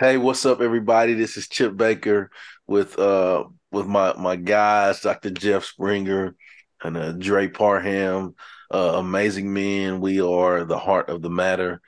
Hey, 0.00 0.16
what's 0.16 0.44
up, 0.44 0.60
everybody? 0.60 1.14
This 1.14 1.36
is 1.36 1.48
Chip 1.48 1.76
Baker 1.76 2.30
with 2.66 2.98
uh 2.98 3.44
with 3.70 3.86
my 3.86 4.12
my 4.14 4.34
guys, 4.34 5.00
Dr. 5.00 5.30
Jeff 5.30 5.64
Springer 5.64 6.34
and 6.82 6.96
uh, 6.96 7.12
Dre 7.12 7.46
Parham. 7.48 8.34
Uh, 8.72 8.94
amazing 8.96 9.52
men. 9.52 10.00
We 10.00 10.20
are 10.20 10.64
the 10.64 10.78
heart 10.78 11.10
of 11.10 11.22
the 11.22 11.30
matter, 11.30 11.80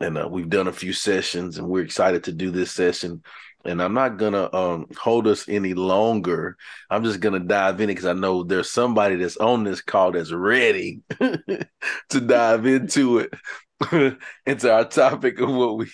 and 0.00 0.18
uh, 0.18 0.28
we've 0.30 0.48
done 0.48 0.68
a 0.68 0.72
few 0.72 0.92
sessions, 0.92 1.58
and 1.58 1.68
we're 1.68 1.84
excited 1.84 2.24
to 2.24 2.32
do 2.32 2.50
this 2.52 2.70
session. 2.72 3.22
And 3.64 3.82
I'm 3.82 3.94
not 3.94 4.18
gonna 4.18 4.48
um 4.54 4.86
hold 4.96 5.26
us 5.26 5.48
any 5.48 5.74
longer. 5.74 6.56
I'm 6.90 7.04
just 7.04 7.20
gonna 7.20 7.40
dive 7.40 7.80
in 7.80 7.88
because 7.88 8.06
I 8.06 8.12
know 8.12 8.44
there's 8.44 8.70
somebody 8.70 9.16
that's 9.16 9.36
on 9.36 9.64
this 9.64 9.82
call 9.82 10.12
that's 10.12 10.32
ready 10.32 11.02
to 11.20 12.20
dive 12.20 12.66
into 12.66 13.18
it. 13.18 13.34
into 14.46 14.72
our 14.72 14.84
topic 14.84 15.38
of 15.40 15.50
what 15.50 15.76
we 15.76 15.86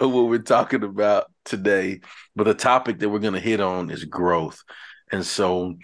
of 0.00 0.12
what 0.12 0.28
we're 0.28 0.38
talking 0.38 0.84
about 0.84 1.30
today. 1.44 2.00
But 2.36 2.44
the 2.44 2.54
topic 2.54 2.98
that 2.98 3.08
we're 3.08 3.18
going 3.18 3.34
to 3.34 3.40
hit 3.40 3.60
on 3.60 3.90
is 3.90 4.04
growth. 4.04 4.62
And 5.10 5.24
so 5.24 5.74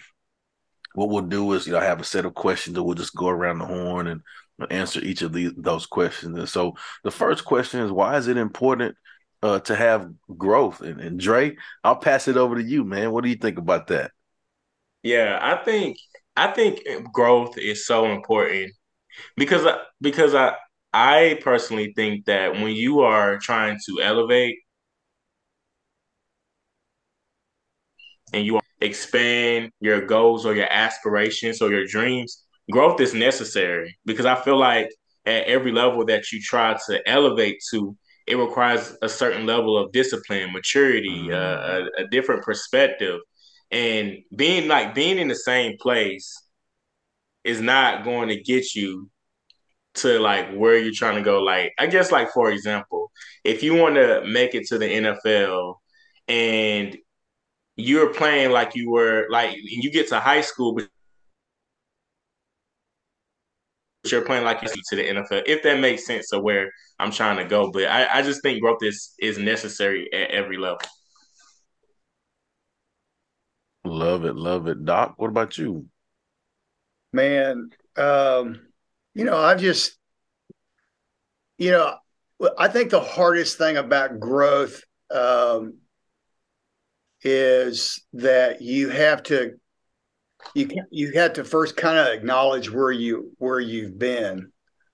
what 0.95 1.09
we'll 1.09 1.23
do 1.23 1.53
is, 1.53 1.67
you 1.67 1.73
know, 1.73 1.81
I 1.81 1.85
have 1.85 2.01
a 2.01 2.05
set 2.05 2.25
of 2.25 2.35
questions 2.35 2.75
that 2.75 2.83
we'll 2.83 2.95
just 2.95 3.15
go 3.15 3.29
around 3.29 3.59
the 3.59 3.67
horn 3.67 4.07
and 4.07 4.23
answer 4.71 5.01
each 5.01 5.23
of 5.23 5.33
these 5.33 5.53
those 5.57 5.87
questions. 5.87 6.39
And 6.39 6.49
so 6.49 6.75
the 7.03 7.11
first 7.11 7.45
question 7.45 7.81
is 7.81 7.91
why 7.91 8.17
is 8.17 8.29
it 8.29 8.37
important 8.37 8.97
uh, 9.43 9.61
to 9.61 9.75
have 9.75 10.11
growth? 10.37 10.81
And, 10.83 11.01
and 11.01 11.19
Dre, 11.19 11.57
I'll 11.83 11.97
pass 11.97 12.29
it 12.29 12.37
over 12.37 12.57
to 12.57 12.63
you, 12.63 12.85
man. 12.85 13.11
What 13.11 13.25
do 13.25 13.31
you 13.31 13.37
think 13.37 13.59
about 13.59 13.89
that? 13.89 14.13
Yeah, 15.03 15.39
I 15.41 15.65
think 15.65 15.97
I 16.37 16.49
think 16.49 16.83
growth 17.13 17.59
is 17.59 17.87
so 17.87 18.07
important 18.07 18.73
because 19.37 19.67
because 20.01 20.35
I 20.35 20.55
I 20.93 21.39
personally 21.43 21.93
think 21.95 22.25
that 22.27 22.53
when 22.55 22.75
you 22.75 23.01
are 23.01 23.39
trying 23.39 23.79
to 23.89 24.03
elevate 24.03 24.57
and 28.33 28.45
you 28.45 28.61
expand 28.81 29.71
your 29.81 30.05
goals 30.07 30.45
or 30.47 30.55
your 30.55 30.71
aspirations 30.71 31.63
or 31.63 31.71
your 31.71 31.87
dreams, 31.87 32.45
growth 32.71 33.01
is 33.01 33.15
necessary 33.15 33.97
because 34.05 34.27
I 34.27 34.35
feel 34.37 34.59
like 34.59 34.91
at 35.27 35.45
every 35.45 35.73
level 35.73 36.05
that 36.07 36.33
you 36.33 36.41
try 36.41 36.77
to 36.87 37.09
elevate 37.09 37.63
to, 37.71 37.97
it 38.27 38.37
requires 38.37 38.97
a 39.03 39.09
certain 39.09 39.47
level 39.47 39.77
of 39.77 39.93
discipline, 39.93 40.53
maturity, 40.53 41.29
mm. 41.29 41.33
uh, 41.33 41.89
a, 41.99 42.05
a 42.05 42.09
different 42.09 42.43
perspective, 42.43 43.21
and 43.71 44.19
being 44.35 44.69
like 44.69 44.95
being 44.95 45.19
in 45.19 45.29
the 45.29 45.35
same 45.35 45.77
place 45.81 46.33
is 47.45 47.61
not 47.61 48.05
going 48.05 48.29
to 48.29 48.41
get 48.41 48.75
you 48.75 49.09
to 49.95 50.19
like 50.19 50.53
where 50.53 50.79
you're 50.79 50.93
trying 50.95 51.17
to 51.17 51.23
go. 51.23 51.41
Like, 51.43 51.73
I 51.79 51.87
guess, 51.87 52.13
like 52.13 52.31
for 52.33 52.51
example, 52.51 53.11
if 53.45 53.63
you 53.63 53.75
want 53.75 53.97
to 53.97 54.23
make 54.27 54.55
it 54.55 54.67
to 54.69 54.79
the 54.79 54.87
NFL 54.87 55.77
and 56.29 56.97
you're 57.77 58.13
playing 58.13 58.51
like 58.51 58.75
you 58.75 58.91
were 58.91 59.27
like 59.31 59.57
you 59.57 59.91
get 59.91 60.09
to 60.09 60.21
high 60.21 60.43
school, 60.43 60.75
but 60.75 60.89
you're 64.11 64.25
playing 64.25 64.45
like 64.45 64.63
you 64.63 64.69
see 64.69 64.81
to 64.91 64.97
the 64.97 65.09
NFL. 65.09 65.43
If 65.47 65.63
that 65.63 65.81
makes 65.81 66.07
sense 66.07 66.33
of 66.33 66.43
where 66.43 66.71
I'm 66.99 67.11
trying 67.11 67.37
to 67.39 67.45
go, 67.45 67.71
but 67.71 67.85
I, 67.85 68.19
I 68.19 68.23
just 68.23 68.43
think 68.43 68.61
growth 68.61 68.83
is 68.83 69.15
is 69.21 69.39
necessary 69.39 70.13
at 70.13 70.31
every 70.31 70.57
level. 70.57 70.81
Love 73.85 74.25
it, 74.25 74.37
love 74.37 74.67
it, 74.67 74.85
Doc. 74.85 75.15
What 75.17 75.29
about 75.29 75.57
you? 75.57 75.87
Man, 77.13 77.71
um, 77.97 78.61
you 79.21 79.27
know, 79.27 79.37
I've 79.37 79.61
just, 79.61 79.99
you 81.59 81.73
know, 81.73 81.95
I 82.59 82.69
think 82.69 82.89
the 82.89 83.03
hardest 83.03 83.59
thing 83.59 83.77
about 83.77 84.19
growth 84.19 84.83
um, 85.11 85.75
is 87.21 88.03
that 88.15 88.63
you 88.63 88.89
have 88.89 89.23
to 89.25 89.59
you 90.55 90.69
can, 90.69 90.87
you 90.91 91.13
have 91.17 91.35
to 91.35 91.45
first 91.45 91.77
kind 91.77 91.99
of 91.99 92.07
acknowledge 92.07 92.71
where 92.71 92.91
you 92.91 93.33
where 93.37 93.61
you've 93.61 93.99
been. 93.99 94.53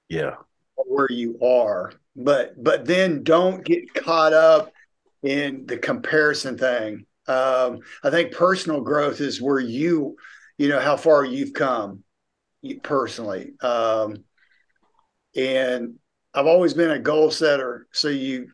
Yeah. 0.08 0.34
Where 0.74 1.06
you 1.08 1.38
are. 1.40 1.92
But 2.16 2.60
but 2.60 2.84
then 2.84 3.22
don't 3.22 3.64
get 3.64 3.94
caught 3.94 4.32
up 4.32 4.72
in 5.22 5.66
the 5.66 5.78
comparison 5.78 6.58
thing. 6.58 7.06
Um, 7.28 7.78
i 8.02 8.10
think 8.10 8.32
personal 8.32 8.80
growth 8.80 9.20
is 9.20 9.40
where 9.42 9.60
you 9.60 10.16
you 10.58 10.68
know 10.68 10.80
how 10.80 10.96
far 10.96 11.24
you've 11.24 11.52
come 11.52 12.04
personally. 12.74 13.52
Um, 13.60 14.24
and 15.36 15.94
i've 16.34 16.46
always 16.46 16.74
been 16.74 16.90
a 16.90 16.98
goal 16.98 17.30
setter. 17.30 17.86
So 17.92 18.08
you 18.08 18.48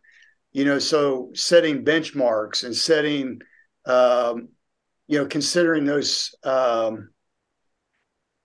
you 0.53 0.65
know 0.65 0.78
so 0.78 1.31
setting 1.34 1.84
benchmarks 1.84 2.65
and 2.65 2.75
setting 2.75 3.41
um, 3.84 4.49
you 5.12 5.19
know, 5.19 5.27
considering 5.27 5.84
those, 5.84 6.34
um, 6.45 7.11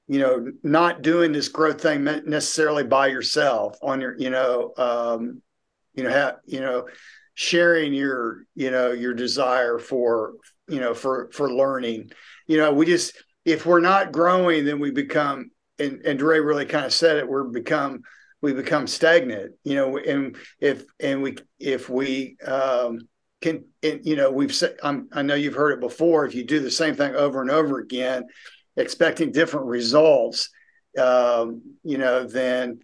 you 0.07 0.19
know, 0.19 0.47
not 0.63 1.01
doing 1.01 1.31
this 1.31 1.49
growth 1.49 1.81
thing 1.81 2.03
necessarily 2.03 2.83
by 2.83 3.07
yourself 3.07 3.77
on 3.81 4.01
your, 4.01 4.17
you 4.17 4.29
know, 4.29 4.73
um, 4.77 5.41
you 5.93 6.03
know, 6.03 6.09
have, 6.09 6.37
you 6.45 6.61
know, 6.61 6.87
sharing 7.35 7.93
your, 7.93 8.43
you 8.55 8.71
know, 8.71 8.91
your 8.91 9.13
desire 9.13 9.79
for, 9.79 10.33
you 10.67 10.79
know, 10.79 10.93
for, 10.93 11.29
for 11.31 11.51
learning, 11.51 12.11
you 12.47 12.57
know, 12.57 12.73
we 12.73 12.85
just, 12.85 13.13
if 13.45 13.65
we're 13.65 13.79
not 13.79 14.11
growing, 14.11 14.65
then 14.65 14.79
we 14.79 14.91
become, 14.91 15.51
and, 15.79 16.01
and 16.05 16.19
Dre 16.19 16.39
really 16.39 16.65
kind 16.65 16.85
of 16.85 16.93
said 16.93 17.17
it, 17.17 17.27
we're 17.27 17.43
become, 17.43 18.03
we 18.41 18.53
become 18.53 18.87
stagnant, 18.87 19.53
you 19.63 19.75
know, 19.75 19.97
and 19.97 20.35
if, 20.59 20.83
and 20.99 21.21
we, 21.21 21.37
if 21.59 21.89
we, 21.89 22.37
um, 22.45 22.99
can 23.41 23.63
you 23.83 24.15
know 24.15 24.31
we've 24.31 24.53
said 24.53 24.75
i 24.81 25.21
know 25.21 25.35
you've 25.35 25.53
heard 25.53 25.73
it 25.73 25.79
before 25.79 26.25
if 26.25 26.33
you 26.33 26.43
do 26.43 26.59
the 26.59 26.71
same 26.71 26.95
thing 26.95 27.13
over 27.13 27.39
and 27.41 27.51
over 27.51 27.77
again 27.77 28.23
expecting 28.77 29.31
different 29.31 29.67
results 29.67 30.49
um, 30.97 31.61
you 31.83 31.97
know 31.97 32.25
then 32.25 32.79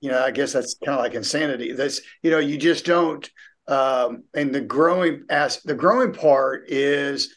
you 0.00 0.10
know 0.10 0.20
i 0.22 0.30
guess 0.30 0.52
that's 0.52 0.74
kind 0.84 0.98
of 0.98 1.04
like 1.04 1.14
insanity. 1.14 1.72
That's 1.72 2.00
you 2.22 2.30
know 2.30 2.38
you 2.38 2.58
just 2.58 2.84
don't 2.84 3.28
um, 3.68 4.24
and 4.34 4.52
the 4.52 4.60
growing 4.60 5.24
as 5.30 5.62
the 5.62 5.74
growing 5.74 6.12
part 6.12 6.64
is 6.68 7.36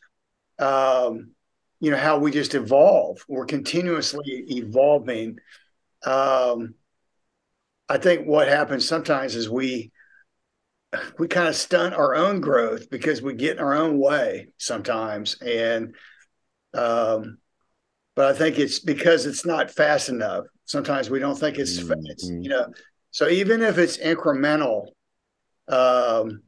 um, 0.57 1.31
you 1.85 1.91
know 1.91 1.97
how 1.97 2.17
we 2.17 2.31
just 2.31 2.55
evolve. 2.55 3.23
We're 3.27 3.45
continuously 3.45 4.43
evolving. 4.49 5.37
Um, 6.03 6.73
i 7.87 7.99
think 7.99 8.25
what 8.25 8.47
happens 8.47 8.87
sometimes 8.87 9.35
is 9.35 9.47
we 9.47 9.91
we 11.19 11.27
kind 11.27 11.47
of 11.47 11.55
stunt 11.55 11.93
our 11.93 12.15
own 12.15 12.41
growth 12.41 12.89
because 12.89 13.21
we 13.21 13.35
get 13.35 13.57
in 13.57 13.63
our 13.63 13.75
own 13.75 13.99
way 13.99 14.47
sometimes. 14.57 15.39
And 15.41 15.93
um 16.73 17.37
but 18.15 18.33
i 18.33 18.35
think 18.35 18.57
it's 18.57 18.79
because 18.79 19.27
it's 19.27 19.45
not 19.45 19.69
fast 19.69 20.09
enough. 20.09 20.45
Sometimes 20.65 21.11
we 21.11 21.19
don't 21.19 21.39
think 21.39 21.59
it's, 21.59 21.77
mm-hmm. 21.77 21.93
it's 22.05 22.27
you 22.27 22.49
know. 22.49 22.65
So 23.11 23.29
even 23.29 23.61
if 23.61 23.77
it's 23.77 23.99
incremental 23.99 24.87
um 25.67 26.41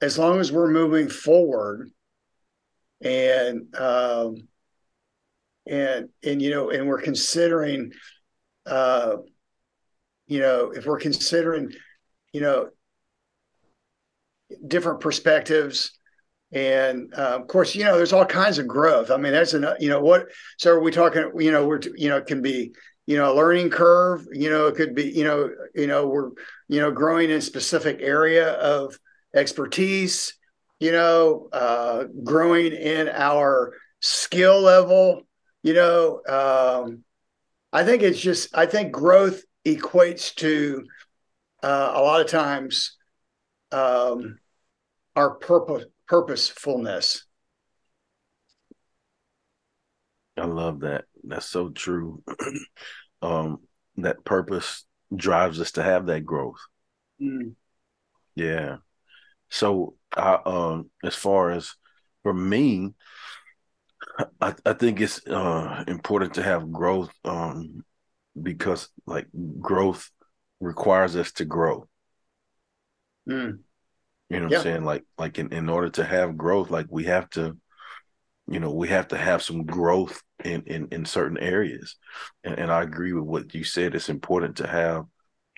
as 0.00 0.16
long 0.20 0.38
as 0.38 0.52
we're 0.52 0.70
moving 0.70 1.08
forward 1.08 1.90
and 3.00 3.74
um 3.74 4.46
and 5.66 6.08
and 6.22 6.42
you 6.42 6.50
know 6.50 6.70
and 6.70 6.86
we're 6.86 7.00
considering 7.00 7.92
uh 8.66 9.16
you 10.26 10.40
know 10.40 10.70
if 10.70 10.86
we're 10.86 10.98
considering 10.98 11.72
you 12.32 12.40
know 12.40 12.68
different 14.66 15.00
perspectives 15.00 15.98
and 16.52 17.12
uh, 17.16 17.38
of 17.40 17.46
course 17.48 17.74
you 17.74 17.84
know 17.84 17.96
there's 17.96 18.12
all 18.12 18.24
kinds 18.24 18.58
of 18.58 18.68
growth 18.68 19.10
i 19.10 19.16
mean 19.16 19.32
that's 19.32 19.54
an 19.54 19.66
you 19.80 19.88
know 19.88 20.00
what 20.00 20.26
so 20.58 20.70
are 20.70 20.80
we 20.80 20.90
talking 20.90 21.30
you 21.38 21.50
know 21.50 21.66
we're 21.66 21.80
you 21.96 22.08
know 22.08 22.16
it 22.16 22.26
can 22.26 22.42
be 22.42 22.72
you 23.06 23.16
know 23.16 23.32
a 23.32 23.34
learning 23.34 23.70
curve 23.70 24.26
you 24.32 24.50
know 24.50 24.66
it 24.66 24.76
could 24.76 24.94
be 24.94 25.10
you 25.10 25.24
know 25.24 25.50
you 25.74 25.86
know 25.86 26.06
we're 26.06 26.30
you 26.68 26.80
know 26.80 26.90
growing 26.90 27.30
in 27.30 27.36
a 27.36 27.40
specific 27.40 27.98
area 28.00 28.52
of 28.54 28.98
expertise 29.34 30.34
you 30.78 30.92
know 30.92 31.48
uh, 31.52 32.04
growing 32.22 32.72
in 32.72 33.08
our 33.08 33.72
skill 34.00 34.60
level 34.60 35.22
you 35.64 35.74
know 35.74 36.20
um, 36.28 37.02
i 37.72 37.82
think 37.82 38.02
it's 38.02 38.20
just 38.20 38.56
i 38.56 38.64
think 38.66 38.92
growth 38.92 39.42
equates 39.66 40.32
to 40.32 40.84
uh, 41.64 41.92
a 41.94 42.00
lot 42.02 42.20
of 42.20 42.28
times 42.28 42.96
um, 43.72 44.38
our 45.16 45.34
purpose 45.34 45.86
purposefulness. 46.06 47.24
I 50.36 50.44
love 50.46 50.80
that. 50.80 51.04
That's 51.22 51.46
so 51.46 51.70
true. 51.70 52.22
um, 53.22 53.60
that 53.96 54.24
purpose 54.24 54.84
drives 55.14 55.60
us 55.60 55.72
to 55.72 55.82
have 55.82 56.06
that 56.06 56.24
growth. 56.24 56.58
Mm. 57.20 57.54
Yeah. 58.34 58.78
So, 59.50 59.94
I, 60.16 60.38
um, 60.44 60.90
as 61.04 61.14
far 61.14 61.50
as 61.50 61.74
for 62.22 62.34
me, 62.34 62.94
I, 64.40 64.54
I 64.64 64.72
think 64.74 65.00
it's 65.00 65.26
uh, 65.26 65.84
important 65.88 66.34
to 66.34 66.42
have 66.42 66.70
growth 66.70 67.10
um, 67.24 67.84
because, 68.40 68.88
like, 69.06 69.26
growth 69.60 70.10
requires 70.60 71.16
us 71.16 71.32
to 71.32 71.44
grow. 71.44 71.88
Mm. 73.28 73.58
You 74.30 74.40
know 74.40 74.44
what 74.44 74.52
yeah. 74.52 74.58
I'm 74.58 74.62
saying? 74.64 74.84
Like 74.84 75.04
like 75.18 75.38
in, 75.38 75.52
in 75.52 75.68
order 75.68 75.90
to 75.90 76.04
have 76.04 76.36
growth, 76.36 76.70
like 76.70 76.86
we 76.88 77.04
have 77.04 77.28
to, 77.30 77.56
you 78.48 78.58
know, 78.58 78.72
we 78.72 78.88
have 78.88 79.08
to 79.08 79.18
have 79.18 79.42
some 79.42 79.64
growth 79.64 80.22
in 80.44 80.62
in, 80.62 80.88
in 80.90 81.04
certain 81.04 81.38
areas. 81.38 81.96
And, 82.42 82.58
and 82.58 82.72
I 82.72 82.82
agree 82.82 83.12
with 83.12 83.24
what 83.24 83.54
you 83.54 83.64
said. 83.64 83.94
It's 83.94 84.08
important 84.08 84.56
to 84.56 84.66
have 84.66 85.04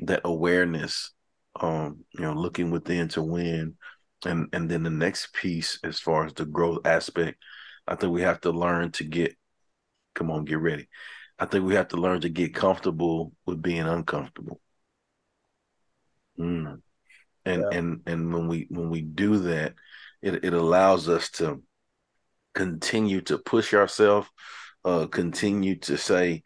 that 0.00 0.22
awareness, 0.24 1.12
um, 1.60 2.04
you 2.12 2.20
know, 2.20 2.34
looking 2.34 2.70
within 2.70 3.08
to 3.08 3.22
win. 3.22 3.76
And 4.24 4.48
and 4.52 4.68
then 4.68 4.82
the 4.82 4.90
next 4.90 5.32
piece 5.32 5.78
as 5.84 6.00
far 6.00 6.26
as 6.26 6.34
the 6.34 6.44
growth 6.44 6.86
aspect, 6.86 7.38
I 7.86 7.94
think 7.94 8.12
we 8.12 8.22
have 8.22 8.40
to 8.42 8.50
learn 8.50 8.92
to 8.92 9.04
get 9.04 9.36
come 10.14 10.30
on, 10.30 10.44
get 10.44 10.58
ready. 10.58 10.88
I 11.38 11.44
think 11.44 11.64
we 11.64 11.74
have 11.74 11.88
to 11.88 11.96
learn 11.96 12.22
to 12.22 12.28
get 12.28 12.54
comfortable 12.54 13.32
with 13.44 13.62
being 13.62 13.82
uncomfortable. 13.82 14.60
Mm. 16.38 16.80
And 17.44 17.62
yeah. 17.62 17.78
and 17.78 18.00
and 18.06 18.32
when 18.32 18.48
we 18.48 18.66
when 18.70 18.90
we 18.90 19.02
do 19.02 19.38
that, 19.40 19.74
it 20.22 20.44
it 20.44 20.52
allows 20.54 21.08
us 21.08 21.30
to 21.32 21.62
continue 22.54 23.20
to 23.20 23.38
push 23.38 23.74
ourselves, 23.74 24.28
uh, 24.84 25.06
continue 25.06 25.76
to 25.80 25.96
say, 25.96 26.42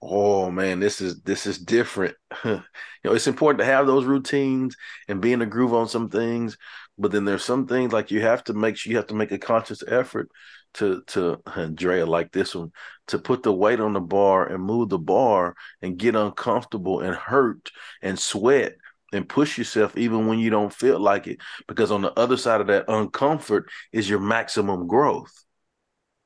"Oh 0.00 0.50
man, 0.50 0.78
this 0.78 1.00
is 1.00 1.22
this 1.22 1.46
is 1.46 1.58
different." 1.58 2.14
you 2.44 2.62
know, 3.02 3.14
it's 3.14 3.26
important 3.26 3.58
to 3.60 3.64
have 3.64 3.86
those 3.86 4.04
routines 4.04 4.76
and 5.08 5.20
be 5.20 5.32
in 5.32 5.42
a 5.42 5.46
groove 5.46 5.74
on 5.74 5.88
some 5.88 6.10
things, 6.10 6.56
but 6.98 7.10
then 7.10 7.24
there's 7.24 7.44
some 7.44 7.66
things 7.66 7.92
like 7.92 8.10
you 8.10 8.20
have 8.20 8.44
to 8.44 8.54
make 8.54 8.76
sure 8.76 8.90
you 8.90 8.98
have 8.98 9.08
to 9.08 9.14
make 9.14 9.32
a 9.32 9.38
conscious 9.38 9.82
effort 9.88 10.30
to 10.74 11.02
to 11.08 11.40
Andrea 11.56 12.06
like 12.06 12.32
this 12.32 12.54
one 12.54 12.72
to 13.08 13.18
put 13.18 13.42
the 13.42 13.52
weight 13.52 13.80
on 13.80 13.92
the 13.92 14.00
bar 14.00 14.46
and 14.46 14.62
move 14.62 14.88
the 14.88 14.98
bar 14.98 15.54
and 15.82 15.98
get 15.98 16.16
uncomfortable 16.16 17.00
and 17.00 17.14
hurt 17.14 17.70
and 18.02 18.18
sweat 18.18 18.74
and 19.12 19.28
push 19.28 19.56
yourself 19.58 19.96
even 19.96 20.26
when 20.26 20.38
you 20.38 20.50
don't 20.50 20.72
feel 20.72 20.98
like 20.98 21.26
it. 21.26 21.38
Because 21.68 21.90
on 21.90 22.02
the 22.02 22.12
other 22.18 22.36
side 22.36 22.60
of 22.60 22.66
that 22.68 22.86
uncomfort 22.88 23.64
is 23.92 24.08
your 24.08 24.20
maximum 24.20 24.86
growth. 24.86 25.32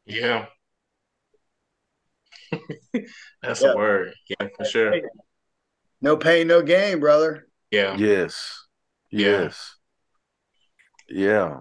Yeah. 0.06 0.46
That's 3.42 3.62
yeah. 3.62 3.72
a 3.72 3.76
word. 3.76 4.14
Yeah 4.28 4.48
for 4.56 4.64
sure. 4.64 4.94
no 6.00 6.16
pain 6.16 6.46
no 6.46 6.62
gain 6.62 7.00
brother. 7.00 7.46
Yeah. 7.70 7.96
Yes. 7.96 8.64
Yes. 9.10 9.74
Yeah, 11.08 11.20
yeah. 11.20 11.60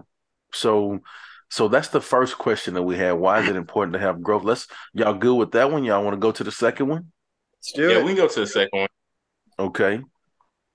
so 0.52 1.00
so 1.50 1.68
that's 1.68 1.88
the 1.88 2.00
first 2.00 2.38
question 2.38 2.74
that 2.74 2.82
we 2.82 2.96
had. 2.96 3.12
Why 3.12 3.40
is 3.40 3.48
it 3.48 3.56
important 3.56 3.94
to 3.94 3.98
have 3.98 4.22
growth? 4.22 4.44
Let's 4.44 4.66
y'all 4.92 5.14
good 5.14 5.34
with 5.34 5.52
that 5.52 5.70
one. 5.70 5.84
Y'all 5.84 6.04
want 6.04 6.14
to 6.14 6.20
go 6.20 6.32
to 6.32 6.44
the 6.44 6.52
second 6.52 6.88
one? 6.88 7.12
Let's 7.58 7.72
do 7.72 7.90
yeah, 7.90 7.98
it. 7.98 8.04
we 8.04 8.10
can 8.10 8.24
go 8.24 8.28
to 8.28 8.40
the 8.40 8.46
second 8.46 8.78
one. 8.78 8.88
Okay. 9.58 10.00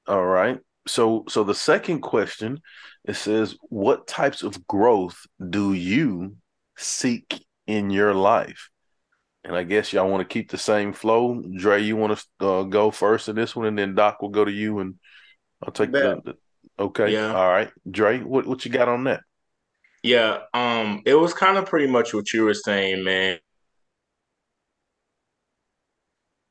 All 0.07 0.25
right. 0.25 0.59
So 0.87 1.25
so 1.29 1.43
the 1.43 1.55
second 1.55 2.01
question 2.01 2.61
it 3.05 3.15
says, 3.15 3.57
what 3.69 4.07
types 4.07 4.43
of 4.43 4.65
growth 4.65 5.25
do 5.49 5.73
you 5.73 6.37
seek 6.77 7.45
in 7.67 7.89
your 7.89 8.13
life? 8.13 8.69
And 9.43 9.55
I 9.57 9.63
guess 9.63 9.91
y'all 9.91 10.09
want 10.09 10.21
to 10.21 10.33
keep 10.33 10.49
the 10.49 10.57
same 10.57 10.93
flow. 10.93 11.43
Dre, 11.57 11.81
you 11.81 11.97
want 11.97 12.17
to 12.17 12.47
uh, 12.47 12.63
go 12.63 12.91
first 12.91 13.27
in 13.27 13.35
this 13.35 13.55
one, 13.55 13.65
and 13.65 13.77
then 13.77 13.93
Doc 13.93 14.21
will 14.21 14.29
go 14.29 14.45
to 14.45 14.51
you, 14.51 14.79
and 14.79 14.95
I'll 15.61 15.73
take 15.73 15.91
the, 15.91 16.21
the. 16.23 16.35
Okay. 16.79 17.11
Yeah. 17.11 17.33
All 17.33 17.49
right, 17.49 17.69
Dre, 17.89 18.19
what 18.19 18.47
what 18.47 18.63
you 18.63 18.71
got 18.71 18.87
on 18.87 19.03
that? 19.03 19.21
Yeah, 20.03 20.39
um, 20.53 21.01
it 21.05 21.15
was 21.15 21.33
kind 21.33 21.57
of 21.57 21.65
pretty 21.65 21.87
much 21.87 22.13
what 22.13 22.33
you 22.33 22.43
were 22.45 22.53
saying, 22.53 23.03
man. 23.03 23.39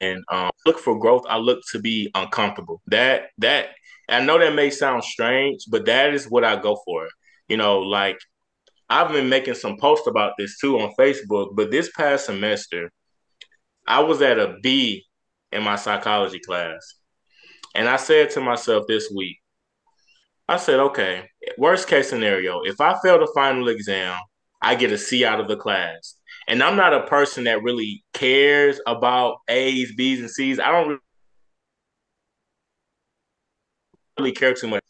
And 0.00 0.24
um, 0.30 0.50
look 0.66 0.78
for 0.78 0.98
growth. 0.98 1.24
I 1.28 1.36
look 1.38 1.60
to 1.72 1.78
be 1.78 2.10
uncomfortable. 2.14 2.82
That 2.88 3.26
that 3.38 3.68
I 4.08 4.20
know 4.24 4.38
that 4.38 4.54
may 4.54 4.70
sound 4.70 5.04
strange, 5.04 5.60
but 5.70 5.86
that 5.86 6.12
is 6.12 6.26
what 6.26 6.44
I 6.44 6.56
go 6.60 6.76
for. 6.84 7.08
You 7.48 7.56
know, 7.56 7.80
like 7.80 8.18
I've 8.90 9.12
been 9.12 9.28
making 9.28 9.54
some 9.54 9.78
posts 9.78 10.08
about 10.08 10.34
this 10.38 10.58
too 10.60 10.80
on 10.80 10.94
Facebook. 10.98 11.56
But 11.56 11.70
this 11.70 11.90
past 11.96 12.26
semester, 12.26 12.92
I 13.86 14.00
was 14.00 14.22
at 14.22 14.38
a 14.40 14.56
B 14.62 15.04
in 15.52 15.62
my 15.64 15.76
psychology 15.76 16.40
class, 16.40 16.96
and 17.74 17.88
I 17.88 17.96
said 17.96 18.30
to 18.32 18.40
myself 18.40 18.86
this 18.88 19.12
week, 19.14 19.38
I 20.48 20.56
said, 20.56 20.80
okay, 20.80 21.28
worst 21.56 21.88
case 21.88 22.10
scenario, 22.10 22.60
if 22.64 22.80
I 22.80 22.98
fail 23.02 23.18
the 23.18 23.30
final 23.34 23.68
exam, 23.68 24.16
I 24.60 24.74
get 24.74 24.92
a 24.92 24.98
C 24.98 25.24
out 25.24 25.40
of 25.40 25.48
the 25.48 25.56
class. 25.56 26.16
And 26.48 26.62
I'm 26.62 26.76
not 26.76 26.92
a 26.92 27.06
person 27.06 27.44
that 27.44 27.62
really 27.62 28.04
cares 28.12 28.80
about 28.86 29.36
A's, 29.48 29.94
B's, 29.94 30.20
and 30.20 30.30
C's. 30.30 30.58
I 30.58 30.72
don't 30.72 31.00
really 34.18 34.32
care 34.32 34.54
too 34.54 34.68
much. 34.68 34.82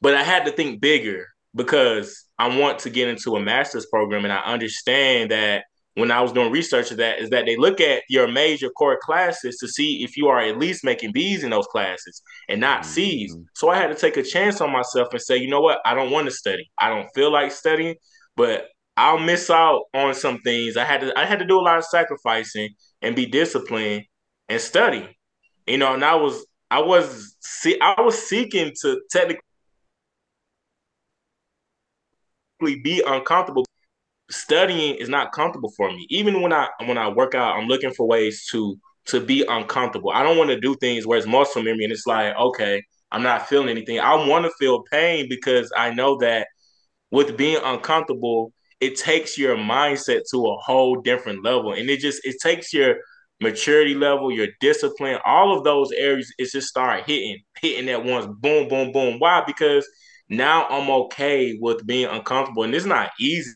But 0.00 0.14
I 0.14 0.22
had 0.22 0.44
to 0.44 0.52
think 0.52 0.80
bigger 0.80 1.26
because 1.54 2.24
I 2.38 2.56
want 2.58 2.80
to 2.80 2.90
get 2.90 3.08
into 3.08 3.36
a 3.36 3.40
master's 3.40 3.86
program 3.86 4.24
and 4.24 4.32
I 4.32 4.40
understand 4.40 5.30
that 5.30 5.64
when 5.96 6.10
I 6.10 6.20
was 6.20 6.30
doing 6.30 6.52
research 6.52 6.90
of 6.90 6.98
that 6.98 7.20
is 7.20 7.30
that 7.30 7.46
they 7.46 7.56
look 7.56 7.80
at 7.80 8.02
your 8.10 8.28
major 8.28 8.68
core 8.68 8.98
classes 9.00 9.56
to 9.56 9.66
see 9.66 10.04
if 10.04 10.14
you 10.14 10.28
are 10.28 10.40
at 10.40 10.58
least 10.58 10.84
making 10.84 11.12
B's 11.12 11.42
in 11.42 11.48
those 11.50 11.66
classes 11.66 12.22
and 12.50 12.60
not 12.60 12.82
mm-hmm. 12.82 12.90
C's. 12.90 13.36
So 13.54 13.70
I 13.70 13.76
had 13.76 13.86
to 13.88 13.94
take 13.94 14.18
a 14.18 14.22
chance 14.22 14.60
on 14.60 14.70
myself 14.70 15.08
and 15.12 15.22
say, 15.22 15.38
you 15.38 15.48
know 15.48 15.62
what? 15.62 15.80
I 15.86 15.94
don't 15.94 16.10
want 16.10 16.26
to 16.26 16.30
study. 16.30 16.70
I 16.78 16.90
don't 16.90 17.08
feel 17.14 17.32
like 17.32 17.50
studying, 17.50 17.94
but 18.36 18.68
I'll 18.98 19.18
miss 19.18 19.48
out 19.48 19.84
on 19.94 20.14
some 20.14 20.40
things. 20.42 20.76
I 20.76 20.84
had 20.84 21.00
to 21.00 21.18
I 21.18 21.24
had 21.24 21.38
to 21.38 21.46
do 21.46 21.58
a 21.58 21.62
lot 21.62 21.78
of 21.78 21.84
sacrificing 21.86 22.74
and 23.00 23.16
be 23.16 23.24
disciplined 23.24 24.04
and 24.50 24.60
study. 24.60 25.08
You 25.66 25.78
know, 25.78 25.94
and 25.94 26.04
I 26.04 26.16
was 26.16 26.46
I 26.70 26.80
was 26.80 27.36
see 27.40 27.80
I 27.80 28.02
was 28.02 28.18
seeking 28.18 28.72
to 28.82 29.00
technically 29.10 29.40
be 32.82 33.02
uncomfortable 33.06 33.64
studying 34.30 34.96
is 34.96 35.08
not 35.08 35.32
comfortable 35.32 35.72
for 35.76 35.90
me. 35.90 36.06
Even 36.10 36.40
when 36.42 36.52
I 36.52 36.68
when 36.84 36.98
I 36.98 37.08
work 37.08 37.34
out, 37.34 37.56
I'm 37.56 37.68
looking 37.68 37.92
for 37.92 38.06
ways 38.06 38.46
to 38.52 38.76
to 39.06 39.20
be 39.20 39.44
uncomfortable. 39.48 40.10
I 40.10 40.22
don't 40.22 40.38
want 40.38 40.50
to 40.50 40.60
do 40.60 40.74
things 40.76 41.06
where 41.06 41.18
it's 41.18 41.26
muscle 41.26 41.62
memory 41.62 41.84
and 41.84 41.92
it's 41.92 42.06
like, 42.06 42.36
okay, 42.36 42.82
I'm 43.12 43.22
not 43.22 43.48
feeling 43.48 43.68
anything. 43.68 44.00
I 44.00 44.14
want 44.26 44.44
to 44.44 44.50
feel 44.58 44.82
pain 44.90 45.26
because 45.28 45.70
I 45.76 45.90
know 45.94 46.18
that 46.18 46.48
with 47.10 47.36
being 47.36 47.60
uncomfortable, 47.62 48.52
it 48.80 48.96
takes 48.96 49.38
your 49.38 49.56
mindset 49.56 50.22
to 50.32 50.46
a 50.46 50.56
whole 50.56 51.00
different 51.00 51.44
level. 51.44 51.72
And 51.72 51.88
it 51.88 52.00
just 52.00 52.20
it 52.24 52.36
takes 52.42 52.72
your 52.72 52.96
maturity 53.40 53.94
level, 53.94 54.32
your 54.32 54.48
discipline, 54.60 55.18
all 55.24 55.56
of 55.56 55.62
those 55.62 55.92
areas, 55.92 56.32
it 56.38 56.50
just 56.50 56.68
start 56.68 57.04
hitting, 57.06 57.38
hitting 57.60 57.88
at 57.90 58.04
once, 58.04 58.26
boom, 58.40 58.66
boom, 58.68 58.92
boom. 58.92 59.18
Why? 59.18 59.42
Because 59.46 59.86
now 60.28 60.66
I'm 60.68 60.90
okay 60.90 61.56
with 61.60 61.86
being 61.86 62.06
uncomfortable. 62.06 62.64
And 62.64 62.74
it's 62.74 62.86
not 62.86 63.10
easy 63.20 63.52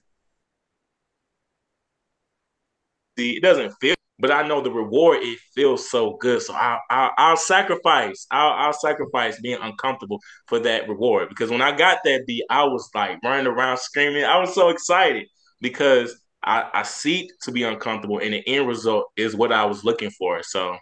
it 3.22 3.42
doesn't 3.42 3.72
feel, 3.80 3.94
but 4.18 4.30
I 4.30 4.46
know 4.46 4.60
the 4.60 4.70
reward. 4.70 5.18
It 5.22 5.38
feels 5.54 5.90
so 5.90 6.16
good, 6.20 6.42
so 6.42 6.54
I'll, 6.54 6.80
I'll, 6.90 7.10
I'll 7.16 7.36
sacrifice. 7.36 8.26
I'll, 8.30 8.52
I'll 8.52 8.72
sacrifice 8.72 9.40
being 9.40 9.58
uncomfortable 9.60 10.20
for 10.46 10.58
that 10.60 10.88
reward 10.88 11.28
because 11.28 11.50
when 11.50 11.62
I 11.62 11.72
got 11.72 11.98
that 12.04 12.26
beat, 12.26 12.44
I 12.50 12.64
was 12.64 12.88
like 12.94 13.18
running 13.24 13.46
around 13.46 13.78
screaming. 13.78 14.24
I 14.24 14.38
was 14.38 14.54
so 14.54 14.68
excited 14.68 15.26
because 15.60 16.18
I, 16.42 16.68
I 16.72 16.82
seek 16.82 17.30
to 17.42 17.52
be 17.52 17.64
uncomfortable, 17.64 18.18
and 18.18 18.32
the 18.32 18.46
end 18.46 18.66
result 18.66 19.06
is 19.16 19.34
what 19.34 19.52
I 19.52 19.64
was 19.64 19.84
looking 19.84 20.10
for. 20.10 20.42
So 20.42 20.76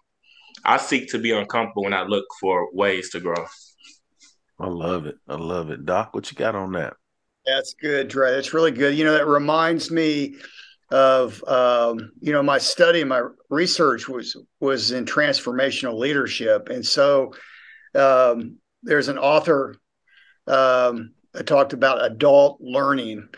I 0.65 0.77
seek 0.77 1.11
to 1.11 1.19
be 1.19 1.33
uncomfortable 1.33 1.85
when 1.85 1.95
I 1.95 2.03
look 2.03 2.25
for 2.41 2.69
ways 2.73 3.11
to 3.11 3.21
grow. 3.21 3.47
I 4.61 4.67
love 4.67 5.07
it. 5.07 5.17
I 5.29 5.37
love 5.37 5.71
it. 5.71 5.85
Doc, 5.85 6.15
what 6.15 6.31
you 6.31 6.37
got 6.37 6.55
on 6.55 6.73
that? 6.73 6.95
That's 7.47 7.75
good, 7.75 8.09
Dre. 8.09 8.33
That's 8.33 8.53
really 8.53 8.73
good. 8.73 8.97
You 8.97 9.05
know, 9.05 9.15
that 9.15 9.27
reminds 9.27 9.91
me 9.91 10.37
of 10.91 11.43
um, 11.47 12.13
you 12.21 12.33
know 12.33 12.43
my 12.43 12.59
study 12.59 13.01
and 13.01 13.09
my 13.09 13.23
research 13.51 14.09
was 14.09 14.37
was 14.61 14.91
in 14.91 15.05
transformational 15.05 15.99
leadership. 15.99 16.69
And 16.71 16.85
so 16.85 17.35
um, 17.95 18.57
there's 18.83 19.09
an 19.09 19.19
author 19.19 19.77
um, 20.47 21.13
that 21.33 21.47
talked 21.47 21.73
about 21.73 22.05
adult 22.05 22.61
learning 22.61 23.29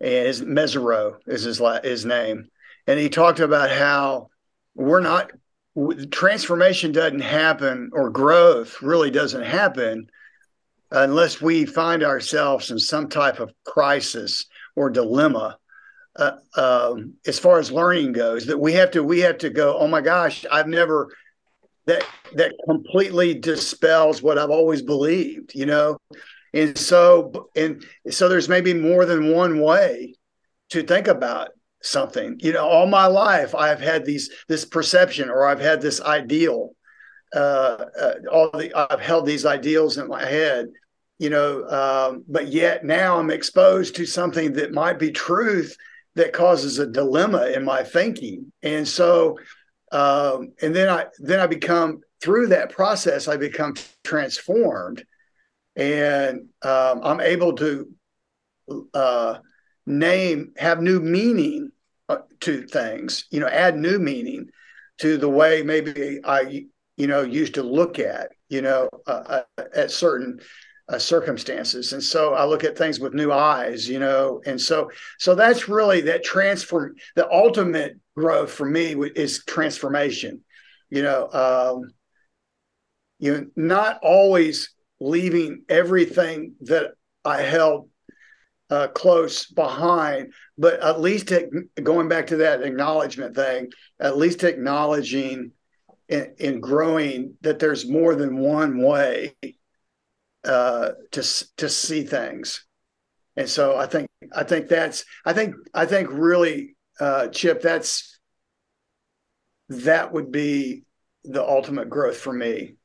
and 0.00 0.26
his 0.26 0.42
Mezirow 0.42 1.16
is 1.26 1.42
his 1.42 1.62
his 1.82 2.04
name. 2.04 2.48
And 2.86 2.98
he 2.98 3.08
talked 3.08 3.40
about 3.40 3.70
how 3.70 4.28
we're 4.74 5.00
not 5.00 5.30
transformation 6.10 6.92
doesn't 6.92 7.20
happen 7.20 7.90
or 7.92 8.10
growth 8.10 8.80
really 8.80 9.10
doesn't 9.10 9.42
happen 9.42 10.06
unless 10.92 11.40
we 11.40 11.64
find 11.64 12.04
ourselves 12.04 12.70
in 12.70 12.78
some 12.78 13.08
type 13.08 13.40
of 13.40 13.52
crisis 13.64 14.46
or 14.76 14.90
dilemma 14.90 15.58
uh, 16.16 16.36
um, 16.56 17.14
as 17.26 17.38
far 17.38 17.58
as 17.58 17.72
learning 17.72 18.12
goes 18.12 18.46
that 18.46 18.58
we 18.58 18.72
have 18.72 18.90
to 18.92 19.02
we 19.02 19.20
have 19.20 19.38
to 19.38 19.50
go 19.50 19.76
oh 19.78 19.88
my 19.88 20.00
gosh 20.00 20.44
i've 20.50 20.68
never 20.68 21.08
that 21.86 22.04
that 22.34 22.52
completely 22.66 23.34
dispels 23.34 24.22
what 24.22 24.38
i've 24.38 24.50
always 24.50 24.82
believed 24.82 25.54
you 25.54 25.66
know? 25.66 25.98
And 26.52 26.78
so 26.78 27.50
and 27.56 27.84
so 28.10 28.28
there's 28.28 28.48
maybe 28.48 28.74
more 28.74 29.04
than 29.04 29.32
one 29.32 29.60
way 29.60 30.14
to 30.70 30.84
think 30.84 31.08
about 31.08 31.48
something. 31.82 32.38
You 32.40 32.52
know 32.52 32.64
all 32.64 32.86
my 32.86 33.06
life 33.06 33.54
i've 33.54 33.80
had 33.80 34.04
these 34.04 34.30
this 34.48 34.64
perception 34.64 35.30
or 35.30 35.46
i've 35.46 35.60
had 35.60 35.82
this 35.82 36.00
ideal 36.00 36.70
uh, 37.34 37.86
uh 38.00 38.14
all 38.32 38.50
the 38.50 38.72
i've 38.74 39.00
held 39.00 39.26
these 39.26 39.44
ideals 39.44 39.98
in 39.98 40.06
my 40.06 40.24
head 40.24 40.68
you 41.18 41.30
know, 41.30 41.64
um, 41.68 42.24
but 42.28 42.48
yet 42.48 42.84
now 42.84 43.18
I'm 43.18 43.30
exposed 43.30 43.96
to 43.96 44.06
something 44.06 44.54
that 44.54 44.72
might 44.72 44.98
be 44.98 45.12
truth 45.12 45.76
that 46.16 46.32
causes 46.32 46.78
a 46.78 46.86
dilemma 46.86 47.46
in 47.46 47.64
my 47.64 47.82
thinking. 47.82 48.52
And 48.62 48.86
so, 48.86 49.38
um, 49.92 50.52
and 50.62 50.74
then 50.74 50.88
I 50.88 51.06
then 51.18 51.40
I 51.40 51.46
become 51.46 52.00
through 52.20 52.48
that 52.48 52.70
process 52.70 53.28
I 53.28 53.36
become 53.36 53.74
transformed, 54.02 55.04
and 55.76 56.48
um, 56.62 57.00
I'm 57.02 57.20
able 57.20 57.52
to 57.54 57.88
uh, 58.92 59.38
name 59.86 60.52
have 60.56 60.80
new 60.80 61.00
meaning 61.00 61.70
uh, 62.08 62.18
to 62.40 62.66
things. 62.66 63.26
You 63.30 63.40
know, 63.40 63.48
add 63.48 63.76
new 63.76 63.98
meaning 63.98 64.48
to 64.98 65.16
the 65.16 65.28
way 65.28 65.62
maybe 65.62 66.20
I 66.24 66.66
you 66.96 67.06
know 67.06 67.22
used 67.22 67.54
to 67.54 67.62
look 67.62 67.98
at 67.98 68.32
you 68.48 68.62
know 68.62 68.88
uh, 69.06 69.42
uh 69.58 69.64
at 69.74 69.90
certain 69.90 70.40
uh, 70.88 70.98
circumstances. 70.98 71.92
And 71.92 72.02
so 72.02 72.34
i 72.34 72.44
look 72.44 72.64
at 72.64 72.76
things 72.76 73.00
with 73.00 73.14
new 73.14 73.32
eyes 73.32 73.88
you 73.88 73.98
know? 73.98 74.42
And 74.46 74.60
so 74.60 74.90
so 75.18 75.34
that's 75.34 75.68
really 75.68 76.02
that 76.02 76.24
transfer 76.24 76.94
the 77.16 77.30
ultimate 77.30 77.98
growth 78.16 78.50
for 78.50 78.66
me 78.66 78.94
is 79.14 79.44
transformation 79.44 80.42
you 80.90 81.02
know? 81.02 81.28
Um 81.32 81.94
you 83.18 83.32
know 83.32 83.46
not 83.56 83.98
always 84.02 84.70
leaving 85.00 85.62
everything 85.68 86.54
that 86.60 86.92
i 87.24 87.40
held 87.40 87.88
uh, 88.70 88.88
close 88.88 89.46
behind 89.46 90.32
but 90.56 90.80
at 90.80 91.00
least 91.00 91.32
going 91.82 92.08
back 92.08 92.26
to 92.28 92.36
that 92.38 92.62
acknowledgement 92.62 93.34
thing 93.34 93.68
at 94.00 94.16
least 94.16 94.42
acknowledging 94.42 95.52
in, 96.08 96.34
in 96.38 96.60
growing 96.60 97.34
that 97.42 97.58
there's 97.58 97.88
more 97.88 98.14
than 98.14 98.38
one 98.38 98.78
way 98.82 99.34
uh, 100.44 100.90
to 101.12 101.46
to 101.56 101.68
see 101.68 102.04
things, 102.04 102.64
and 103.36 103.48
so 103.48 103.76
I 103.76 103.86
think 103.86 104.08
I 104.34 104.44
think 104.44 104.68
that's 104.68 105.04
I 105.24 105.32
think 105.32 105.54
I 105.72 105.86
think 105.86 106.08
really 106.10 106.76
uh, 107.00 107.28
Chip 107.28 107.62
that's 107.62 108.18
that 109.68 110.12
would 110.12 110.30
be 110.30 110.84
the 111.24 111.42
ultimate 111.42 111.88
growth 111.88 112.16
for 112.16 112.32
me. 112.32 112.76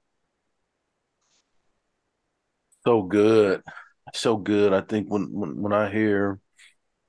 So 2.86 3.04
good, 3.04 3.62
so 4.14 4.38
good. 4.38 4.74
I 4.74 4.82
think 4.82 5.12
when 5.12 5.32
when, 5.32 5.62
when 5.62 5.74
I 5.74 5.92
hear 5.92 6.40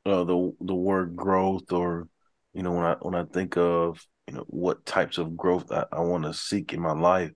uh, 0.04 0.24
the 0.24 0.52
the 0.60 0.74
word 0.74 1.16
growth, 1.16 1.72
or 1.72 2.08
you 2.52 2.62
know, 2.62 2.72
when 2.72 2.84
I 2.84 2.96
when 3.00 3.14
I 3.14 3.24
think 3.24 3.56
of 3.56 4.04
you 4.26 4.34
know 4.34 4.44
what 4.48 4.84
types 4.84 5.18
of 5.18 5.36
growth 5.36 5.70
I, 5.70 5.86
I 5.92 6.00
want 6.00 6.24
to 6.24 6.34
seek 6.34 6.72
in 6.72 6.80
my 6.80 6.92
life, 6.92 7.30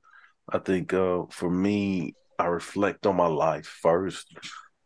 I 0.48 0.58
think 0.58 0.92
uh, 0.92 1.22
for 1.30 1.48
me, 1.48 2.14
I 2.38 2.46
reflect 2.46 3.06
on 3.06 3.16
my 3.16 3.26
life 3.26 3.66
first, 3.66 4.26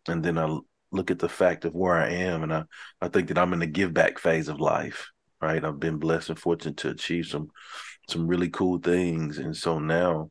and 0.08 0.24
then 0.24 0.38
I 0.38 0.58
look 0.90 1.10
at 1.10 1.18
the 1.18 1.28
fact 1.28 1.64
of 1.64 1.74
where 1.74 1.96
I 1.96 2.08
am, 2.10 2.42
and 2.42 2.52
I 2.52 2.64
I 3.00 3.08
think 3.08 3.28
that 3.28 3.38
I'm 3.38 3.52
in 3.52 3.58
the 3.60 3.66
give 3.66 3.92
back 3.94 4.18
phase 4.18 4.48
of 4.48 4.60
life. 4.60 5.08
Right, 5.40 5.64
I've 5.64 5.78
been 5.78 5.98
blessed 5.98 6.30
and 6.30 6.38
fortunate 6.38 6.78
to 6.78 6.90
achieve 6.90 7.26
some 7.26 7.50
some 8.08 8.26
really 8.26 8.48
cool 8.48 8.78
things, 8.78 9.38
and 9.38 9.56
so 9.56 9.78
now 9.78 10.30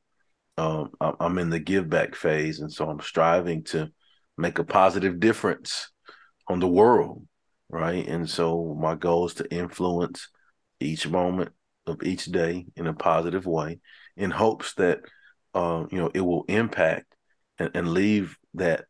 um, 0.58 0.92
I'm 1.00 1.38
in 1.38 1.50
the 1.50 1.60
give 1.60 1.90
back 1.90 2.16
phase, 2.16 2.60
and 2.60 2.72
so 2.72 2.90
I'm 2.90 3.00
striving 3.00 3.64
to 3.66 3.92
make 4.38 4.60
a 4.60 4.64
positive 4.64 5.20
difference 5.20 5.90
on 6.48 6.60
the 6.60 6.68
world, 6.68 7.26
right? 7.70 8.08
And 8.08 8.30
so 8.30 8.78
my 8.80 8.96
goal 8.96 9.28
is 9.28 9.36
to 9.36 9.52
influence 9.54 10.30
each 10.80 11.08
moment 11.08 11.52
of 11.86 12.04
each 12.04 12.26
day 12.26 12.66
in 12.76 12.88
a 12.88 12.94
positive 12.94 13.46
way, 13.46 13.80
in 14.16 14.32
hopes 14.32 14.74
that 14.76 15.00
uh, 15.58 15.88
you 15.92 15.98
know, 15.98 16.12
it 16.14 16.22
will 16.22 16.46
impact 16.48 17.16
and, 17.58 17.72
and 17.74 17.90
leave 17.92 18.38
that 18.54 18.86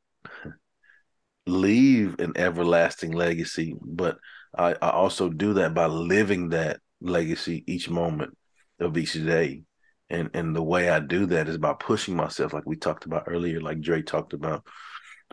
leave 1.46 2.20
an 2.20 2.34
everlasting 2.36 3.12
legacy. 3.12 3.74
But 3.82 4.18
I, 4.58 4.76
I 4.82 4.90
also 4.90 5.30
do 5.30 5.54
that 5.54 5.74
by 5.74 5.86
living 5.86 6.50
that 6.50 6.82
legacy 7.00 7.64
each 7.68 7.90
moment 7.90 8.38
of 8.82 8.98
each 8.98 9.14
day. 9.14 9.64
And 10.10 10.30
and 10.34 10.56
the 10.56 10.64
way 10.64 10.90
I 10.90 11.00
do 11.00 11.26
that 11.28 11.48
is 11.48 11.58
by 11.58 11.74
pushing 11.74 12.16
myself, 12.16 12.54
like 12.54 12.66
we 12.66 12.76
talked 12.76 13.06
about 13.06 13.24
earlier, 13.28 13.62
like 13.62 13.80
Dre 13.80 14.02
talked 14.02 14.34
about, 14.34 14.66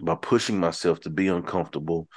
by 0.01 0.15
pushing 0.15 0.59
myself 0.59 1.01
to 1.01 1.11
be 1.11 1.29
uncomfortable, 1.29 2.09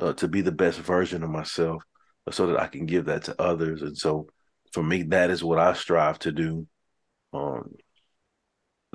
uh, 0.00 0.12
to 0.14 0.28
be 0.28 0.42
the 0.42 0.52
best 0.52 0.78
version 0.78 1.22
of 1.22 1.30
myself, 1.30 1.82
so 2.30 2.46
that 2.46 2.60
I 2.60 2.66
can 2.66 2.84
give 2.84 3.06
that 3.06 3.24
to 3.24 3.40
others. 3.40 3.80
And 3.82 3.96
so, 3.96 4.28
for 4.72 4.82
me, 4.82 5.02
that 5.04 5.30
is 5.30 5.42
what 5.44 5.58
I 5.58 5.72
strive 5.74 6.18
to 6.20 6.32
do. 6.32 6.66
Um, 7.32 7.74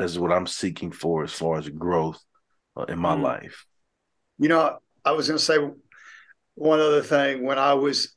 this 0.01 0.11
is 0.11 0.19
what 0.19 0.31
I'm 0.31 0.47
seeking 0.47 0.91
for 0.91 1.23
as 1.23 1.31
far 1.31 1.57
as 1.57 1.69
growth 1.69 2.23
uh, 2.75 2.83
in 2.83 2.99
my 2.99 3.15
mm. 3.15 3.21
life. 3.21 3.65
You 4.39 4.49
know, 4.49 4.79
I 5.05 5.11
was 5.11 5.27
going 5.27 5.37
to 5.37 5.43
say 5.43 5.57
one 6.55 6.79
other 6.79 7.01
thing 7.01 7.43
when 7.43 7.59
I 7.59 7.73
was 7.73 8.15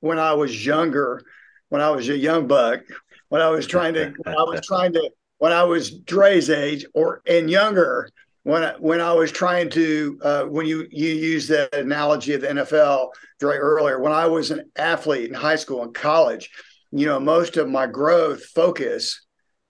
when 0.00 0.18
I 0.18 0.34
was 0.34 0.64
younger, 0.64 1.22
when 1.68 1.80
I 1.80 1.90
was 1.90 2.08
a 2.08 2.16
young 2.16 2.46
buck, 2.46 2.80
when 3.28 3.40
I 3.40 3.50
was 3.50 3.66
trying 3.66 3.94
to 3.94 4.12
when 4.18 4.36
I 4.36 4.42
was 4.42 4.60
trying 4.66 4.92
to 4.94 5.10
when 5.38 5.52
I 5.52 5.64
was 5.64 5.90
Dre's 5.90 6.50
age 6.50 6.84
or 6.94 7.22
and 7.26 7.50
younger, 7.50 8.10
when 8.42 8.62
I, 8.62 8.74
when 8.78 9.00
I 9.00 9.12
was 9.12 9.32
trying 9.32 9.70
to 9.70 10.18
uh, 10.22 10.44
when 10.44 10.66
you 10.66 10.86
you 10.90 11.08
use 11.08 11.48
that 11.48 11.74
analogy 11.74 12.34
of 12.34 12.42
the 12.42 12.48
NFL, 12.48 13.10
Dre 13.40 13.56
earlier, 13.56 14.00
when 14.00 14.12
I 14.12 14.26
was 14.26 14.50
an 14.50 14.70
athlete 14.76 15.28
in 15.28 15.34
high 15.34 15.56
school 15.56 15.82
and 15.82 15.94
college, 15.94 16.50
you 16.92 17.06
know, 17.06 17.18
most 17.18 17.56
of 17.56 17.68
my 17.68 17.86
growth 17.86 18.44
focus 18.44 19.20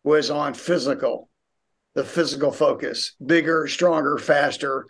was 0.04 0.30
on 0.30 0.54
physical, 0.54 1.28
the 1.94 2.04
physical 2.04 2.52
focus, 2.52 3.14
bigger, 3.24 3.66
stronger, 3.66 4.18
faster, 4.18 4.86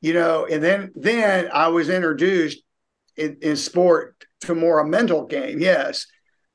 you 0.00 0.14
know, 0.14 0.46
and 0.46 0.62
then 0.62 0.92
then 0.94 1.50
I 1.52 1.68
was 1.68 1.88
introduced 1.88 2.62
in, 3.16 3.38
in 3.42 3.56
sport 3.56 4.24
to 4.42 4.54
more 4.54 4.78
a 4.78 4.86
mental 4.86 5.26
game, 5.26 5.58
yes. 5.58 6.06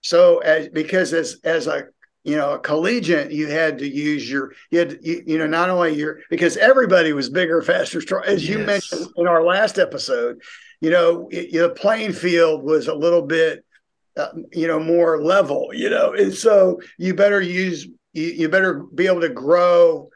So 0.01 0.39
as 0.39 0.69
because 0.69 1.13
as 1.13 1.37
as 1.43 1.67
a 1.67 1.85
you 2.23 2.37
know 2.37 2.53
a 2.53 2.59
collegiate, 2.59 3.31
you 3.31 3.47
had 3.47 3.79
to 3.79 3.87
use 3.87 4.29
your 4.29 4.53
you 4.69 4.79
had 4.79 4.99
you, 5.01 5.23
you 5.25 5.37
know 5.37 5.47
not 5.47 5.69
only 5.69 5.95
your 5.95 6.19
because 6.29 6.57
everybody 6.57 7.13
was 7.13 7.29
bigger, 7.29 7.61
faster, 7.61 8.01
strong 8.01 8.23
as 8.25 8.47
you 8.47 8.59
yes. 8.59 8.67
mentioned 8.67 9.07
in 9.17 9.27
our 9.27 9.43
last 9.43 9.79
episode. 9.79 10.41
You 10.81 10.91
know, 10.91 11.29
the 11.31 11.73
playing 11.75 12.13
field 12.13 12.63
was 12.63 12.87
a 12.87 12.93
little 12.93 13.23
bit 13.23 13.64
uh, 14.17 14.29
you 14.51 14.67
know 14.67 14.79
more 14.79 15.21
level 15.21 15.69
you 15.73 15.89
know 15.89 16.13
and 16.13 16.33
so 16.33 16.79
you 16.97 17.13
better 17.13 17.41
use 17.41 17.85
you, 18.13 18.27
you 18.27 18.49
better 18.49 18.83
be 18.93 19.07
able 19.07 19.21
to 19.21 19.29
grow 19.29 20.09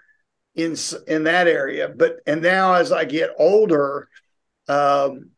in 0.56 0.76
in 1.08 1.24
that 1.24 1.48
area 1.48 1.90
but 1.90 2.18
and 2.26 2.42
now 2.42 2.74
as 2.74 2.92
i 2.92 3.04
get 3.04 3.32
older 3.38 4.08
um 4.68 5.30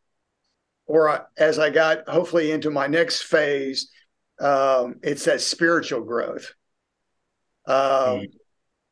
or 0.86 1.08
I, 1.08 1.20
as 1.36 1.58
i 1.58 1.70
got 1.70 2.08
hopefully 2.08 2.52
into 2.52 2.70
my 2.70 2.86
next 2.86 3.22
phase 3.22 3.90
um 4.40 4.96
it's 5.02 5.24
that 5.24 5.40
spiritual 5.40 6.02
growth 6.02 6.54
um 7.66 7.74
mm-hmm. 7.76 8.24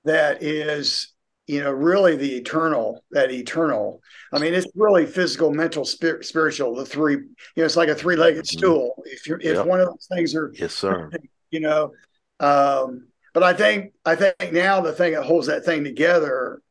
that 0.04 0.42
is 0.42 1.12
you 1.50 1.60
know 1.60 1.72
really 1.72 2.14
the 2.14 2.36
eternal 2.36 3.04
that 3.10 3.32
eternal. 3.32 4.00
I 4.32 4.38
mean 4.38 4.54
it's 4.54 4.68
really 4.76 5.04
physical 5.04 5.52
mental 5.52 5.84
spir- 5.84 6.22
spiritual 6.22 6.76
the 6.76 6.86
three 6.86 7.14
you 7.14 7.26
know 7.56 7.64
it's 7.64 7.76
like 7.76 7.88
a 7.88 7.94
three-legged 7.94 8.44
mm-hmm. 8.44 8.58
stool. 8.58 9.02
If 9.04 9.26
you're 9.26 9.40
if 9.40 9.56
yep. 9.56 9.66
one 9.66 9.80
of 9.80 9.86
those 9.86 10.06
things 10.12 10.34
are 10.36 10.52
yes 10.54 10.74
sir. 10.74 11.10
you 11.50 11.58
know 11.58 11.90
um 12.38 13.08
but 13.34 13.42
i 13.42 13.52
think 13.52 13.92
i 14.04 14.14
think 14.14 14.52
now 14.52 14.80
the 14.80 14.92
thing 14.92 15.14
that 15.14 15.24
holds 15.24 15.48
that 15.48 15.64
thing 15.64 15.82
together 15.82 16.62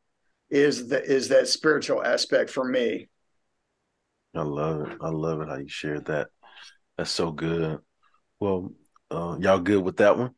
is 0.48 0.88
that 0.88 1.04
is 1.04 1.28
that 1.28 1.46
spiritual 1.46 2.02
aspect 2.02 2.48
for 2.50 2.64
me. 2.64 3.08
I 4.34 4.42
love 4.42 4.88
it. 4.88 4.98
I 5.02 5.10
love 5.10 5.40
it 5.42 5.48
how 5.48 5.58
you 5.58 5.68
shared 5.68 6.06
that. 6.06 6.28
That's 6.96 7.10
so 7.10 7.32
good. 7.32 7.80
Well 8.38 8.72
uh, 9.10 9.36
y'all 9.40 9.58
good 9.58 9.84
with 9.84 9.98
that 9.98 10.16
one 10.16 10.34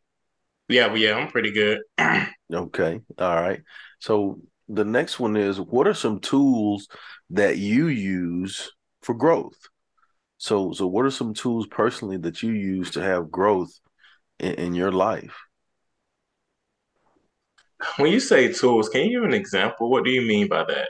yeah, 0.69 0.87
well, 0.87 0.97
yeah, 0.97 1.15
I'm 1.15 1.29
pretty 1.29 1.53
good. 1.53 1.81
okay. 2.53 3.01
All 3.19 3.43
right. 3.43 3.61
So 4.01 4.41
the 4.69 4.85
next 4.85 5.21
one 5.21 5.37
is 5.37 5.61
what 5.61 5.87
are 5.87 5.95
some 5.95 6.21
tools 6.21 6.89
that 7.31 7.59
you 7.59 7.89
use 7.89 8.71
for 9.03 9.15
growth? 9.15 9.59
So 10.39 10.73
so 10.73 10.87
what 10.87 11.05
are 11.05 11.11
some 11.11 11.35
tools 11.35 11.67
personally 11.67 12.17
that 12.19 12.43
you 12.43 12.53
use 12.53 12.91
to 12.93 13.03
have 13.03 13.31
growth 13.31 13.73
in, 14.39 14.55
in 14.55 14.75
your 14.75 14.93
life? 14.93 15.37
When 17.97 18.13
you 18.13 18.21
say 18.21 18.53
tools, 18.53 18.89
can 18.89 19.03
you 19.03 19.21
give 19.21 19.29
an 19.29 19.35
example? 19.35 19.91
What 19.91 20.05
do 20.05 20.11
you 20.11 20.23
mean 20.23 20.49
by 20.49 20.65
that? 20.65 20.89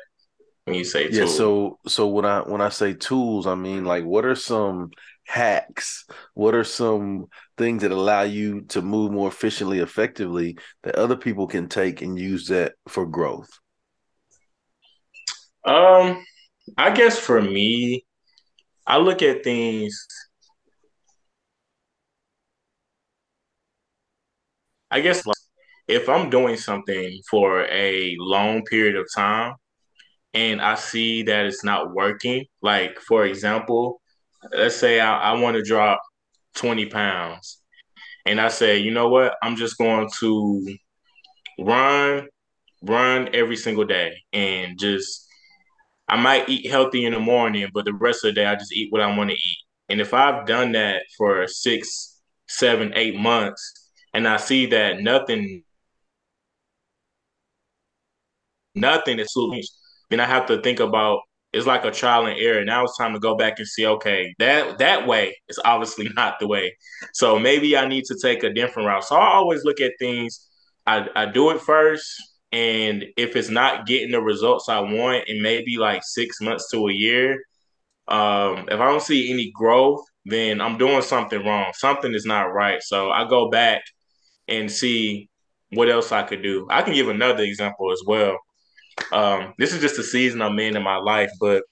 When 0.64 0.76
you 0.76 0.84
say 0.84 1.08
tools? 1.08 1.16
Yeah, 1.18 1.26
so 1.26 1.78
so 1.86 2.06
when 2.06 2.24
I 2.24 2.40
when 2.40 2.60
I 2.60 2.68
say 2.68 2.94
tools, 2.94 3.46
I 3.46 3.54
mean 3.54 3.84
like 3.84 4.04
what 4.04 4.24
are 4.24 4.34
some 4.34 4.90
hacks? 5.32 6.04
What 6.34 6.54
are 6.54 6.64
some 6.64 7.26
things 7.56 7.82
that 7.82 7.90
allow 7.90 8.22
you 8.22 8.62
to 8.68 8.82
move 8.82 9.12
more 9.12 9.28
efficiently, 9.28 9.78
effectively 9.78 10.58
that 10.82 10.96
other 10.96 11.16
people 11.16 11.46
can 11.46 11.68
take 11.68 12.02
and 12.02 12.18
use 12.18 12.48
that 12.48 12.74
for 12.86 13.06
growth? 13.06 13.48
Um, 15.64 16.22
I 16.76 16.90
guess 16.90 17.18
for 17.18 17.40
me, 17.40 18.04
I 18.86 18.98
look 18.98 19.22
at 19.22 19.42
things. 19.42 20.06
I 24.90 25.00
guess 25.00 25.24
like 25.24 25.36
if 25.88 26.10
I'm 26.10 26.28
doing 26.28 26.58
something 26.58 27.18
for 27.30 27.64
a 27.70 28.14
long 28.18 28.64
period 28.66 28.96
of 28.96 29.06
time, 29.14 29.54
and 30.34 30.60
I 30.60 30.74
see 30.74 31.22
that 31.22 31.46
it's 31.46 31.64
not 31.64 31.94
working, 31.94 32.44
like 32.60 32.98
for 33.00 33.24
example, 33.24 34.01
let's 34.50 34.76
say 34.76 35.00
I, 35.00 35.32
I 35.32 35.40
want 35.40 35.56
to 35.56 35.62
drop 35.62 36.00
20 36.56 36.86
pounds, 36.86 37.60
and 38.26 38.40
I 38.40 38.48
say, 38.48 38.78
you 38.78 38.90
know 38.90 39.08
what, 39.08 39.34
I'm 39.42 39.56
just 39.56 39.78
going 39.78 40.08
to 40.20 40.76
run, 41.58 42.28
run 42.82 43.30
every 43.34 43.56
single 43.56 43.84
day, 43.84 44.16
and 44.32 44.78
just 44.78 45.26
I 46.08 46.16
might 46.16 46.48
eat 46.48 46.70
healthy 46.70 47.04
in 47.04 47.12
the 47.12 47.20
morning, 47.20 47.68
but 47.72 47.84
the 47.84 47.94
rest 47.94 48.24
of 48.24 48.34
the 48.34 48.40
day 48.40 48.46
I 48.46 48.54
just 48.54 48.72
eat 48.72 48.92
what 48.92 49.02
I 49.02 49.16
want 49.16 49.30
to 49.30 49.36
eat. 49.36 49.58
And 49.88 50.00
if 50.00 50.14
I've 50.14 50.46
done 50.46 50.72
that 50.72 51.02
for 51.16 51.46
six, 51.46 52.20
seven, 52.48 52.92
eight 52.94 53.16
months, 53.16 53.90
and 54.14 54.28
I 54.28 54.36
see 54.36 54.66
that 54.66 55.00
nothing, 55.00 55.64
nothing 58.74 59.18
is 59.18 59.32
changed, 59.32 59.70
then 60.10 60.20
I 60.20 60.26
have 60.26 60.46
to 60.46 60.60
think 60.60 60.80
about 60.80 61.20
it's 61.52 61.66
like 61.66 61.84
a 61.84 61.90
trial 61.90 62.26
and 62.26 62.38
error. 62.38 62.64
Now 62.64 62.84
it's 62.84 62.96
time 62.96 63.12
to 63.12 63.20
go 63.20 63.36
back 63.36 63.58
and 63.58 63.68
see, 63.68 63.86
okay, 63.86 64.34
that 64.38 64.78
that 64.78 65.06
way 65.06 65.36
is 65.48 65.60
obviously 65.64 66.08
not 66.16 66.38
the 66.40 66.46
way. 66.46 66.76
So 67.12 67.38
maybe 67.38 67.76
I 67.76 67.86
need 67.86 68.04
to 68.06 68.18
take 68.20 68.42
a 68.42 68.52
different 68.52 68.86
route. 68.86 69.04
So 69.04 69.16
I 69.16 69.34
always 69.34 69.64
look 69.64 69.80
at 69.80 69.92
things. 69.98 70.48
I, 70.86 71.06
I 71.14 71.26
do 71.26 71.50
it 71.50 71.60
first, 71.60 72.10
and 72.50 73.04
if 73.16 73.36
it's 73.36 73.50
not 73.50 73.86
getting 73.86 74.10
the 74.10 74.20
results 74.20 74.68
I 74.68 74.80
want 74.80 75.28
in 75.28 75.40
maybe 75.42 75.76
like 75.78 76.02
six 76.04 76.40
months 76.40 76.70
to 76.72 76.88
a 76.88 76.92
year, 76.92 77.44
um, 78.08 78.66
if 78.68 78.80
I 78.80 78.86
don't 78.86 79.02
see 79.02 79.32
any 79.32 79.52
growth, 79.54 80.04
then 80.24 80.60
I'm 80.60 80.78
doing 80.78 81.02
something 81.02 81.44
wrong. 81.44 81.72
Something 81.74 82.14
is 82.14 82.26
not 82.26 82.52
right. 82.52 82.82
So 82.82 83.10
I 83.10 83.28
go 83.28 83.48
back 83.48 83.82
and 84.48 84.70
see 84.70 85.28
what 85.70 85.88
else 85.88 86.12
I 86.12 86.22
could 86.22 86.42
do. 86.42 86.66
I 86.70 86.82
can 86.82 86.94
give 86.94 87.08
another 87.08 87.42
example 87.44 87.92
as 87.92 88.02
well. 88.06 88.38
Um, 89.12 89.54
this 89.58 89.72
is 89.72 89.80
just 89.80 89.98
a 89.98 90.02
season 90.02 90.42
I'm 90.42 90.58
in 90.58 90.76
in 90.76 90.82
my 90.82 90.96
life, 90.96 91.30
but 91.40 91.64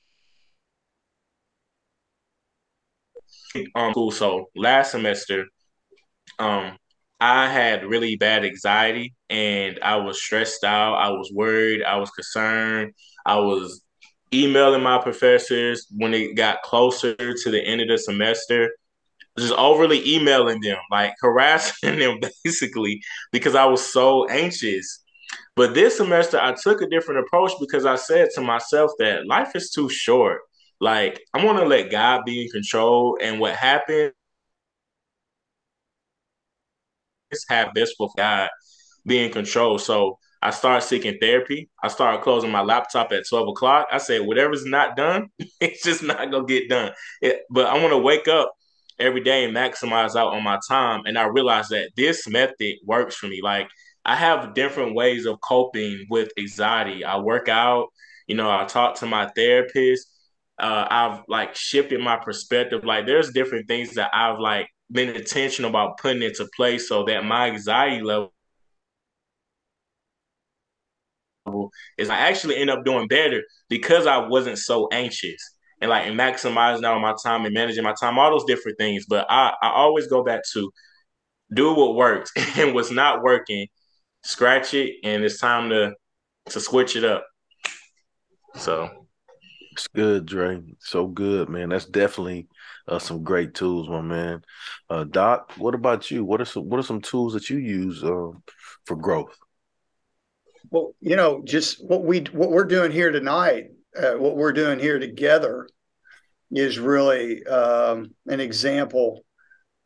um, 3.74 3.92
cool. 3.94 4.10
So 4.10 4.46
last 4.56 4.92
semester, 4.92 5.46
um, 6.38 6.76
I 7.20 7.48
had 7.48 7.84
really 7.84 8.16
bad 8.16 8.44
anxiety 8.44 9.14
and 9.28 9.78
I 9.82 9.96
was 9.96 10.22
stressed 10.22 10.64
out. 10.64 10.94
I 10.94 11.10
was 11.10 11.30
worried. 11.34 11.82
I 11.82 11.96
was 11.96 12.10
concerned. 12.10 12.92
I 13.26 13.38
was 13.38 13.82
emailing 14.32 14.82
my 14.82 14.98
professors 14.98 15.86
when 15.90 16.14
it 16.14 16.34
got 16.36 16.62
closer 16.62 17.14
to 17.16 17.50
the 17.50 17.60
end 17.62 17.80
of 17.82 17.88
the 17.88 17.98
semester, 17.98 18.70
just 19.38 19.52
overly 19.54 20.06
emailing 20.16 20.60
them, 20.60 20.78
like 20.90 21.14
harassing 21.20 21.98
them 21.98 22.20
basically, 22.44 23.00
because 23.32 23.54
I 23.54 23.66
was 23.66 23.84
so 23.86 24.28
anxious. 24.28 25.02
But 25.60 25.74
this 25.74 25.98
semester, 25.98 26.40
I 26.40 26.54
took 26.54 26.80
a 26.80 26.88
different 26.88 27.20
approach 27.20 27.52
because 27.60 27.84
I 27.84 27.96
said 27.96 28.30
to 28.34 28.40
myself 28.40 28.92
that 28.98 29.26
life 29.26 29.54
is 29.54 29.68
too 29.68 29.90
short. 29.90 30.40
Like, 30.80 31.20
I 31.34 31.44
want 31.44 31.58
to 31.58 31.66
let 31.66 31.90
God 31.90 32.22
be 32.24 32.44
in 32.44 32.48
control. 32.48 33.18
And 33.20 33.38
what 33.38 33.54
happened 33.56 34.14
is 37.30 37.44
have 37.50 37.74
this 37.74 37.94
with 38.00 38.10
God 38.16 38.48
be 39.04 39.22
in 39.22 39.30
control. 39.30 39.76
So 39.76 40.16
I 40.40 40.48
started 40.48 40.86
seeking 40.86 41.18
therapy. 41.20 41.68
I 41.82 41.88
started 41.88 42.22
closing 42.22 42.50
my 42.50 42.62
laptop 42.62 43.12
at 43.12 43.28
12 43.28 43.48
o'clock. 43.48 43.86
I 43.92 43.98
said, 43.98 44.22
whatever's 44.22 44.64
not 44.64 44.96
done, 44.96 45.28
it's 45.60 45.82
just 45.82 46.02
not 46.02 46.30
going 46.30 46.46
to 46.46 46.60
get 46.60 46.70
done. 46.70 46.92
It, 47.20 47.42
but 47.50 47.66
I 47.66 47.74
want 47.74 47.90
to 47.90 47.98
wake 47.98 48.28
up 48.28 48.54
every 48.98 49.20
day 49.20 49.44
and 49.44 49.54
maximize 49.54 50.16
out 50.16 50.32
on 50.32 50.42
my 50.42 50.58
time. 50.66 51.02
And 51.04 51.18
I 51.18 51.24
realized 51.24 51.68
that 51.68 51.90
this 51.98 52.26
method 52.26 52.76
works 52.86 53.16
for 53.16 53.26
me. 53.26 53.40
Like, 53.42 53.68
I 54.04 54.16
have 54.16 54.54
different 54.54 54.94
ways 54.94 55.26
of 55.26 55.40
coping 55.40 56.06
with 56.10 56.30
anxiety. 56.38 57.04
I 57.04 57.18
work 57.18 57.48
out, 57.48 57.88
you 58.26 58.34
know, 58.36 58.50
I 58.50 58.64
talk 58.64 58.96
to 58.96 59.06
my 59.06 59.28
therapist. 59.36 60.08
Uh, 60.58 60.86
I've 60.90 61.22
like 61.28 61.54
shifted 61.54 62.00
my 62.00 62.16
perspective. 62.16 62.84
Like, 62.84 63.06
there's 63.06 63.32
different 63.32 63.68
things 63.68 63.94
that 63.94 64.10
I've 64.14 64.38
like 64.38 64.68
been 64.90 65.10
intentional 65.10 65.70
about 65.70 65.98
putting 65.98 66.22
into 66.22 66.48
place 66.56 66.88
so 66.88 67.04
that 67.04 67.24
my 67.24 67.48
anxiety 67.50 68.02
level 68.02 68.32
is 71.98 72.10
I 72.10 72.16
actually 72.16 72.56
end 72.56 72.70
up 72.70 72.84
doing 72.84 73.08
better 73.08 73.42
because 73.68 74.06
I 74.06 74.18
wasn't 74.18 74.58
so 74.58 74.88
anxious 74.92 75.40
and 75.80 75.90
like 75.90 76.06
maximizing 76.08 76.84
out 76.84 77.00
my 77.00 77.14
time 77.22 77.44
and 77.44 77.54
managing 77.54 77.84
my 77.84 77.94
time, 77.98 78.18
all 78.18 78.30
those 78.30 78.44
different 78.44 78.78
things. 78.78 79.06
But 79.08 79.26
I, 79.30 79.52
I 79.62 79.70
always 79.70 80.06
go 80.06 80.22
back 80.22 80.42
to 80.52 80.70
do 81.54 81.74
what 81.74 81.96
works 81.96 82.32
and 82.58 82.74
what's 82.74 82.90
not 82.92 83.22
working, 83.22 83.68
scratch 84.22 84.74
it, 84.74 84.96
and 85.04 85.24
it's 85.24 85.38
time 85.38 85.70
to 85.70 85.94
to 86.46 86.60
switch 86.60 86.96
it 86.96 87.04
up. 87.04 87.26
So 88.56 89.06
it's 89.72 89.88
good, 89.88 90.26
Dre. 90.26 90.62
So 90.80 91.06
good, 91.06 91.48
man. 91.48 91.68
That's 91.68 91.86
definitely 91.86 92.48
uh, 92.88 92.98
some 92.98 93.22
great 93.22 93.54
tools, 93.54 93.88
my 93.88 94.00
man. 94.00 94.42
Uh, 94.88 95.04
Doc, 95.04 95.52
what 95.56 95.74
about 95.74 96.10
you? 96.10 96.24
What 96.24 96.40
are 96.40 96.44
some 96.44 96.68
what 96.68 96.80
are 96.80 96.84
some 96.84 97.00
tools 97.00 97.34
that 97.34 97.50
you 97.50 97.58
use 97.58 98.02
uh, 98.02 98.30
for 98.84 98.96
growth? 98.96 99.36
Well, 100.70 100.94
you 101.00 101.16
know, 101.16 101.42
just 101.44 101.84
what 101.84 102.04
we 102.04 102.20
what 102.32 102.50
we're 102.50 102.64
doing 102.64 102.92
here 102.92 103.10
tonight, 103.10 103.70
uh, 103.96 104.12
what 104.12 104.36
we're 104.36 104.52
doing 104.52 104.78
here 104.78 104.98
together, 104.98 105.68
is 106.50 106.78
really 106.78 107.44
um, 107.46 108.14
an 108.26 108.40
example 108.40 109.24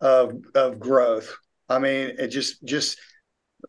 of 0.00 0.34
of 0.54 0.80
growth. 0.80 1.36
I 1.68 1.78
mean, 1.78 2.16
it 2.18 2.28
just 2.28 2.64
just 2.64 2.98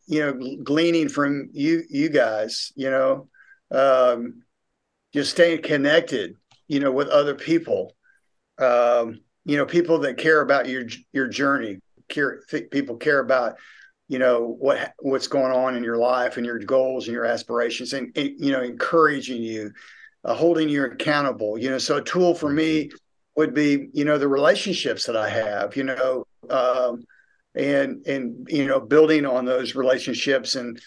you 0.07 0.19
know, 0.19 0.57
gleaning 0.63 1.09
from 1.09 1.49
you 1.51 1.83
you 1.89 2.09
guys, 2.09 2.71
you 2.75 2.89
know, 2.89 3.27
um, 3.71 4.43
just 5.13 5.31
staying 5.31 5.61
connected, 5.61 6.35
you 6.67 6.79
know, 6.79 6.91
with 6.91 7.07
other 7.07 7.35
people, 7.35 7.93
um, 8.59 9.19
you 9.45 9.57
know, 9.57 9.65
people 9.65 9.99
that 9.99 10.17
care 10.17 10.41
about 10.41 10.67
your 10.67 10.83
your 11.11 11.27
journey, 11.27 11.79
care 12.09 12.41
people 12.71 12.97
care 12.97 13.19
about 13.19 13.55
you 14.07 14.19
know 14.19 14.55
what 14.59 14.93
what's 14.99 15.27
going 15.27 15.51
on 15.51 15.75
in 15.75 15.83
your 15.83 15.97
life 15.97 16.37
and 16.37 16.45
your 16.45 16.59
goals 16.59 17.07
and 17.07 17.13
your 17.13 17.25
aspirations 17.25 17.93
and, 17.93 18.15
and 18.15 18.33
you 18.37 18.51
know 18.51 18.61
encouraging 18.61 19.41
you 19.41 19.71
uh, 20.23 20.33
holding 20.33 20.69
you 20.69 20.85
accountable 20.85 21.57
you 21.57 21.69
know. 21.69 21.77
So 21.77 21.97
a 21.97 22.03
tool 22.03 22.35
for 22.35 22.49
me 22.49 22.91
would 23.35 23.53
be 23.53 23.89
you 23.93 24.05
know 24.05 24.17
the 24.17 24.27
relationships 24.27 25.05
that 25.05 25.17
i 25.17 25.27
have 25.27 25.75
you 25.75 25.83
know 25.83 26.25
um, 26.49 27.03
and 27.55 28.05
and 28.05 28.47
you 28.49 28.65
know 28.65 28.79
building 28.79 29.25
on 29.25 29.45
those 29.45 29.75
relationships. 29.75 30.55
And 30.55 30.79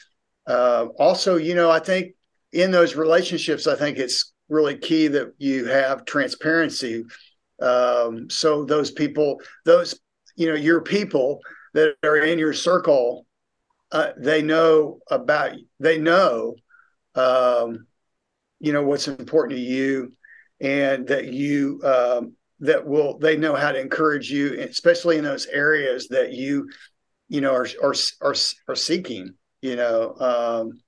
uh, 0.46 0.86
also 0.98 1.36
you 1.36 1.54
know 1.54 1.70
i 1.70 1.78
think 1.78 2.14
in 2.52 2.70
those 2.70 2.96
relationships 2.96 3.66
i 3.66 3.76
think 3.76 3.98
it's 3.98 4.32
really 4.48 4.76
key 4.76 5.08
that 5.08 5.32
you 5.38 5.66
have 5.66 6.04
transparency. 6.04 7.04
Um, 7.60 8.30
so 8.30 8.64
those 8.64 8.90
people 8.90 9.40
those 9.64 9.98
you 10.36 10.48
know 10.48 10.54
your 10.54 10.80
people 10.80 11.40
that 11.74 11.96
are 12.02 12.18
in 12.18 12.38
your 12.38 12.52
circle, 12.52 13.26
uh, 13.92 14.10
they 14.16 14.42
know 14.42 15.00
about 15.10 15.52
they 15.80 15.98
know, 15.98 16.54
um, 17.14 17.86
you 18.60 18.72
know 18.72 18.82
what's 18.82 19.08
important 19.08 19.58
to 19.58 19.64
you, 19.64 20.12
and 20.60 21.06
that 21.08 21.32
you 21.32 21.80
um, 21.84 22.34
that 22.60 22.86
will 22.86 23.18
they 23.18 23.36
know 23.36 23.54
how 23.54 23.72
to 23.72 23.80
encourage 23.80 24.30
you, 24.30 24.60
especially 24.60 25.18
in 25.18 25.24
those 25.24 25.46
areas 25.46 26.08
that 26.08 26.32
you, 26.32 26.68
you 27.28 27.40
know, 27.40 27.52
are 27.52 27.68
are 27.82 27.94
are, 28.20 28.34
are 28.68 28.76
seeking. 28.76 29.34
You 29.60 29.76
know, 29.76 30.14
um, 30.20 30.80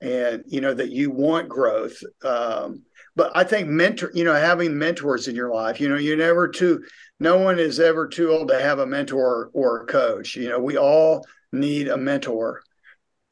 and 0.00 0.44
you 0.46 0.60
know 0.60 0.74
that 0.74 0.90
you 0.90 1.10
want 1.10 1.48
growth. 1.48 1.96
Um, 2.24 2.82
but 3.16 3.30
I 3.36 3.44
think 3.44 3.68
mentor, 3.68 4.10
you 4.14 4.24
know, 4.24 4.34
having 4.34 4.76
mentors 4.76 5.28
in 5.28 5.36
your 5.36 5.54
life, 5.54 5.80
you 5.80 5.88
know, 5.88 5.96
you're 5.96 6.16
never 6.16 6.48
too 6.48 6.82
no 7.20 7.38
one 7.38 7.58
is 7.58 7.80
ever 7.80 8.08
too 8.08 8.30
old 8.30 8.48
to 8.48 8.60
have 8.60 8.80
a 8.80 8.86
mentor 8.86 9.50
or 9.52 9.82
a 9.82 9.86
coach. 9.86 10.36
You 10.36 10.48
know, 10.48 10.58
we 10.58 10.76
all 10.76 11.24
need 11.52 11.88
a 11.88 11.96
mentor 11.96 12.62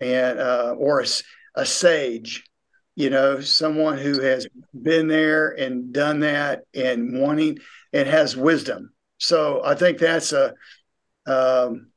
and 0.00 0.38
uh, 0.38 0.74
or 0.78 1.00
a, 1.00 1.06
a 1.56 1.66
sage. 1.66 2.44
You 2.94 3.10
know, 3.10 3.40
someone 3.40 3.96
who 3.98 4.20
has 4.20 4.46
been 4.74 5.08
there 5.08 5.48
and 5.48 5.92
done 5.92 6.20
that 6.20 6.62
and 6.74 7.18
wanting 7.18 7.58
and 7.92 8.06
has 8.06 8.36
wisdom. 8.36 8.92
So 9.18 9.62
I 9.64 9.74
think 9.74 9.98
that's 9.98 10.32
a 10.32 10.54
um, 11.26 11.90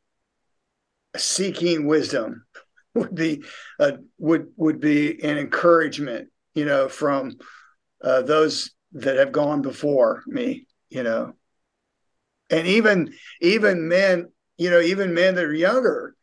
seeking 1.17 1.85
wisdom 1.85 2.45
would 2.95 3.13
be 3.13 3.43
a, 3.79 3.97
would 4.17 4.47
would 4.55 4.79
be 4.79 5.21
an 5.23 5.37
encouragement. 5.37 6.29
You 6.53 6.63
know, 6.63 6.87
from 6.87 7.33
uh, 8.01 8.21
those 8.21 8.71
that 8.93 9.17
have 9.17 9.33
gone 9.33 9.61
before 9.61 10.23
me. 10.27 10.67
You 10.89 11.03
know 11.03 11.33
and 12.49 12.67
even 12.67 13.13
even 13.41 13.87
men 13.87 14.29
you 14.57 14.69
know 14.69 14.79
even 14.79 15.13
men 15.13 15.35
that 15.35 15.43
are 15.43 15.53
younger 15.53 16.14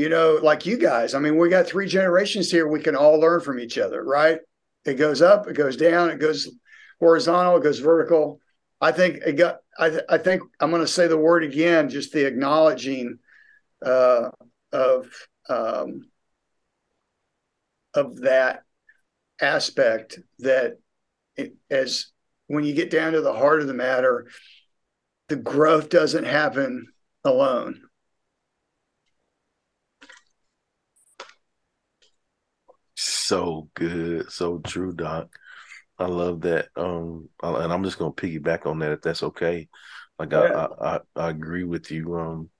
you 0.00 0.08
know 0.08 0.38
like 0.42 0.64
you 0.64 0.78
guys 0.78 1.14
i 1.14 1.18
mean 1.18 1.36
we 1.36 1.48
got 1.48 1.66
three 1.66 1.86
generations 1.86 2.50
here 2.50 2.66
we 2.66 2.80
can 2.80 2.96
all 2.96 3.20
learn 3.20 3.40
from 3.40 3.60
each 3.60 3.76
other 3.76 4.02
right 4.02 4.38
it 4.86 4.94
goes 4.94 5.20
up 5.20 5.46
it 5.46 5.54
goes 5.54 5.76
down 5.76 6.10
it 6.10 6.18
goes 6.18 6.48
horizontal 6.98 7.56
it 7.56 7.62
goes 7.62 7.78
vertical 7.80 8.40
i 8.80 8.90
think 8.90 9.16
it 9.26 9.34
got 9.34 9.58
i, 9.78 9.90
th- 9.90 10.04
I 10.08 10.16
think 10.16 10.42
i'm 10.58 10.70
going 10.70 10.82
to 10.82 10.88
say 10.88 11.06
the 11.06 11.18
word 11.18 11.44
again 11.44 11.90
just 11.90 12.12
the 12.12 12.26
acknowledging 12.26 13.18
uh, 13.84 14.30
of 14.72 15.08
um, 15.48 16.08
of 17.94 18.20
that 18.20 18.62
aspect 19.40 20.18
that 20.38 20.78
it, 21.36 21.54
as 21.70 22.06
when 22.46 22.64
you 22.64 22.74
get 22.74 22.90
down 22.90 23.12
to 23.12 23.20
the 23.20 23.32
heart 23.32 23.60
of 23.60 23.66
the 23.66 23.74
matter, 23.74 24.28
the 25.28 25.36
growth 25.36 25.88
doesn't 25.88 26.24
happen 26.24 26.86
alone. 27.24 27.82
So 33.30 33.68
good, 33.74 34.28
so 34.32 34.58
true, 34.58 34.92
Doc. 34.92 35.32
I 36.00 36.06
love 36.06 36.40
that. 36.40 36.66
Um, 36.74 37.28
and 37.40 37.72
I'm 37.72 37.84
just 37.84 37.96
gonna 37.96 38.10
piggyback 38.10 38.66
on 38.66 38.80
that 38.80 38.90
if 38.90 39.02
that's 39.02 39.22
okay. 39.22 39.68
Like 40.18 40.32
yeah. 40.32 40.66
I, 40.80 40.96
I, 40.96 41.00
I 41.14 41.30
agree 41.30 41.62
with 41.62 41.92
you. 41.92 42.18
Um, 42.18 42.50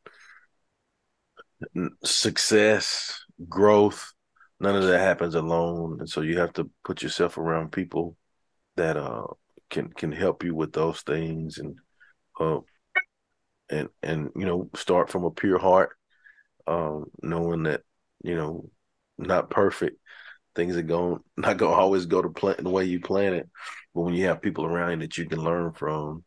success, 2.04 3.20
growth, 3.48 4.12
none 4.60 4.76
of 4.76 4.84
that 4.84 5.00
happens 5.00 5.34
alone, 5.34 5.96
and 5.98 6.08
so 6.08 6.20
you 6.20 6.38
have 6.38 6.52
to 6.52 6.70
put 6.84 7.02
yourself 7.02 7.36
around 7.36 7.72
people 7.72 8.16
that 8.76 8.96
uh 8.96 9.26
can 9.70 9.88
can 9.88 10.12
help 10.12 10.44
you 10.44 10.54
with 10.54 10.72
those 10.72 11.00
things 11.00 11.58
and 11.58 11.80
uh 12.38 12.60
and 13.70 13.88
and 14.04 14.30
you 14.36 14.46
know 14.46 14.70
start 14.76 15.10
from 15.10 15.24
a 15.24 15.32
pure 15.32 15.58
heart, 15.58 15.96
um, 16.68 17.06
knowing 17.24 17.64
that 17.64 17.80
you 18.22 18.36
know 18.36 18.70
not 19.18 19.50
perfect 19.50 19.96
things 20.54 20.76
are 20.76 20.82
going 20.82 21.18
not 21.36 21.56
going 21.56 21.72
to 21.72 21.78
always 21.78 22.06
go 22.06 22.22
to 22.22 22.28
plan 22.28 22.56
the 22.58 22.70
way 22.70 22.84
you 22.84 23.00
plan 23.00 23.34
it 23.34 23.48
but 23.94 24.02
when 24.02 24.14
you 24.14 24.26
have 24.26 24.42
people 24.42 24.64
around 24.64 24.92
you 24.92 25.06
that 25.06 25.18
you 25.18 25.26
can 25.26 25.42
learn 25.42 25.72
from 25.72 26.24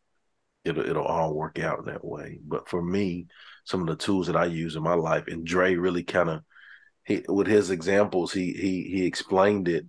it'll 0.63 0.87
it'll 0.87 1.03
all 1.03 1.33
work 1.33 1.59
out 1.59 1.79
in 1.79 1.85
that 1.85 2.05
way 2.05 2.39
but 2.45 2.69
for 2.69 2.81
me 2.81 3.27
some 3.65 3.81
of 3.81 3.87
the 3.87 3.95
tools 3.95 4.27
that 4.27 4.35
i 4.35 4.45
use 4.45 4.75
in 4.75 4.83
my 4.83 4.93
life 4.93 5.27
and 5.27 5.45
Dre 5.45 5.75
really 5.75 6.03
kind 6.03 6.29
of 6.29 6.41
he 7.05 7.23
with 7.27 7.47
his 7.47 7.69
examples 7.69 8.31
he 8.31 8.53
he 8.53 8.83
he 8.83 9.05
explained 9.05 9.67
it 9.67 9.85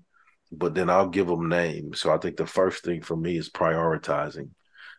but 0.57 0.75
then 0.75 0.88
I'll 0.88 1.09
give 1.09 1.27
them 1.27 1.49
names 1.49 2.01
so 2.01 2.12
I 2.12 2.18
think 2.18 2.37
the 2.37 2.47
first 2.47 2.85
thing 2.85 3.03
for 3.03 3.16
me 3.16 3.37
is 3.37 3.51
prioritizing 3.51 4.51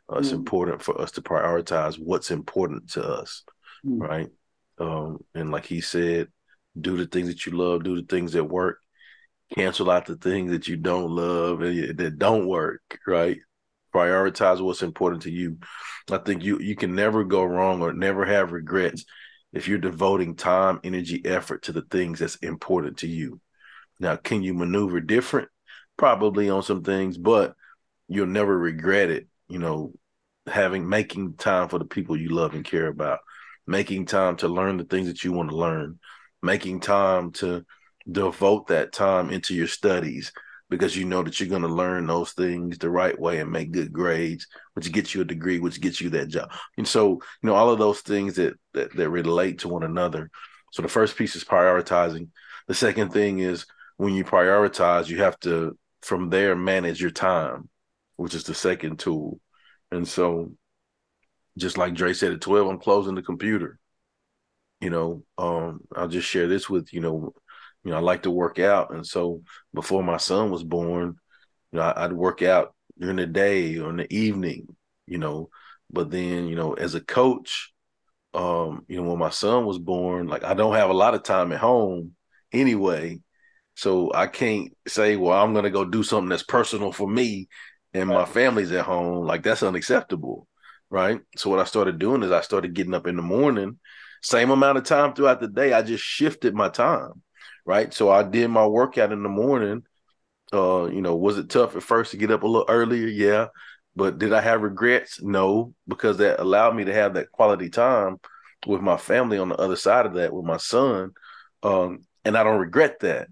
uh, 0.09 0.15
mm. 0.15 0.19
it's 0.19 0.31
important 0.31 0.81
for 0.81 0.99
us 0.99 1.11
to 1.11 1.21
prioritize 1.21 1.99
what's 1.99 2.31
important 2.31 2.91
to 2.91 3.03
us 3.03 3.43
mm. 3.85 3.99
right 3.99 4.29
um 4.79 5.19
and 5.33 5.51
like 5.51 5.65
he 5.65 5.81
said 5.81 6.27
do 6.79 6.97
the 6.97 7.05
things 7.05 7.27
that 7.27 7.45
you 7.45 7.53
love 7.53 7.83
do 7.83 7.95
the 7.95 8.07
things 8.07 8.33
that 8.33 8.43
work 8.43 8.79
cancel 9.53 9.91
out 9.91 10.05
the 10.05 10.15
things 10.15 10.51
that 10.51 10.67
you 10.67 10.77
don't 10.77 11.11
love 11.11 11.61
and 11.61 11.97
that 11.97 12.17
don't 12.17 12.47
work, 12.47 12.99
right? 13.05 13.37
Prioritize 13.93 14.61
what's 14.61 14.83
important 14.83 15.23
to 15.23 15.31
you. 15.31 15.57
I 16.11 16.17
think 16.17 16.43
you 16.43 16.59
you 16.59 16.75
can 16.75 16.95
never 16.95 17.23
go 17.23 17.43
wrong 17.43 17.81
or 17.81 17.93
never 17.93 18.25
have 18.25 18.51
regrets 18.51 19.05
if 19.53 19.67
you're 19.67 19.77
devoting 19.77 20.35
time, 20.35 20.79
energy, 20.83 21.21
effort 21.25 21.63
to 21.63 21.71
the 21.71 21.83
things 21.83 22.19
that's 22.19 22.35
important 22.37 22.97
to 22.97 23.07
you. 23.07 23.39
Now, 23.99 24.17
can 24.17 24.43
you 24.43 24.53
maneuver 24.53 24.99
different? 24.99 25.47
Probably 25.97 26.49
on 26.49 26.61
some 26.61 26.83
things, 26.83 27.17
but 27.17 27.55
you'll 28.09 28.27
never 28.27 28.57
regret 28.57 29.09
it, 29.09 29.27
you 29.47 29.59
know, 29.59 29.93
having 30.45 30.87
making 30.87 31.35
time 31.35 31.69
for 31.69 31.79
the 31.79 31.85
people 31.85 32.19
you 32.19 32.29
love 32.29 32.53
and 32.53 32.65
care 32.65 32.87
about, 32.87 33.19
making 33.65 34.05
time 34.05 34.35
to 34.37 34.49
learn 34.49 34.75
the 34.77 34.83
things 34.83 35.07
that 35.07 35.23
you 35.23 35.31
want 35.31 35.49
to 35.49 35.55
learn, 35.55 35.99
making 36.41 36.81
time 36.81 37.31
to 37.31 37.65
devote 38.09 38.67
that 38.67 38.91
time 38.91 39.29
into 39.29 39.53
your 39.55 39.67
studies 39.67 40.31
because 40.69 40.97
you 40.97 41.05
know 41.05 41.21
that 41.21 41.39
you're 41.39 41.49
going 41.49 41.61
to 41.61 41.67
learn 41.67 42.07
those 42.07 42.31
things 42.31 42.77
the 42.77 42.89
right 42.89 43.19
way 43.19 43.39
and 43.39 43.51
make 43.51 43.71
good 43.71 43.93
grades, 43.93 44.47
which 44.73 44.91
gets 44.91 45.13
you 45.13 45.21
a 45.21 45.25
degree, 45.25 45.59
which 45.59 45.79
gets 45.79 46.01
you 46.01 46.09
that 46.09 46.27
job. 46.27 46.51
And 46.77 46.87
so, 46.87 47.11
you 47.11 47.19
know, 47.43 47.55
all 47.55 47.69
of 47.69 47.79
those 47.79 48.01
things 48.01 48.35
that 48.35 48.55
that, 48.73 48.95
that 48.95 49.09
relate 49.09 49.59
to 49.59 49.69
one 49.69 49.83
another. 49.83 50.29
So 50.71 50.81
the 50.81 50.87
first 50.87 51.17
piece 51.17 51.35
is 51.35 51.43
prioritizing. 51.43 52.29
The 52.67 52.73
second 52.73 53.13
thing 53.13 53.39
is 53.39 53.65
when 53.97 54.13
you 54.13 54.23
prioritize, 54.23 55.07
you 55.07 55.19
have 55.19 55.39
to 55.41 55.77
from 56.01 56.29
there 56.29 56.55
manage 56.55 57.01
your 57.01 57.11
time, 57.11 57.69
which 58.15 58.33
is 58.33 58.43
the 58.43 58.55
second 58.55 58.99
tool. 58.99 59.39
And 59.91 60.07
so 60.07 60.51
just 61.57 61.77
like 61.77 61.93
Dre 61.93 62.13
said 62.13 62.33
at 62.33 62.41
12, 62.41 62.67
I'm 62.67 62.79
closing 62.79 63.15
the 63.15 63.21
computer. 63.21 63.79
You 64.81 64.89
know, 64.89 65.23
um, 65.37 65.81
I'll 65.95 66.09
just 66.09 66.27
share 66.27 66.47
this 66.47 66.69
with, 66.69 66.91
you 66.91 66.99
know, 66.99 67.33
you 67.85 67.91
know, 67.91 67.97
I 67.97 68.01
like 68.01 68.23
to 68.23 68.31
work 68.31 68.57
out. 68.59 68.93
And 68.93 69.05
so 69.05 69.43
before 69.73 70.03
my 70.03 70.17
son 70.17 70.49
was 70.49 70.63
born, 70.63 71.15
you 71.71 71.79
know, 71.79 71.93
I'd 71.95 72.13
work 72.13 72.41
out 72.41 72.73
during 72.97 73.17
the 73.17 73.27
day 73.27 73.77
or 73.77 73.91
in 73.91 73.97
the 73.97 74.13
evening, 74.13 74.75
you 75.05 75.19
know. 75.19 75.49
But 75.91 76.09
then, 76.09 76.47
you 76.47 76.55
know, 76.55 76.73
as 76.73 76.95
a 76.95 77.01
coach, 77.01 77.71
um, 78.33 78.85
you 78.87 78.97
know, 78.97 79.09
when 79.09 79.19
my 79.19 79.29
son 79.29 79.65
was 79.65 79.77
born, 79.77 80.27
like 80.27 80.43
I 80.43 80.55
don't 80.55 80.73
have 80.73 80.89
a 80.89 80.93
lot 80.93 81.13
of 81.13 81.23
time 81.23 81.51
at 81.51 81.59
home 81.59 82.13
anyway. 82.51 83.21
So 83.75 84.11
I 84.13 84.27
can't 84.27 84.73
say, 84.87 85.15
well, 85.15 85.41
I'm 85.41 85.53
gonna 85.53 85.69
go 85.69 85.85
do 85.85 86.01
something 86.01 86.29
that's 86.29 86.43
personal 86.43 86.91
for 86.91 87.07
me 87.07 87.47
and 87.93 88.09
my 88.09 88.25
family's 88.25 88.71
at 88.71 88.85
home. 88.85 89.27
Like 89.27 89.43
that's 89.43 89.63
unacceptable. 89.63 90.47
Right. 90.89 91.21
So 91.37 91.51
what 91.51 91.59
I 91.59 91.65
started 91.65 91.99
doing 91.99 92.23
is 92.23 92.31
I 92.31 92.41
started 92.41 92.73
getting 92.73 92.93
up 92.95 93.05
in 93.05 93.15
the 93.15 93.21
morning, 93.21 93.79
same 94.23 94.49
amount 94.49 94.79
of 94.79 94.85
time 94.85 95.13
throughout 95.13 95.39
the 95.39 95.47
day. 95.47 95.73
I 95.73 95.83
just 95.83 96.03
shifted 96.03 96.55
my 96.55 96.69
time 96.69 97.21
right? 97.65 97.93
So 97.93 98.09
I 98.09 98.23
did 98.23 98.49
my 98.49 98.65
workout 98.65 99.11
in 99.11 99.23
the 99.23 99.29
morning. 99.29 99.83
Uh, 100.53 100.85
you 100.85 101.01
know, 101.01 101.15
was 101.15 101.37
it 101.37 101.49
tough 101.49 101.75
at 101.75 101.83
first 101.83 102.11
to 102.11 102.17
get 102.17 102.31
up 102.31 102.43
a 102.43 102.47
little 102.47 102.67
earlier? 102.69 103.07
Yeah. 103.07 103.47
But 103.95 104.19
did 104.19 104.33
I 104.33 104.41
have 104.41 104.61
regrets? 104.61 105.21
No, 105.21 105.73
because 105.87 106.17
that 106.17 106.39
allowed 106.39 106.75
me 106.75 106.85
to 106.85 106.93
have 106.93 107.13
that 107.15 107.31
quality 107.31 107.69
time 107.69 108.19
with 108.67 108.81
my 108.81 108.97
family 108.97 109.37
on 109.37 109.49
the 109.49 109.55
other 109.55 109.75
side 109.75 110.05
of 110.05 110.13
that 110.15 110.33
with 110.33 110.45
my 110.45 110.57
son. 110.57 111.11
Um, 111.63 112.05
and 112.23 112.37
I 112.37 112.43
don't 112.43 112.59
regret 112.59 112.99
that. 113.01 113.27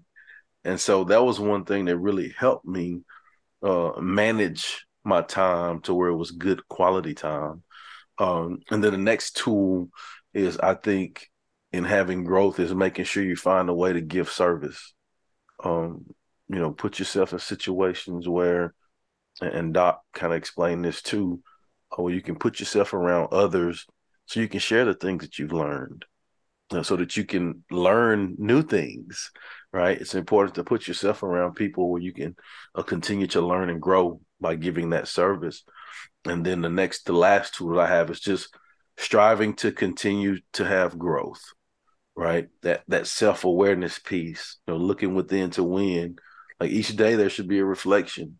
And 0.64 0.80
so 0.80 1.04
that 1.04 1.22
was 1.22 1.38
one 1.38 1.64
thing 1.64 1.84
that 1.86 1.98
really 1.98 2.34
helped 2.36 2.64
me 2.64 3.02
uh, 3.62 3.92
manage 4.00 4.86
my 5.04 5.20
time 5.22 5.80
to 5.82 5.94
where 5.94 6.08
it 6.08 6.16
was 6.16 6.30
good 6.30 6.66
quality 6.68 7.14
time. 7.14 7.62
Um, 8.18 8.60
and 8.70 8.82
then 8.82 8.92
the 8.92 8.98
next 8.98 9.36
tool 9.36 9.90
is 10.32 10.58
I 10.58 10.74
think 10.74 11.28
in 11.74 11.82
having 11.82 12.22
growth 12.22 12.60
is 12.60 12.72
making 12.72 13.04
sure 13.04 13.24
you 13.24 13.34
find 13.34 13.68
a 13.68 13.74
way 13.74 13.92
to 13.92 14.00
give 14.00 14.30
service. 14.30 14.94
Um, 15.64 16.06
you 16.48 16.60
know, 16.60 16.70
put 16.70 17.00
yourself 17.00 17.32
in 17.32 17.40
situations 17.40 18.28
where, 18.28 18.74
and 19.40 19.74
Doc 19.74 20.00
kind 20.12 20.32
of 20.32 20.36
explained 20.36 20.84
this 20.84 21.02
too, 21.02 21.42
uh, 21.90 22.00
where 22.00 22.14
you 22.14 22.22
can 22.22 22.36
put 22.36 22.60
yourself 22.60 22.94
around 22.94 23.32
others 23.32 23.86
so 24.26 24.38
you 24.38 24.46
can 24.46 24.60
share 24.60 24.84
the 24.84 24.94
things 24.94 25.24
that 25.24 25.36
you've 25.36 25.52
learned, 25.52 26.04
so 26.82 26.94
that 26.94 27.16
you 27.16 27.24
can 27.24 27.64
learn 27.72 28.36
new 28.38 28.62
things. 28.62 29.32
Right? 29.72 30.00
It's 30.00 30.14
important 30.14 30.54
to 30.54 30.62
put 30.62 30.86
yourself 30.86 31.24
around 31.24 31.54
people 31.56 31.90
where 31.90 32.00
you 32.00 32.12
can 32.12 32.36
uh, 32.76 32.84
continue 32.84 33.26
to 33.28 33.40
learn 33.40 33.68
and 33.68 33.82
grow 33.82 34.20
by 34.40 34.54
giving 34.54 34.90
that 34.90 35.08
service. 35.08 35.64
And 36.24 36.46
then 36.46 36.60
the 36.60 36.68
next, 36.68 37.06
the 37.06 37.14
last 37.14 37.56
tool 37.56 37.74
that 37.74 37.80
I 37.80 37.88
have 37.88 38.10
is 38.10 38.20
just 38.20 38.56
striving 38.96 39.54
to 39.54 39.72
continue 39.72 40.38
to 40.52 40.64
have 40.64 40.96
growth 40.96 41.42
right? 42.16 42.48
That 42.62 42.82
that 42.88 43.06
self 43.06 43.44
awareness 43.44 43.98
piece, 43.98 44.58
you 44.66 44.74
know, 44.74 44.80
looking 44.80 45.14
within 45.14 45.50
to 45.50 45.62
win. 45.64 46.16
Like 46.60 46.70
each 46.70 46.96
day, 46.96 47.16
there 47.16 47.30
should 47.30 47.48
be 47.48 47.58
a 47.58 47.64
reflection. 47.64 48.38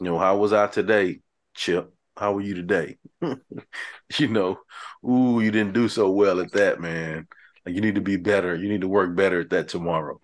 You 0.00 0.06
know, 0.06 0.18
how 0.18 0.36
was 0.36 0.52
I 0.52 0.66
today, 0.66 1.20
Chip? 1.54 1.92
How 2.16 2.32
were 2.32 2.40
you 2.42 2.54
today? 2.54 2.98
you 4.18 4.28
know, 4.28 4.58
ooh, 5.08 5.40
you 5.40 5.50
didn't 5.50 5.74
do 5.74 5.88
so 5.88 6.10
well 6.10 6.40
at 6.40 6.52
that, 6.52 6.80
man. 6.80 7.26
Like 7.64 7.74
you 7.74 7.80
need 7.80 7.96
to 7.96 8.00
be 8.00 8.16
better. 8.16 8.54
You 8.54 8.68
need 8.68 8.82
to 8.82 8.88
work 8.88 9.14
better 9.16 9.40
at 9.40 9.50
that 9.50 9.68
tomorrow. 9.68 10.20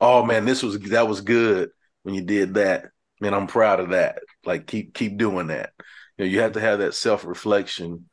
Oh 0.00 0.24
man, 0.24 0.44
this 0.44 0.62
was 0.62 0.78
that 0.80 1.08
was 1.08 1.20
good 1.20 1.70
when 2.02 2.14
you 2.14 2.22
did 2.22 2.54
that. 2.54 2.86
Man, 3.20 3.34
I'm 3.34 3.46
proud 3.46 3.80
of 3.80 3.90
that. 3.90 4.18
Like 4.44 4.66
keep 4.66 4.94
keep 4.94 5.16
doing 5.18 5.48
that. 5.48 5.72
You 6.16 6.24
know, 6.24 6.30
you 6.30 6.40
have 6.40 6.52
to 6.52 6.60
have 6.60 6.78
that 6.80 6.94
self 6.94 7.24
reflection 7.24 8.08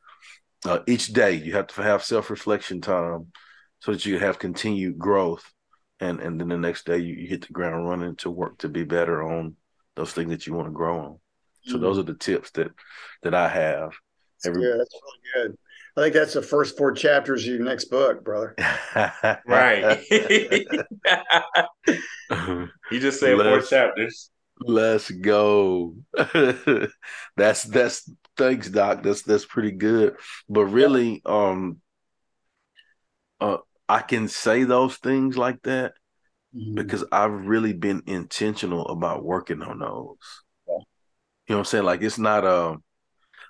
uh, 0.66 0.80
each 0.86 1.08
day. 1.08 1.34
You 1.34 1.54
have 1.54 1.68
to 1.68 1.82
have 1.82 2.02
self 2.04 2.30
reflection 2.30 2.80
time 2.80 3.32
so 3.84 3.92
that 3.92 4.06
you 4.06 4.18
have 4.18 4.38
continued 4.38 4.98
growth 4.98 5.44
and 6.00 6.18
and 6.20 6.40
then 6.40 6.48
the 6.48 6.56
next 6.56 6.86
day 6.86 6.96
you, 6.96 7.14
you, 7.14 7.28
hit 7.28 7.46
the 7.46 7.52
ground 7.52 7.86
running 7.86 8.16
to 8.16 8.30
work 8.30 8.56
to 8.58 8.68
be 8.68 8.82
better 8.82 9.22
on 9.22 9.56
those 9.94 10.12
things 10.12 10.30
that 10.30 10.46
you 10.46 10.54
want 10.54 10.66
to 10.66 10.72
grow 10.72 10.98
on. 10.98 11.18
So 11.64 11.74
mm-hmm. 11.74 11.82
those 11.82 11.98
are 11.98 12.02
the 12.02 12.14
tips 12.14 12.50
that 12.52 12.68
that 13.22 13.34
i 13.34 13.46
have. 13.46 13.92
Every- 14.44 14.62
yeah 14.62 14.74
that's 14.78 14.94
really 14.94 15.48
good. 15.48 15.58
I 15.96 16.00
think 16.00 16.14
that's 16.14 16.32
the 16.32 16.42
first 16.42 16.76
four 16.76 16.90
chapters 16.92 17.42
of 17.42 17.54
your 17.54 17.62
next 17.62 17.84
book 17.84 18.24
brother. 18.24 18.56
Right. 19.46 20.00
You 22.90 23.00
just 23.00 23.20
said 23.20 23.36
four 23.36 23.60
chapters. 23.60 24.30
let's 24.60 25.10
go. 25.10 25.94
That's 27.36 27.64
that's 27.64 28.10
thanks 28.36 28.70
doc. 28.70 29.02
That's 29.02 29.22
that's 29.22 29.44
pretty 29.44 29.72
good. 29.72 30.16
But 30.48 30.64
really 30.66 31.22
um 31.24 31.80
uh 33.40 33.58
I 33.94 34.00
can 34.00 34.26
say 34.26 34.64
those 34.64 34.96
things 34.96 35.38
like 35.38 35.62
that 35.62 35.92
mm-hmm. 36.52 36.74
because 36.74 37.04
I've 37.12 37.30
really 37.30 37.72
been 37.72 38.02
intentional 38.06 38.88
about 38.88 39.22
working 39.22 39.62
on 39.62 39.78
those. 39.78 40.16
Yeah. 40.66 40.74
You 40.74 40.78
know 41.50 41.56
what 41.56 41.58
I'm 41.58 41.64
saying? 41.66 41.84
Like 41.84 42.02
it's 42.02 42.18
not 42.18 42.44
a 42.44 42.70
um, 42.70 42.84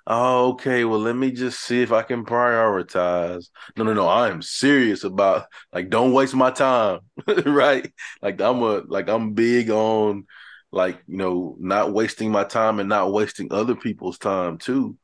oh, 0.05 0.49
okay, 0.51 0.85
well, 0.85 0.99
let 0.99 1.15
me 1.15 1.31
just 1.31 1.61
see 1.61 1.81
if 1.81 1.91
I 1.91 2.03
can 2.03 2.25
prioritize. 2.25 3.47
No, 3.75 3.85
no, 3.85 3.95
no. 3.95 4.07
I 4.07 4.29
am 4.29 4.43
serious 4.43 5.03
about 5.03 5.47
like 5.73 5.89
don't 5.89 6.13
waste 6.13 6.35
my 6.35 6.51
time. 6.51 6.99
right. 7.47 7.91
Like 8.21 8.39
I'm 8.39 8.61
a 8.61 8.83
like 8.85 9.09
I'm 9.09 9.33
big 9.33 9.71
on 9.71 10.25
like 10.71 11.01
you 11.07 11.17
know 11.17 11.55
not 11.59 11.91
wasting 11.91 12.31
my 12.31 12.43
time 12.43 12.79
and 12.79 12.87
not 12.87 13.11
wasting 13.11 13.51
other 13.51 13.75
people's 13.75 14.19
time 14.19 14.59
too 14.59 14.95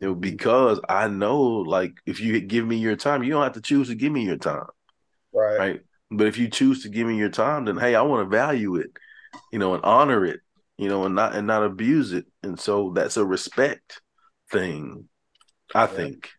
you 0.00 0.08
know 0.08 0.14
because 0.14 0.78
i 0.88 1.08
know 1.08 1.40
like 1.40 1.94
if 2.04 2.20
you 2.20 2.38
give 2.40 2.66
me 2.66 2.76
your 2.76 2.96
time 2.96 3.22
you 3.22 3.30
don't 3.30 3.42
have 3.42 3.52
to 3.52 3.60
choose 3.62 3.88
to 3.88 3.94
give 3.94 4.12
me 4.12 4.24
your 4.24 4.36
time 4.36 4.66
right 5.36 5.58
right 5.58 5.80
but 6.10 6.26
if 6.26 6.38
you 6.38 6.48
choose 6.48 6.82
to 6.82 6.88
give 6.88 7.06
me 7.06 7.16
your 7.16 7.28
time 7.28 7.64
then 7.64 7.76
hey 7.76 7.94
i 7.94 8.02
want 8.02 8.24
to 8.24 8.36
value 8.36 8.76
it 8.76 8.90
you 9.52 9.58
know 9.58 9.74
and 9.74 9.84
honor 9.84 10.24
it 10.24 10.40
you 10.78 10.88
know 10.88 11.04
and 11.04 11.14
not 11.14 11.34
and 11.34 11.46
not 11.46 11.64
abuse 11.64 12.12
it 12.12 12.26
and 12.42 12.58
so 12.58 12.92
that's 12.94 13.16
a 13.16 13.24
respect 13.24 14.00
thing 14.50 15.08
i 15.74 15.82
yeah. 15.82 15.86
think 15.86 16.30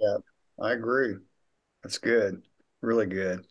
yeah 0.00 0.16
i 0.60 0.72
agree 0.72 1.14
that's 1.82 1.98
good 1.98 2.42
really 2.80 3.06
good 3.06 3.44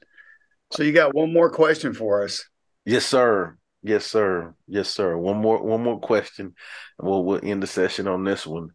so 0.72 0.84
you 0.84 0.92
got 0.92 1.16
one 1.16 1.34
more 1.34 1.50
question 1.50 1.94
for 1.94 2.24
us 2.24 2.46
yes 2.86 3.06
sir 3.06 3.58
Yes, 3.84 4.06
sir. 4.06 4.54
Yes, 4.68 4.90
sir. 4.90 5.18
One 5.18 5.38
more 5.38 5.62
one 5.62 5.84
more 5.84 6.00
question. 6.00 6.54
And 7.00 7.08
we'll 7.10 7.24
we'll 7.24 7.40
end 7.44 7.64
the 7.64 7.68
session 7.68 8.08
on 8.08 8.24
this 8.24 8.46
one. 8.46 8.70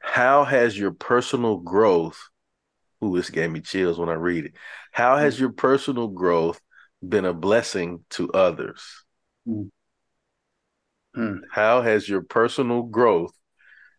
How 0.00 0.44
has 0.44 0.78
your 0.78 0.92
personal 0.92 1.56
growth 1.56 2.18
ooh, 3.04 3.16
this 3.16 3.30
gave 3.30 3.50
me 3.50 3.60
chills 3.60 3.98
when 3.98 4.08
I 4.08 4.14
read 4.14 4.46
it. 4.46 4.52
How 4.92 5.16
has 5.16 5.38
your 5.38 5.50
personal 5.50 6.08
growth 6.08 6.60
been 7.06 7.24
a 7.24 7.32
blessing 7.32 8.04
to 8.10 8.30
others? 8.32 8.82
Mm. 9.46 9.70
Mm. 11.16 11.40
How 11.50 11.82
has 11.82 12.08
your 12.08 12.22
personal 12.22 12.82
growth 12.82 13.32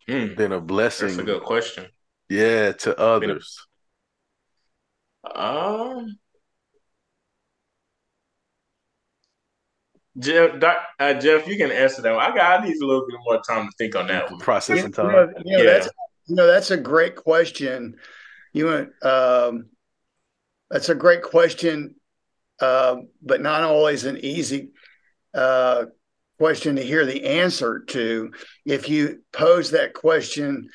mm. 0.08 0.36
been 0.36 0.52
a 0.52 0.60
blessing? 0.60 1.08
That's 1.08 1.20
a 1.20 1.24
good 1.24 1.42
question. 1.42 1.86
Yeah, 2.28 2.72
to 2.72 2.98
others. 2.98 3.66
Um 5.34 6.18
Jeff, 10.18 10.58
Doc, 10.58 10.76
uh, 10.98 11.14
Jeff, 11.14 11.46
you 11.46 11.56
can 11.56 11.70
answer 11.70 12.02
that. 12.02 12.14
One. 12.14 12.22
I 12.22 12.34
got. 12.34 12.60
I 12.60 12.64
need 12.64 12.76
a 12.76 12.86
little 12.86 13.06
bit 13.06 13.16
more 13.24 13.40
time 13.42 13.66
to 13.66 13.72
think 13.78 13.94
on 13.94 14.08
that 14.08 14.30
one. 14.30 14.40
Processing 14.40 14.92
time. 14.92 15.06
You 15.06 15.12
know, 15.12 15.32
you 15.44 15.56
know, 15.56 15.62
yeah, 15.62 15.72
that's 15.72 15.88
you 16.26 16.34
know 16.34 16.46
that's 16.46 16.70
a 16.70 16.76
great 16.76 17.16
question. 17.16 17.96
You. 18.52 18.90
Um, 19.02 19.66
that's 20.70 20.88
a 20.88 20.94
great 20.94 21.22
question, 21.22 21.96
uh, 22.60 22.96
but 23.22 23.40
not 23.40 23.62
always 23.62 24.04
an 24.04 24.18
easy 24.18 24.70
uh, 25.34 25.86
question 26.38 26.76
to 26.76 26.82
hear 26.82 27.04
the 27.04 27.24
answer 27.24 27.80
to. 27.88 28.32
If 28.64 28.88
you 28.88 29.22
pose 29.32 29.72
that 29.72 29.94
question 29.94 30.70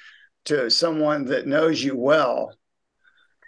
to 0.45 0.69
someone 0.69 1.25
that 1.25 1.47
knows 1.47 1.81
you 1.81 1.95
well, 1.95 2.53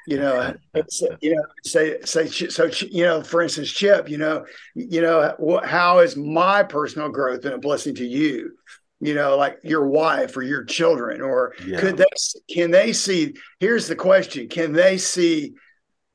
you 0.07 0.17
know, 0.17 0.53
you 1.21 1.35
know, 1.35 1.43
say, 1.63 1.99
say, 2.03 2.27
so, 2.27 2.69
you 2.89 3.03
know, 3.03 3.21
for 3.21 3.41
instance, 3.41 3.69
Chip, 3.69 4.09
you 4.09 4.17
know, 4.17 4.45
you 4.73 5.01
know, 5.01 5.61
how 5.63 5.99
has 5.99 6.15
my 6.15 6.63
personal 6.63 7.09
growth 7.09 7.41
been 7.41 7.53
a 7.53 7.57
blessing 7.57 7.93
to 7.95 8.05
you? 8.05 8.53
You 8.99 9.13
know, 9.13 9.37
like 9.37 9.59
your 9.63 9.87
wife 9.87 10.35
or 10.35 10.41
your 10.41 10.63
children, 10.63 11.21
or 11.21 11.53
yeah. 11.63 11.79
could 11.79 11.97
they, 11.97 12.05
can 12.49 12.71
they 12.71 12.93
see, 12.93 13.35
here's 13.59 13.87
the 13.87 13.95
question, 13.95 14.49
can 14.49 14.73
they 14.73 14.97
see 14.97 15.53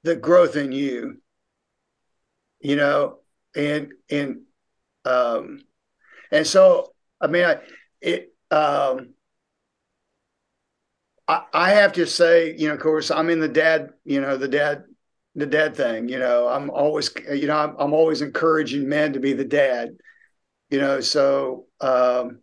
the 0.03 0.17
growth 0.17 0.57
in 0.57 0.73
you? 0.73 1.23
You 2.61 2.77
know, 2.77 3.19
and, 3.55 3.93
and, 4.11 4.41
um, 5.05 5.61
and 6.33 6.45
so, 6.45 6.93
I 7.21 7.29
mean, 7.29 7.45
I, 7.45 7.59
it, 8.01 8.35
um, 8.51 9.15
I, 11.29 11.45
I 11.55 11.71
have 11.71 11.93
to 11.93 12.07
say, 12.07 12.57
you 12.57 12.67
know, 12.67 12.75
of 12.75 12.81
course, 12.81 13.11
I'm 13.11 13.31
in 13.31 13.39
the 13.39 13.49
dad, 13.49 13.91
you 14.05 14.21
know, 14.21 14.37
the 14.37 14.49
dad, 14.49 14.85
the 15.35 15.47
dad 15.47 15.77
thing. 15.77 16.09
You 16.09 16.19
know, 16.19 16.49
I'm 16.49 16.69
always, 16.69 17.11
you 17.33 17.47
know, 17.47 17.57
I'm, 17.57 17.77
I'm 17.79 17.95
always 17.95 18.23
encouraging 18.23 18.89
men 18.89 19.13
to 19.13 19.21
be 19.21 19.33
the 19.33 19.45
dad. 19.45 19.97
You 20.69 20.81
know, 20.81 21.01
so 21.01 21.67
um, 21.81 22.42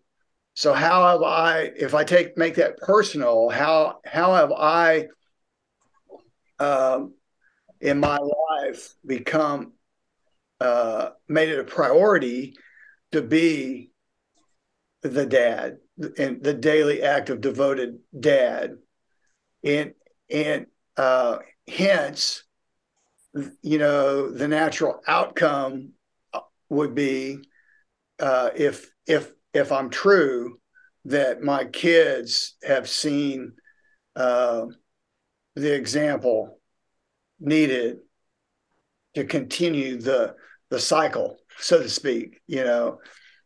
so 0.60 0.74
how 0.74 1.08
have 1.08 1.24
I, 1.24 1.72
if 1.74 1.96
I 1.96 2.04
take 2.04 2.38
make 2.38 2.56
that 2.56 2.80
personal, 2.80 3.48
how 3.48 4.02
how 4.04 4.34
have 4.34 4.52
I, 4.52 5.08
um, 6.60 7.14
in 7.80 8.02
my 8.02 8.18
life, 8.18 8.94
become 9.06 9.72
uh, 10.60 11.12
made 11.30 11.48
it 11.48 11.60
a 11.60 11.64
priority 11.64 12.56
to 13.14 13.22
be 13.22 13.92
the 15.02 15.26
dad 15.26 15.78
and 16.18 16.44
the 16.44 16.54
daily 16.54 17.04
act 17.04 17.30
of 17.30 17.40
devoted 17.40 18.00
dad? 18.20 18.72
And 19.64 19.94
and 20.30 20.66
uh, 20.98 21.38
hence 21.70 22.44
you 23.62 23.78
know 23.78 24.30
the 24.30 24.50
natural 24.50 25.00
outcome 25.08 25.94
would 26.68 26.96
be 26.96 27.38
uh, 28.20 28.50
if 28.54 28.92
if 29.08 29.39
if 29.54 29.72
i'm 29.72 29.90
true 29.90 30.60
that 31.06 31.42
my 31.42 31.66
kids 31.66 32.56
have 32.64 32.88
seen 32.88 33.54
uh, 34.16 34.66
the 35.56 35.74
example 35.74 36.60
needed 37.40 37.98
to 39.16 39.24
continue 39.24 39.98
the 39.98 40.36
the 40.70 40.80
cycle 40.80 41.38
so 41.58 41.82
to 41.82 41.90
speak 41.90 42.42
you 42.48 42.64
know? 42.64 43.00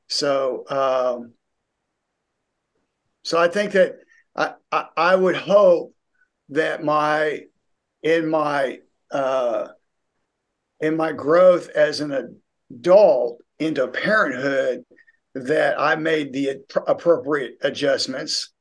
So 0.07 0.63
um, 0.69 1.33
so 3.23 3.39
I 3.39 3.47
think 3.47 3.71
that 3.71 3.95
I, 4.35 4.53
I, 4.71 4.85
I 4.95 5.15
would 5.15 5.35
hope 5.35 5.95
that 6.49 6.83
my 6.83 7.41
in 8.01 8.29
my 8.29 8.79
uh, 9.11 9.69
in 10.79 10.97
my 10.97 11.13
growth 11.13 11.69
as 11.69 12.01
an 12.01 12.39
adult 12.69 13.41
into 13.59 13.87
parenthood 13.87 14.83
that 15.35 15.79
I 15.79 15.95
made 15.95 16.33
the 16.33 16.61
appropriate 16.87 17.57
adjustments, 17.61 18.51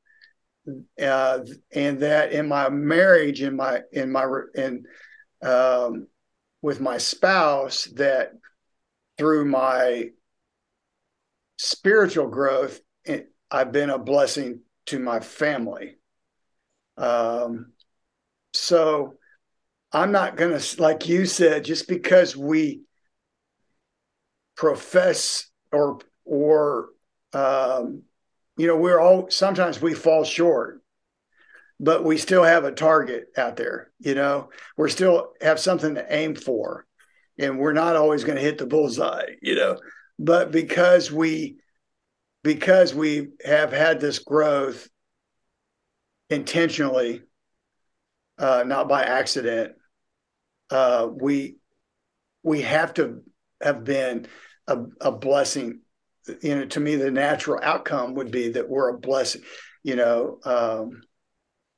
uh, 1.00 1.40
and 1.74 2.00
that 2.00 2.32
in 2.32 2.48
my 2.48 2.68
marriage, 2.68 3.42
in 3.42 3.56
my 3.56 3.82
in 3.92 4.10
my 4.10 4.26
in 4.54 4.84
um, 5.42 6.06
with 6.62 6.80
my 6.80 6.98
spouse, 6.98 7.84
that 7.96 8.32
through 9.18 9.44
my 9.44 10.10
spiritual 11.58 12.28
growth, 12.28 12.80
I've 13.50 13.72
been 13.72 13.90
a 13.90 13.98
blessing 13.98 14.60
to 14.86 14.98
my 14.98 15.20
family. 15.20 15.96
Um, 16.96 17.72
so 18.54 19.14
I'm 19.92 20.10
not 20.10 20.36
going 20.36 20.58
to, 20.58 20.82
like 20.82 21.06
you 21.08 21.26
said, 21.26 21.64
just 21.64 21.86
because 21.86 22.34
we 22.34 22.82
profess 24.56 25.50
or, 25.70 25.98
or, 26.24 26.90
um, 27.32 28.02
you 28.56 28.66
know, 28.66 28.76
we're 28.76 29.00
all, 29.00 29.30
sometimes 29.30 29.80
we 29.80 29.94
fall 29.94 30.24
short, 30.24 30.82
but 31.80 32.04
we 32.04 32.16
still 32.18 32.44
have 32.44 32.64
a 32.64 32.72
target 32.72 33.26
out 33.36 33.56
there, 33.56 33.90
you 33.98 34.14
know, 34.14 34.50
we're 34.76 34.88
still 34.88 35.32
have 35.40 35.58
something 35.58 35.94
to 35.94 36.14
aim 36.14 36.34
for 36.34 36.86
and 37.38 37.58
we're 37.58 37.72
not 37.72 37.96
always 37.96 38.24
going 38.24 38.36
to 38.36 38.42
hit 38.42 38.58
the 38.58 38.66
bullseye, 38.66 39.32
you 39.40 39.54
know, 39.54 39.78
but 40.18 40.52
because 40.52 41.10
we, 41.10 41.56
because 42.44 42.94
we 42.94 43.28
have 43.44 43.72
had 43.72 44.00
this 44.00 44.18
growth 44.18 44.88
intentionally, 46.30 47.22
uh, 48.38 48.64
not 48.66 48.88
by 48.88 49.02
accident, 49.02 49.74
uh, 50.70 51.06
we 51.10 51.56
we 52.42 52.62
have 52.62 52.94
to 52.94 53.22
have 53.60 53.84
been 53.84 54.26
a, 54.66 54.78
a, 55.00 55.12
blessing. 55.12 55.80
You 56.40 56.56
know, 56.56 56.64
to 56.66 56.80
me, 56.80 56.96
the 56.96 57.10
natural 57.10 57.60
outcome 57.62 58.14
would 58.14 58.30
be 58.30 58.50
that 58.50 58.68
we're 58.68 58.90
a 58.90 58.98
blessing. 58.98 59.42
You 59.82 59.96
know, 59.96 60.38
um, 60.44 61.02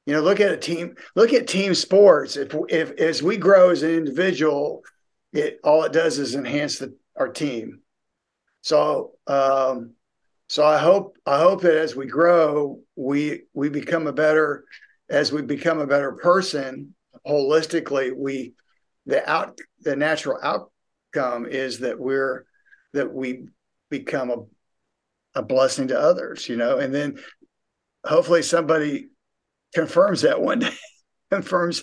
you 0.06 0.12
know, 0.12 0.20
look 0.20 0.40
at 0.40 0.52
a 0.52 0.56
team. 0.56 0.96
Look 1.14 1.32
at 1.32 1.46
team 1.46 1.74
sports. 1.74 2.36
If 2.36 2.54
if 2.68 2.92
as 2.92 3.22
we 3.22 3.36
grow 3.36 3.70
as 3.70 3.82
an 3.82 3.90
individual, 3.90 4.82
it 5.32 5.60
all 5.64 5.84
it 5.84 5.92
does 5.92 6.18
is 6.18 6.34
enhance 6.34 6.78
the, 6.78 6.94
our 7.16 7.28
team. 7.28 7.80
So 8.60 9.12
um, 9.26 9.94
so 10.48 10.64
I 10.64 10.78
hope 10.78 11.16
I 11.26 11.38
hope 11.38 11.62
that 11.62 11.76
as 11.76 11.96
we 11.96 12.06
grow, 12.06 12.80
we 12.96 13.42
we 13.54 13.70
become 13.70 14.06
a 14.06 14.12
better 14.12 14.64
as 15.08 15.32
we 15.32 15.42
become 15.42 15.78
a 15.80 15.86
better 15.86 16.12
person 16.12 16.94
holistically. 17.26 18.14
We 18.14 18.54
the 19.06 19.28
out 19.28 19.58
the 19.80 19.96
natural 19.96 20.38
outcome 20.42 21.46
is 21.46 21.80
that 21.80 21.98
we're 21.98 22.44
that 22.92 23.12
we 23.12 23.48
become 23.98 24.30
a 24.30 24.36
a 25.36 25.42
blessing 25.42 25.88
to 25.88 25.98
others, 25.98 26.48
you 26.48 26.56
know, 26.56 26.78
and 26.78 26.94
then 26.94 27.18
hopefully 28.04 28.42
somebody 28.42 29.08
confirms 29.74 30.22
that 30.22 30.40
one 30.40 30.60
day. 30.60 30.70
confirms, 31.30 31.82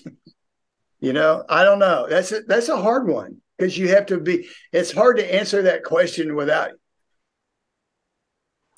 you 1.00 1.12
know, 1.12 1.44
I 1.50 1.64
don't 1.64 1.80
know. 1.80 2.08
That's 2.10 2.32
a, 2.32 2.42
that's 2.42 2.70
a 2.70 2.82
hard 2.82 3.08
one 3.08 3.42
because 3.58 3.78
you 3.78 3.90
have 3.90 4.06
to 4.08 4.20
be. 4.20 4.48
It's 4.72 4.92
hard 4.92 5.18
to 5.18 5.34
answer 5.34 5.64
that 5.64 5.84
question 5.84 6.36
without 6.36 6.72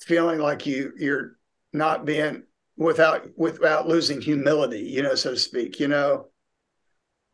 feeling 0.02 0.40
like 0.40 0.66
you 0.66 0.92
you're 0.98 1.36
not 1.72 2.04
being 2.04 2.42
without 2.76 3.28
without 3.36 3.86
losing 3.86 4.20
humility, 4.20 4.80
you 4.80 5.02
know, 5.02 5.14
so 5.14 5.30
to 5.30 5.36
speak, 5.36 5.78
you 5.78 5.88
know. 5.88 6.28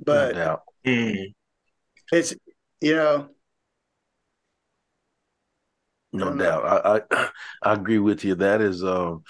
But 0.05 0.35
no 0.35 0.59
mm. 0.87 1.35
it's 2.13 2.35
you 2.81 2.95
know 2.95 3.29
No 6.13 6.35
doubt. 6.35 6.65
I, 6.65 7.01
I, 7.15 7.29
I 7.63 7.73
agree 7.75 7.99
with 7.99 8.25
you. 8.25 8.35
That 8.37 8.61
is 8.61 8.83
um 8.83 9.23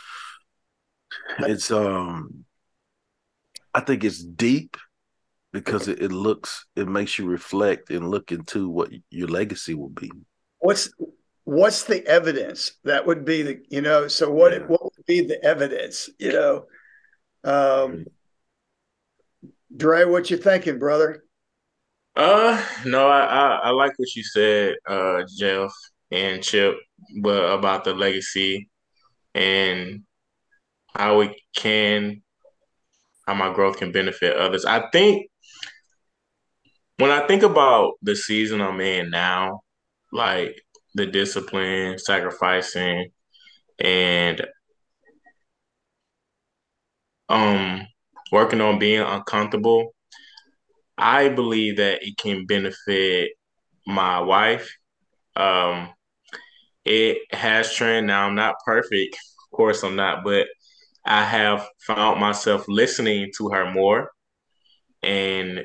it's 1.41 1.71
um 1.71 2.45
I 3.75 3.81
think 3.81 4.05
it's 4.05 4.23
deep 4.23 4.77
because 5.53 5.89
it, 5.89 6.01
it 6.01 6.13
looks 6.13 6.67
it 6.77 6.89
makes 6.89 7.19
you 7.19 7.27
reflect 7.27 7.91
and 7.91 8.11
look 8.11 8.33
into 8.33 8.69
what 8.69 8.91
your 9.11 9.29
legacy 9.29 9.75
will 9.75 9.91
be. 9.91 10.11
What's 10.59 10.91
what's 11.45 11.85
the 11.85 12.07
evidence? 12.07 12.73
That 12.85 13.07
would 13.07 13.25
be 13.25 13.43
the 13.43 13.63
you 13.69 13.83
know, 13.83 14.09
so 14.09 14.31
what 14.31 14.53
yeah. 14.53 14.67
what 14.67 14.83
would 14.83 15.07
be 15.07 15.21
the 15.23 15.43
evidence, 15.45 16.09
you 16.19 16.33
know? 16.33 16.65
Um 17.45 18.07
Dre, 19.77 20.05
what 20.05 20.31
you 20.31 20.37
thinking, 20.37 20.79
brother? 20.79 21.23
Uh, 22.17 22.61
no, 22.85 23.07
I, 23.07 23.21
I, 23.21 23.61
I 23.65 23.71
like 23.71 23.97
what 23.97 24.17
you 24.17 24.25
said, 24.25 24.75
uh, 24.85 25.23
Jeff 25.39 25.73
and 26.11 26.43
Chip, 26.43 26.77
but 27.21 27.53
about 27.53 27.85
the 27.85 27.95
legacy 27.95 28.69
and 29.35 30.03
how 30.95 31.21
it 31.21 31.37
can, 31.55 32.23
how 33.27 33.35
my 33.35 33.53
growth 33.53 33.79
can 33.79 33.93
benefit 33.93 34.37
others. 34.37 34.65
I 34.65 34.89
think 34.91 35.27
when 36.99 37.11
I 37.11 37.27
think 37.27 37.43
about 37.43 37.95
the 38.03 38.15
season 38.15 38.61
I'm 38.61 38.81
in 38.81 39.11
now, 39.11 39.61
like 40.13 40.61
the 40.95 41.07
discipline, 41.07 41.99
sacrificing, 41.99 43.11
and 43.79 44.47
um 47.29 47.87
working 48.33 48.61
on 48.61 48.79
being 48.79 49.01
uncomfortable, 49.01 49.95
I 50.99 51.29
believe 51.29 51.79
that 51.79 52.03
it 52.03 52.17
can 52.19 52.47
benefit 52.47 53.33
my 53.87 54.21
wife. 54.21 54.71
Um, 55.37 55.91
it 56.85 57.19
has 57.33 57.75
trend. 57.75 58.07
Now 58.07 58.27
I'm 58.27 58.35
not 58.35 58.57
perfect, 58.65 59.15
of 59.15 59.57
course 59.57 59.83
I'm 59.83 59.97
not, 59.97 60.25
but 60.25 60.47
I 61.05 61.25
have 61.25 61.67
found 61.87 62.21
myself 62.21 62.65
listening 62.69 63.31
to 63.39 63.49
her 63.51 63.71
more 63.71 64.11
and 65.03 65.65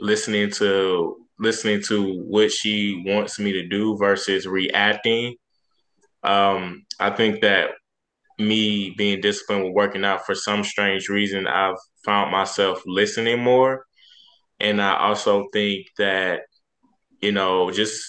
listening 0.00 0.50
to 0.50 1.16
listening 1.38 1.82
to 1.88 2.22
what 2.28 2.52
she 2.52 3.02
wants 3.06 3.38
me 3.38 3.52
to 3.52 3.66
do 3.66 3.96
versus 3.98 4.46
reacting. 4.46 5.34
Um, 6.22 6.84
I 7.00 7.10
think 7.10 7.40
that 7.40 7.70
me 8.38 8.94
being 8.96 9.20
disciplined 9.20 9.64
with 9.64 9.74
working 9.74 10.04
out 10.04 10.24
for 10.24 10.34
some 10.34 10.64
strange 10.64 11.08
reason, 11.08 11.46
I've 11.46 11.76
found 12.04 12.30
myself 12.30 12.82
listening 12.86 13.40
more. 13.40 13.84
And 14.60 14.80
I 14.80 14.96
also 14.96 15.48
think 15.52 15.86
that, 15.98 16.42
you 17.20 17.32
know, 17.32 17.70
just 17.70 18.04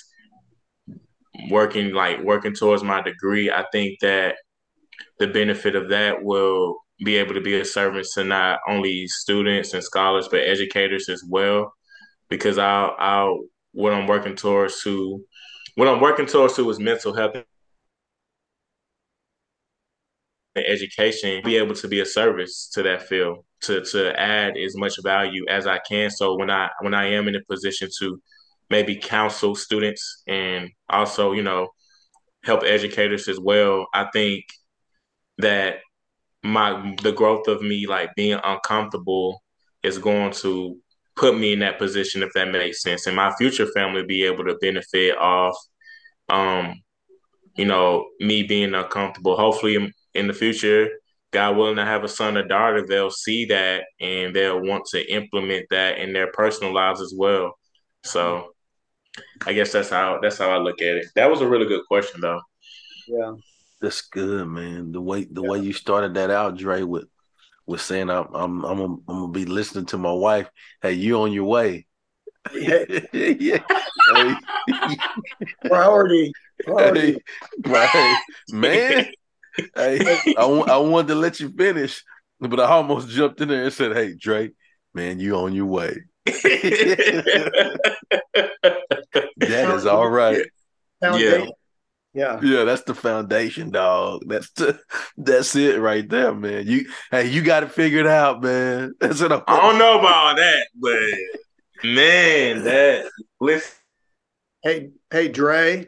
working 1.49 1.93
like 1.93 2.21
working 2.21 2.53
towards 2.53 2.83
my 2.83 3.01
degree, 3.01 3.51
I 3.51 3.65
think 3.71 3.99
that 4.01 4.35
the 5.19 5.27
benefit 5.27 5.75
of 5.75 5.89
that 5.89 6.23
will 6.23 6.77
be 7.03 7.17
able 7.17 7.33
to 7.33 7.41
be 7.41 7.59
a 7.59 7.65
service 7.65 8.13
to 8.13 8.23
not 8.23 8.59
only 8.67 9.07
students 9.07 9.73
and 9.73 9.83
scholars, 9.83 10.27
but 10.29 10.41
educators 10.41 11.09
as 11.09 11.23
well. 11.27 11.73
Because 12.29 12.57
I'll, 12.57 12.95
I'll 12.99 13.39
what 13.73 13.93
I'm 13.93 14.07
working 14.07 14.35
towards 14.35 14.81
to 14.83 15.23
what 15.75 15.87
I'm 15.87 16.01
working 16.01 16.25
towards 16.25 16.55
to 16.55 16.69
is 16.69 16.79
mental 16.79 17.13
health 17.13 17.35
and 20.55 20.65
education 20.65 21.41
be 21.43 21.57
able 21.57 21.73
to 21.75 21.87
be 21.87 21.99
a 21.99 22.05
service 22.05 22.69
to 22.73 22.83
that 22.83 23.07
field 23.07 23.43
to 23.61 23.83
to 23.85 24.19
add 24.19 24.55
as 24.57 24.75
much 24.75 25.01
value 25.03 25.43
as 25.49 25.65
I 25.67 25.79
can 25.79 26.09
so 26.09 26.35
when 26.35 26.49
I 26.49 26.69
when 26.81 26.93
I 26.93 27.07
am 27.07 27.27
in 27.27 27.35
a 27.35 27.43
position 27.49 27.89
to 27.99 28.21
maybe 28.73 28.95
counsel 28.95 29.55
students 29.55 30.23
and 30.27 30.69
also 30.89 31.31
you 31.31 31.43
know 31.43 31.69
help 32.43 32.63
educators 32.63 33.27
as 33.27 33.39
well 33.39 33.87
I 33.93 34.07
think 34.11 34.43
that 35.37 35.77
my 36.43 36.95
the 37.01 37.11
growth 37.11 37.47
of 37.47 37.61
me 37.61 37.87
like 37.87 38.09
being 38.15 38.39
uncomfortable 38.43 39.41
is 39.83 39.97
going 39.97 40.31
to 40.31 40.77
put 41.15 41.37
me 41.37 41.53
in 41.53 41.59
that 41.59 41.77
position 41.77 42.23
if 42.23 42.33
that 42.33 42.51
makes 42.51 42.81
sense 42.81 43.07
and 43.07 43.15
my 43.15 43.31
future 43.35 43.67
family 43.73 44.03
be 44.03 44.23
able 44.23 44.43
to 44.43 44.57
benefit 44.59 45.15
off 45.17 45.55
um 46.29 46.73
you 47.55 47.65
know 47.65 48.07
me 48.19 48.43
being 48.43 48.73
uncomfortable 48.73 49.37
hopefully 49.37 49.93
in 50.13 50.27
the 50.27 50.33
future, 50.33 50.89
God 51.31 51.57
willing 51.57 51.77
to 51.77 51.85
have 51.85 52.03
a 52.03 52.07
son 52.07 52.37
or 52.37 52.47
daughter, 52.47 52.85
they'll 52.85 53.09
see 53.09 53.45
that 53.45 53.83
and 53.99 54.35
they'll 54.35 54.61
want 54.61 54.85
to 54.91 55.11
implement 55.11 55.67
that 55.71 55.97
in 55.97 56.13
their 56.13 56.31
personal 56.31 56.73
lives 56.73 57.01
as 57.01 57.13
well. 57.15 57.53
So 58.03 58.52
I 59.45 59.53
guess 59.53 59.71
that's 59.71 59.89
how 59.89 60.19
that's 60.21 60.37
how 60.37 60.49
I 60.49 60.57
look 60.57 60.81
at 60.81 60.95
it. 60.95 61.07
That 61.15 61.29
was 61.29 61.41
a 61.41 61.47
really 61.47 61.67
good 61.67 61.85
question 61.87 62.21
though. 62.21 62.41
Yeah. 63.07 63.33
That's 63.81 64.01
good, 64.01 64.47
man. 64.47 64.91
The 64.91 65.01
way 65.01 65.25
the 65.25 65.41
yeah. 65.41 65.49
way 65.49 65.59
you 65.59 65.73
started 65.73 66.13
that 66.15 66.29
out, 66.29 66.57
Dre, 66.57 66.83
with 66.83 67.05
with 67.65 67.81
saying 67.81 68.09
I'm 68.09 68.27
I'm 68.33 68.65
I'm 68.65 68.77
gonna, 68.77 68.93
I'm 69.07 69.19
gonna 69.19 69.27
be 69.29 69.45
listening 69.45 69.85
to 69.87 69.97
my 69.97 70.13
wife. 70.13 70.49
Hey, 70.81 70.93
you 70.93 71.19
on 71.21 71.33
your 71.33 71.45
way? 71.45 71.85
Yeah. 72.53 72.85
yeah. 73.13 73.63
Priority. 75.65 76.31
Priority. 76.65 77.17
Right, 77.65 78.17
man 78.49 79.07
hey, 79.75 80.19
I, 80.37 80.43
I 80.43 80.77
wanted 80.77 81.09
to 81.09 81.15
let 81.15 81.39
you 81.39 81.49
finish, 81.49 82.03
but 82.39 82.59
I 82.59 82.65
almost 82.65 83.09
jumped 83.09 83.41
in 83.41 83.49
there 83.49 83.63
and 83.63 83.73
said, 83.73 83.95
"Hey, 83.95 84.15
Dre, 84.15 84.51
man, 84.93 85.19
you 85.19 85.35
on 85.35 85.53
your 85.53 85.65
way." 85.65 85.97
that 89.73 89.79
is 89.79 89.85
all 89.85 90.07
right. 90.07 90.45
Yeah. 91.01 91.45
Yeah. 92.13 92.39
Yeah, 92.43 92.63
that's 92.63 92.83
the 92.83 92.93
foundation, 92.93 93.71
dog. 93.71 94.23
That's 94.27 94.51
the 94.51 94.79
that's 95.17 95.55
it 95.55 95.79
right 95.79 96.07
there, 96.07 96.33
man. 96.33 96.67
You 96.67 96.87
hey, 97.09 97.27
you 97.27 97.41
got 97.41 97.61
to 97.61 97.67
figure 97.67 97.99
it 97.99 98.07
out, 98.07 98.43
man. 98.43 98.93
That's 98.99 99.19
what 99.19 99.31
I'm 99.31 99.41
I 99.47 99.59
don't 99.59 99.79
know 99.79 99.99
about 99.99 100.37
that, 100.37 100.67
but 100.75 100.99
man, 101.83 102.63
that 102.65 103.09
listen. 103.39 103.73
Hey, 104.61 104.91
hey, 105.09 105.27
Dre, 105.27 105.87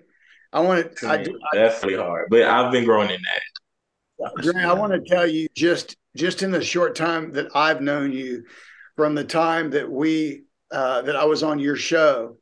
I 0.51 0.59
want 0.61 0.95
to. 0.97 1.07
I 1.07 1.23
do, 1.23 1.39
that's 1.53 1.83
really 1.83 1.95
hard, 1.95 2.27
but 2.29 2.41
I've 2.41 2.71
been 2.71 2.85
growing 2.85 3.11
in 3.11 3.21
that. 3.21 4.31
Dre, 4.41 4.63
I 4.63 4.73
want 4.73 4.93
to 4.93 5.01
tell 5.01 5.27
you 5.27 5.47
just 5.55 5.95
just 6.17 6.41
in 6.41 6.49
the 6.49 6.63
short 6.63 6.95
time 6.95 7.33
that 7.33 7.55
I've 7.55 7.81
known 7.81 8.11
you, 8.11 8.45
from 8.95 9.13
the 9.13 9.23
time 9.23 9.69
that 9.71 9.89
we 9.89 10.45
uh, 10.71 11.03
that 11.03 11.15
I 11.15 11.25
was 11.25 11.43
on 11.43 11.59
your 11.59 11.75
show, 11.75 12.37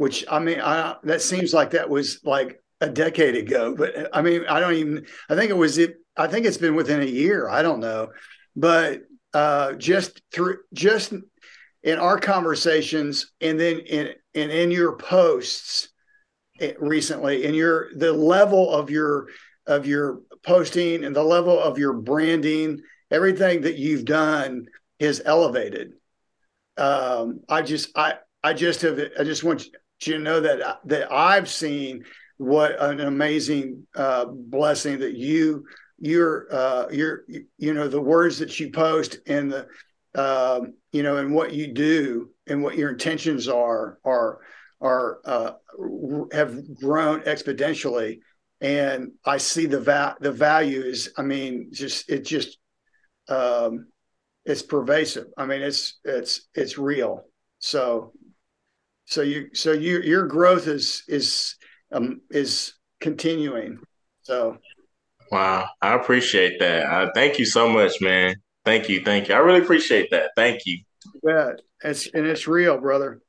which 0.00 0.24
I 0.30 0.38
mean, 0.38 0.62
I, 0.62 0.96
that 1.02 1.20
seems 1.20 1.52
like 1.52 1.72
that 1.72 1.90
was 1.90 2.24
like 2.24 2.62
a 2.80 2.88
decade 2.88 3.36
ago. 3.36 3.74
But 3.76 4.08
I 4.14 4.22
mean, 4.22 4.46
I 4.48 4.58
don't 4.58 4.72
even. 4.72 5.06
I 5.28 5.34
think 5.34 5.50
it 5.50 5.58
was 5.58 5.76
it. 5.76 5.96
I 6.16 6.26
think 6.26 6.46
it's 6.46 6.56
been 6.56 6.74
within 6.74 7.02
a 7.02 7.04
year. 7.04 7.50
I 7.50 7.60
don't 7.60 7.80
know, 7.80 8.08
but 8.56 9.02
uh, 9.34 9.74
just 9.74 10.22
through 10.32 10.60
just 10.72 11.12
in 11.82 11.98
our 11.98 12.18
conversations, 12.18 13.30
and 13.42 13.60
then 13.60 13.80
in 13.80 14.14
and 14.34 14.50
in 14.50 14.70
your 14.70 14.96
posts 14.96 15.90
recently 16.78 17.44
and 17.44 17.54
your 17.54 17.90
the 17.94 18.10
level 18.10 18.70
of 18.70 18.88
your 18.88 19.26
of 19.66 19.86
your 19.86 20.22
posting 20.42 21.04
and 21.04 21.14
the 21.14 21.22
level 21.22 21.60
of 21.60 21.76
your 21.76 21.92
branding 21.92 22.80
everything 23.10 23.62
that 23.62 23.76
you've 23.76 24.04
done 24.04 24.66
is 24.98 25.22
elevated 25.24 25.92
um, 26.76 27.40
i 27.48 27.62
just 27.62 27.96
i 27.96 28.14
i 28.44 28.52
just 28.52 28.82
have 28.82 29.00
i 29.18 29.24
just 29.24 29.42
want 29.42 29.64
you 29.64 29.72
to 30.00 30.18
know 30.18 30.40
that 30.40 30.80
that 30.84 31.12
i've 31.12 31.48
seen 31.48 32.04
what 32.38 32.80
an 32.82 33.00
amazing 33.00 33.86
uh, 33.94 34.24
blessing 34.24 34.98
that 34.98 35.14
you 35.14 35.64
your 35.98 36.46
uh, 36.50 36.88
your 36.90 37.24
you 37.58 37.74
know 37.74 37.86
the 37.86 38.00
words 38.00 38.38
that 38.38 38.58
you 38.58 38.70
post 38.70 39.18
and 39.26 39.52
the 39.52 39.66
um, 40.14 40.72
you 40.92 41.02
know 41.02 41.18
and 41.18 41.34
what 41.34 41.52
you 41.52 41.74
do 41.74 42.30
and 42.46 42.62
what 42.62 42.76
your 42.76 42.90
intentions 42.90 43.46
are 43.46 43.98
are 44.04 44.40
are 44.80 45.20
uh, 45.24 45.52
have 46.32 46.74
grown 46.76 47.20
exponentially, 47.20 48.20
and 48.60 49.12
I 49.24 49.36
see 49.36 49.66
the 49.66 49.80
va- 49.80 50.16
the 50.20 50.32
value 50.32 50.80
is. 50.80 51.12
I 51.18 51.22
mean, 51.22 51.68
just 51.72 52.08
it 52.10 52.24
just 52.24 52.58
um, 53.28 53.88
it's 54.46 54.62
pervasive. 54.62 55.26
I 55.36 55.44
mean, 55.44 55.60
it's 55.60 55.98
it's 56.04 56.48
it's 56.54 56.78
real. 56.78 57.24
So 57.58 58.12
so 59.10 59.22
you 59.22 59.50
so 59.54 59.72
you 59.72 60.00
your 60.02 60.26
growth 60.26 60.68
is 60.68 61.02
is 61.08 61.56
um, 61.92 62.20
is 62.30 62.74
continuing. 63.00 63.80
So 64.22 64.58
wow, 65.32 65.68
I 65.82 65.94
appreciate 65.94 66.60
that. 66.60 66.86
Uh, 66.86 67.10
thank 67.12 67.38
you 67.38 67.44
so 67.44 67.68
much, 67.68 68.00
man. 68.00 68.36
Thank 68.64 68.88
you, 68.88 69.02
thank 69.04 69.28
you. 69.28 69.34
I 69.34 69.38
really 69.38 69.62
appreciate 69.62 70.10
that. 70.12 70.30
Thank 70.36 70.64
you. 70.64 70.78
Yeah, 71.24 71.52
it's 71.82 72.06
and 72.14 72.24
it's 72.24 72.46
real, 72.46 72.78
brother. 72.78 73.20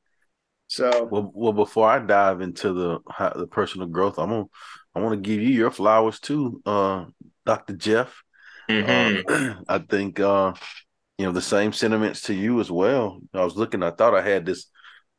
So 0.68 1.08
well, 1.12 1.32
well, 1.34 1.54
before 1.54 1.90
I 1.90 1.98
dive 1.98 2.42
into 2.42 2.74
the 2.74 3.00
the 3.36 3.48
personal 3.48 3.88
growth, 3.88 4.20
I'm 4.20 4.30
gonna 4.30 4.46
I 4.94 5.00
want 5.00 5.14
to 5.14 5.30
give 5.30 5.42
you 5.42 5.50
your 5.50 5.72
flowers 5.72 6.20
too, 6.20 6.62
uh, 6.64 7.06
Doctor 7.44 7.74
Jeff. 7.76 8.22
Mm-hmm. 8.70 9.28
Uh, 9.28 9.56
I 9.68 9.80
think 9.80 10.20
uh, 10.20 10.54
you 11.18 11.26
know 11.26 11.32
the 11.32 11.42
same 11.42 11.74
sentiments 11.74 12.22
to 12.24 12.36
you 12.36 12.60
as 12.60 12.70
well. 12.70 13.20
I 13.34 13.44
was 13.44 13.56
looking, 13.56 13.82
I 13.82 13.90
thought 13.90 14.14
I 14.14 14.22
had 14.22 14.46
this 14.46 14.68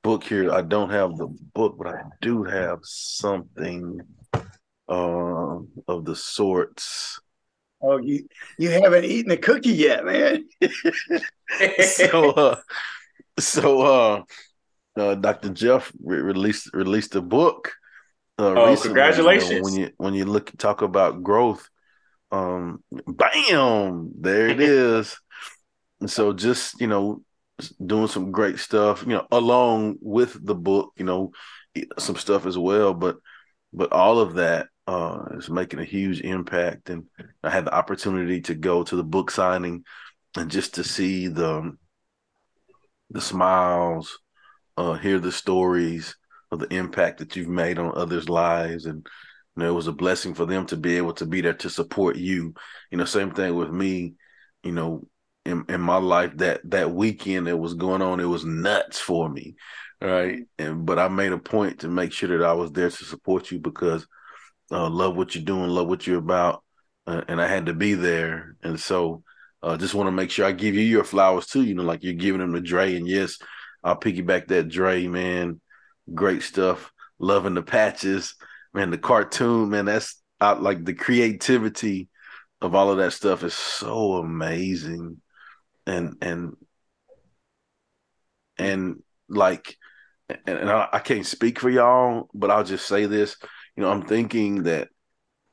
book 0.02 0.24
here. 0.24 0.52
I 0.52 0.62
don't 0.62 0.90
have 0.90 1.16
the 1.16 1.28
book, 1.54 1.76
but 1.78 1.88
I 1.88 2.02
do 2.20 2.44
have 2.44 2.80
something. 2.82 4.00
uh, 4.88 5.58
of 5.88 6.04
the 6.04 6.14
sorts. 6.14 7.20
Oh, 7.80 7.96
you 7.98 8.28
you 8.58 8.70
haven't 8.70 9.04
eaten 9.04 9.32
a 9.32 9.36
cookie 9.36 9.72
yet, 9.72 10.04
man. 10.04 10.44
so, 11.82 12.30
uh, 12.30 12.56
so 13.38 13.80
uh, 13.80 14.22
uh, 14.96 15.14
Dr. 15.16 15.50
Jeff 15.50 15.92
re- 16.02 16.20
released 16.20 16.70
released 16.74 17.14
a 17.16 17.22
book. 17.22 17.72
Uh, 18.38 18.54
oh, 18.54 18.66
recently, 18.66 18.88
congratulations! 18.88 19.50
You 19.50 19.56
know, 19.56 19.62
when 19.64 19.74
you 19.74 19.90
when 19.96 20.14
you 20.14 20.24
look 20.26 20.52
talk 20.58 20.82
about 20.82 21.22
growth, 21.22 21.68
um, 22.30 22.82
bam, 22.90 24.12
there 24.20 24.48
it 24.48 24.60
is. 24.60 25.18
So 26.06 26.32
just 26.32 26.80
you 26.80 26.86
know, 26.86 27.22
doing 27.70 28.08
some 28.08 28.30
great 28.32 28.58
stuff, 28.58 29.02
you 29.02 29.10
know, 29.10 29.26
along 29.30 29.96
with 30.00 30.44
the 30.44 30.54
book, 30.54 30.92
you 30.96 31.04
know, 31.04 31.32
some 31.98 32.16
stuff 32.16 32.46
as 32.46 32.58
well. 32.58 32.94
But 32.94 33.16
but 33.72 33.92
all 33.92 34.18
of 34.18 34.34
that 34.34 34.68
uh, 34.86 35.24
is 35.32 35.48
making 35.48 35.80
a 35.80 35.84
huge 35.84 36.20
impact. 36.20 36.90
And 36.90 37.04
I 37.42 37.50
had 37.50 37.64
the 37.64 37.74
opportunity 37.74 38.40
to 38.42 38.54
go 38.54 38.82
to 38.84 38.96
the 38.96 39.04
book 39.04 39.30
signing 39.30 39.84
and 40.36 40.50
just 40.50 40.74
to 40.74 40.84
see 40.84 41.28
the 41.28 41.76
the 43.10 43.20
smiles, 43.20 44.18
uh, 44.76 44.94
hear 44.94 45.18
the 45.18 45.32
stories 45.32 46.16
of 46.50 46.58
the 46.58 46.72
impact 46.74 47.18
that 47.18 47.36
you've 47.36 47.48
made 47.48 47.78
on 47.78 47.92
others' 47.94 48.28
lives, 48.28 48.86
and 48.86 49.06
you 49.56 49.62
know, 49.62 49.68
it 49.70 49.74
was 49.74 49.86
a 49.86 49.92
blessing 49.92 50.34
for 50.34 50.46
them 50.46 50.66
to 50.66 50.76
be 50.76 50.96
able 50.96 51.12
to 51.14 51.26
be 51.26 51.40
there 51.42 51.54
to 51.54 51.70
support 51.70 52.16
you. 52.16 52.54
You 52.90 52.98
know, 52.98 53.04
same 53.04 53.32
thing 53.32 53.54
with 53.54 53.70
me. 53.70 54.14
You 54.62 54.72
know, 54.72 55.06
in, 55.44 55.64
in 55.68 55.80
my 55.80 55.96
life 55.96 56.36
that 56.38 56.60
that 56.70 56.92
weekend 56.92 57.46
that 57.46 57.56
was 57.56 57.74
going 57.74 58.02
on, 58.02 58.20
it 58.20 58.24
was 58.24 58.44
nuts 58.44 58.98
for 58.98 59.28
me, 59.28 59.56
right? 60.00 60.40
And 60.58 60.86
but 60.86 60.98
I 60.98 61.08
made 61.08 61.32
a 61.32 61.38
point 61.38 61.80
to 61.80 61.88
make 61.88 62.12
sure 62.12 62.36
that 62.36 62.44
I 62.46 62.52
was 62.52 62.72
there 62.72 62.90
to 62.90 63.04
support 63.04 63.50
you 63.50 63.58
because 63.58 64.06
uh, 64.70 64.88
love 64.88 65.16
what 65.16 65.34
you're 65.34 65.44
doing, 65.44 65.68
love 65.68 65.88
what 65.88 66.06
you're 66.06 66.18
about, 66.18 66.62
uh, 67.06 67.22
and 67.28 67.40
I 67.40 67.46
had 67.48 67.66
to 67.66 67.74
be 67.74 67.94
there. 67.94 68.56
And 68.62 68.78
so, 68.78 69.22
uh, 69.62 69.76
just 69.76 69.94
want 69.94 70.06
to 70.06 70.12
make 70.12 70.30
sure 70.30 70.46
I 70.46 70.52
give 70.52 70.74
you 70.74 70.82
your 70.82 71.04
flowers 71.04 71.46
too. 71.46 71.62
You 71.64 71.74
know, 71.74 71.82
like 71.82 72.02
you're 72.02 72.14
giving 72.14 72.40
them 72.40 72.54
to 72.54 72.60
Dre, 72.60 72.94
and 72.96 73.06
yes, 73.06 73.38
I'll 73.82 73.98
piggyback 73.98 74.48
that 74.48 74.68
Dre 74.68 75.06
man. 75.06 75.60
Great 76.14 76.42
stuff. 76.42 76.92
Loving 77.18 77.54
the 77.54 77.62
patches, 77.62 78.34
man. 78.74 78.90
The 78.90 78.98
cartoon, 78.98 79.70
man. 79.70 79.84
That's 79.84 80.20
out 80.40 80.62
like 80.62 80.84
the 80.84 80.94
creativity 80.94 82.08
of 82.60 82.74
all 82.74 82.90
of 82.90 82.98
that 82.98 83.12
stuff 83.12 83.42
is 83.42 83.54
so 83.54 84.14
amazing, 84.14 85.20
and 85.86 86.16
and 86.20 86.56
and 88.58 89.02
like, 89.28 89.76
and, 90.28 90.58
and 90.58 90.70
I, 90.70 90.88
I 90.92 90.98
can't 91.00 91.26
speak 91.26 91.58
for 91.58 91.70
y'all, 91.70 92.28
but 92.34 92.50
I'll 92.50 92.64
just 92.64 92.86
say 92.86 93.06
this 93.06 93.36
you 93.76 93.82
know, 93.82 93.90
I'm 93.90 94.02
thinking 94.02 94.64
that, 94.64 94.88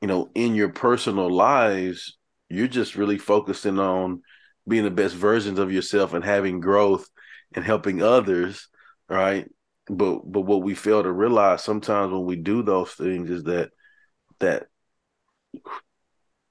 you 0.00 0.08
know, 0.08 0.30
in 0.34 0.54
your 0.54 0.70
personal 0.70 1.30
lives, 1.30 2.18
you're 2.48 2.68
just 2.68 2.96
really 2.96 3.18
focusing 3.18 3.78
on 3.78 4.22
being 4.68 4.84
the 4.84 4.90
best 4.90 5.14
versions 5.14 5.58
of 5.58 5.72
yourself 5.72 6.12
and 6.12 6.24
having 6.24 6.60
growth 6.60 7.08
and 7.54 7.64
helping 7.64 8.02
others, 8.02 8.68
right? 9.08 9.48
But 9.88 10.20
but 10.30 10.42
what 10.42 10.62
we 10.62 10.74
fail 10.74 11.02
to 11.02 11.10
realize 11.10 11.64
sometimes 11.64 12.12
when 12.12 12.24
we 12.24 12.36
do 12.36 12.62
those 12.62 12.92
things 12.92 13.30
is 13.30 13.44
that 13.44 13.70
that 14.38 14.66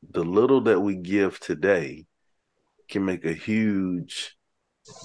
the 0.09 0.23
little 0.23 0.61
that 0.61 0.79
we 0.79 0.95
give 0.95 1.39
today 1.39 2.05
can 2.89 3.05
make 3.05 3.25
a 3.25 3.33
huge 3.33 4.35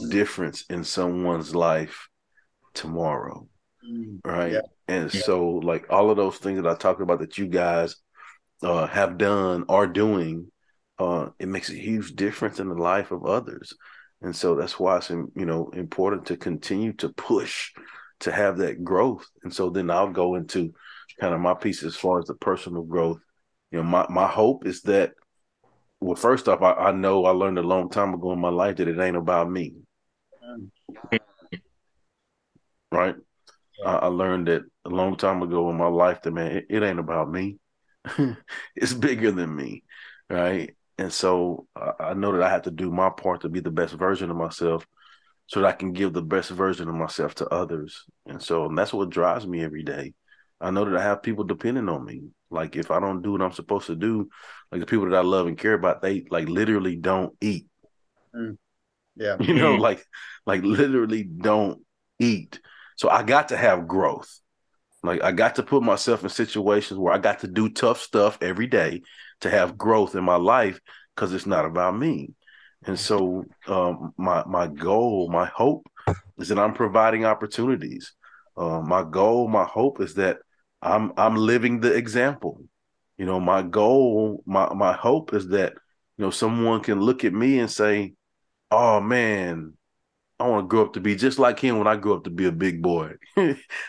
difference 0.09 0.65
in 0.71 0.85
someone's 0.85 1.55
life 1.55 2.09
tomorrow. 2.73 3.47
Mm, 3.87 4.21
right? 4.25 4.53
Yeah. 4.53 4.61
And 4.89 5.13
yeah. 5.13 5.23
so, 5.23 5.47
like 5.47 5.87
all 5.91 6.11
of 6.11 6.17
those 6.17 6.39
things 6.39 6.61
that 6.61 6.71
I 6.71 6.75
talked 6.75 7.01
about 7.01 7.21
that 7.21 7.39
you 7.39 7.47
guys 7.47 7.97
uh, 8.63 8.87
have 8.87 9.19
done, 9.19 9.65
are 9.69 9.87
doing, 9.87 10.51
uh, 10.99 11.29
it 11.39 11.49
makes 11.49 11.71
a 11.71 11.75
huge 11.75 12.15
difference 12.15 12.61
in 12.61 12.69
the 12.69 12.75
life 12.75 13.11
of 13.11 13.27
others. 13.27 13.75
And 14.23 14.35
so 14.35 14.55
that's 14.55 14.79
why 14.81 14.97
it's 14.97 15.11
you 15.11 15.31
know 15.37 15.69
important 15.71 16.27
to 16.27 16.37
continue 16.37 16.95
to 16.95 17.11
push 17.11 17.73
to 18.21 18.33
have 18.33 18.59
that 18.59 18.83
growth. 18.83 19.27
And 19.43 19.53
so 19.53 19.71
then 19.71 19.91
I'll 19.91 20.11
go 20.11 20.35
into 20.35 20.73
kind 21.21 21.35
of 21.35 21.41
my 21.41 21.55
piece 21.55 21.83
as 21.83 21.97
far 21.97 22.19
as 22.19 22.27
the 22.27 22.35
personal 22.35 22.83
growth. 22.83 23.21
You 23.71 23.79
know, 23.79 23.85
my 23.85 24.07
my 24.09 24.27
hope 24.27 24.67
is 24.67 24.83
that 24.83 25.13
well, 26.01 26.17
first 26.17 26.49
off, 26.49 26.63
I, 26.63 26.73
I 26.73 26.93
know 26.93 27.25
I 27.25 27.31
learned 27.31 27.59
a 27.59 27.63
long 27.63 27.89
time 27.89 28.15
ago 28.15 28.33
in 28.33 28.41
my 28.41 28.51
life 28.51 28.77
that 28.77 28.89
it 28.89 28.99
ain't 28.99 29.17
about 29.17 29.51
me. 29.51 29.75
Right? 32.93 33.17
I, 33.85 33.91
I, 33.91 34.07
learned 34.07 34.49
that 34.49 34.63
a 34.85 34.89
long 34.89 35.17
time 35.17 35.43
ago 35.43 35.69
in 35.71 35.77
my 35.77 35.89
life 35.89 36.23
that 36.23 36.31
man, 36.31 36.59
it, 36.59 36.67
it 36.71 36.83
ain't 36.83 36.99
about 36.99 37.31
me. 37.31 37.59
it's 38.77 38.93
bigger 38.93 39.33
than 39.33 39.55
me, 39.55 39.83
right? 40.31 40.77
And 40.99 41.13
so 41.13 41.67
I, 41.75 41.93
I 42.01 42.15
know 42.15 42.33
that 42.33 42.43
I 42.43 42.51
have 42.51 42.63
to 42.63 42.71
do 42.71 42.91
my 42.91 43.11
part 43.11 43.41
to 43.41 43.49
be 43.49 43.61
the 43.61 43.71
best 43.71 43.95
version 43.95 44.31
of 44.31 44.37
myself, 44.37 44.87
so 45.47 45.61
that 45.61 45.69
I 45.69 45.73
can 45.73 45.93
give 45.93 46.13
the 46.13 46.23
best 46.23 46.51
version 46.51 46.89
of 46.89 46.95
myself 46.95 47.35
to 47.37 47.49
others. 47.49 48.05
And 48.27 48.41
so 48.41 48.67
and 48.67 48.79
that's 48.79 48.93
what 48.93 49.11
drives 49.11 49.47
me 49.47 49.65
every 49.65 49.83
day. 49.83 50.15
I 50.65 50.71
know 50.71 50.85
that 50.87 50.97
I 50.97 51.03
have 51.03 51.23
people 51.23 51.45
depending 51.45 51.89
on 51.91 52.05
me. 52.05 52.23
Like 52.51 52.75
if 52.77 52.91
I 52.91 52.99
don't 52.99 53.21
do 53.21 53.33
what 53.33 53.43
I'm 53.43 53.53
supposed 53.53 53.87
to 53.89 53.95
do, 53.97 54.31
like 54.73 54.81
the 54.81 54.87
people 54.87 55.09
that 55.11 55.17
I 55.17 55.21
love 55.21 55.47
and 55.47 55.59
care 55.59 55.75
about, 55.75 56.01
they 56.01 56.25
like 56.31 56.49
literally 56.49 56.97
don't 56.97 57.37
eat. 57.41 57.67
Mm. 58.35 58.57
Yeah. 59.17 59.37
You 59.41 59.55
know, 59.55 59.77
mm. 59.77 59.81
like 59.81 60.05
like 60.47 60.63
literally 60.63 61.23
don't 61.25 61.83
eat. 62.19 62.61
So 62.97 63.11
I 63.11 63.23
got 63.23 63.49
to 63.49 63.57
have 63.57 63.87
growth. 63.87 64.41
Like 65.03 65.23
I 65.23 65.33
got 65.33 65.57
to 65.57 65.63
put 65.63 65.83
myself 65.83 66.23
in 66.23 66.31
situations 66.31 66.99
where 66.99 67.13
I 67.13 67.19
got 67.19 67.41
to 67.41 67.49
do 67.49 67.69
tough 67.69 68.01
stuff 68.01 68.39
every 68.41 68.67
day 68.67 69.03
to 69.41 69.51
have 69.51 69.77
growth 69.77 70.15
in 70.15 70.25
my 70.25 70.37
life 70.37 70.81
because 71.15 71.35
it's 71.35 71.47
not 71.47 71.67
about 71.67 71.99
me. 71.99 72.31
And 72.87 72.99
so 72.99 73.45
um, 73.67 74.15
my 74.17 74.45
my 74.47 74.67
goal, 74.67 75.29
my 75.31 75.45
hope 75.45 75.87
is 76.39 76.49
that 76.49 76.59
I'm 76.59 76.73
providing 76.73 77.27
opportunities. 77.27 78.15
Uh, 78.57 78.81
my 78.81 79.05
goal, 79.05 79.49
my 79.49 79.65
hope 79.65 80.01
is 80.01 80.15
that 80.15 80.39
I'm 80.85 81.13
I'm 81.17 81.37
living 81.37 81.81
the 81.81 81.95
example. 81.95 82.63
You 83.19 83.27
know, 83.27 83.41
my 83.41 83.63
goal, 83.63 84.43
my 84.47 84.73
my 84.75 84.93
hope 84.95 85.35
is 85.35 85.49
that 85.49 85.75
you 86.19 86.25
know 86.25 86.31
someone 86.31 86.81
can 86.83 87.01
look 87.01 87.25
at 87.25 87.33
me 87.33 87.59
and 87.61 87.71
say, 87.71 88.15
"Oh 88.71 89.01
man, 89.01 89.75
I 90.41 90.49
want 90.49 90.65
to 90.65 90.69
grow 90.69 90.83
up 90.85 90.95
to 90.95 91.01
be 91.01 91.17
just 91.17 91.39
like 91.39 91.61
him 91.61 91.79
when 91.79 91.87
I 91.87 91.97
grew 91.97 92.15
up 92.15 92.25
to 92.25 92.31
be 92.31 92.47
a 92.47 92.53
big 92.53 92.83
boy, 92.83 93.15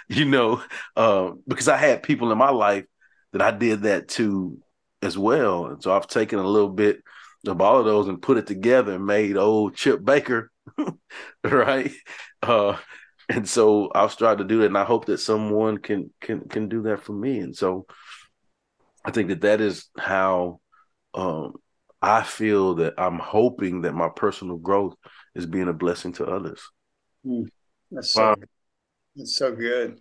you 0.10 0.26
know, 0.26 0.64
uh, 0.96 1.32
because 1.48 1.68
I 1.68 1.78
had 1.78 2.04
people 2.04 2.32
in 2.32 2.38
my 2.38 2.52
life 2.52 2.86
that 3.34 3.42
I 3.42 3.52
did 3.52 3.84
that 3.84 4.08
to 4.10 4.58
as 5.02 5.18
well. 5.18 5.68
And 5.68 5.82
so 5.84 5.96
I've 5.96 6.08
taken 6.08 6.40
a 6.40 6.48
little 6.48 6.70
bit 6.70 7.02
of 7.48 7.62
all 7.62 7.80
of 7.80 7.86
those 7.86 8.08
and 8.08 8.22
put 8.22 8.38
it 8.38 8.48
together 8.48 8.94
and 8.94 9.06
made 9.06 9.38
old 9.38 9.76
Chip 9.76 10.04
Baker, 10.06 10.52
right? 11.44 11.92
Uh, 12.42 12.78
and 13.30 13.48
so 13.48 13.92
I've 13.94 14.16
tried 14.18 14.40
to 14.40 14.44
do 14.44 14.60
that, 14.60 14.68
and 14.68 14.78
I 14.78 14.84
hope 14.84 15.06
that 15.06 15.20
someone 15.20 15.78
can 15.78 16.12
can 16.22 16.48
can 16.48 16.70
do 16.70 16.84
that 16.84 17.04
for 17.04 17.14
me. 17.14 17.40
And 17.40 17.56
so 17.56 17.86
I 19.04 19.12
think 19.12 19.30
that 19.30 19.42
that 19.42 19.62
is 19.62 19.90
how 19.98 20.60
um, 21.14 21.54
I 22.02 22.24
feel 22.24 22.76
that 22.76 22.96
I'm 22.98 23.20
hoping 23.20 23.82
that 23.82 23.94
my 23.94 24.10
personal 24.10 24.58
growth 24.58 24.96
is 25.34 25.46
being 25.46 25.68
a 25.68 25.74
blessing 25.74 26.14
to 26.14 26.26
others. 26.26 26.62
Mm, 27.26 27.48
that's 27.92 28.12
so 28.12 28.30
wow. 28.30 28.36
that's 29.16 29.38
so 29.38 29.56
good. 29.56 30.00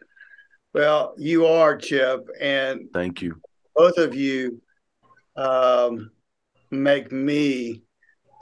Well, 0.72 1.14
you 1.18 1.46
are 1.46 1.76
Chip, 1.76 2.26
and 2.40 2.88
thank 2.92 3.22
you. 3.22 3.40
Both 3.76 3.98
of 3.98 4.14
you 4.14 4.60
um, 5.36 6.10
make 6.70 7.12
me 7.12 7.82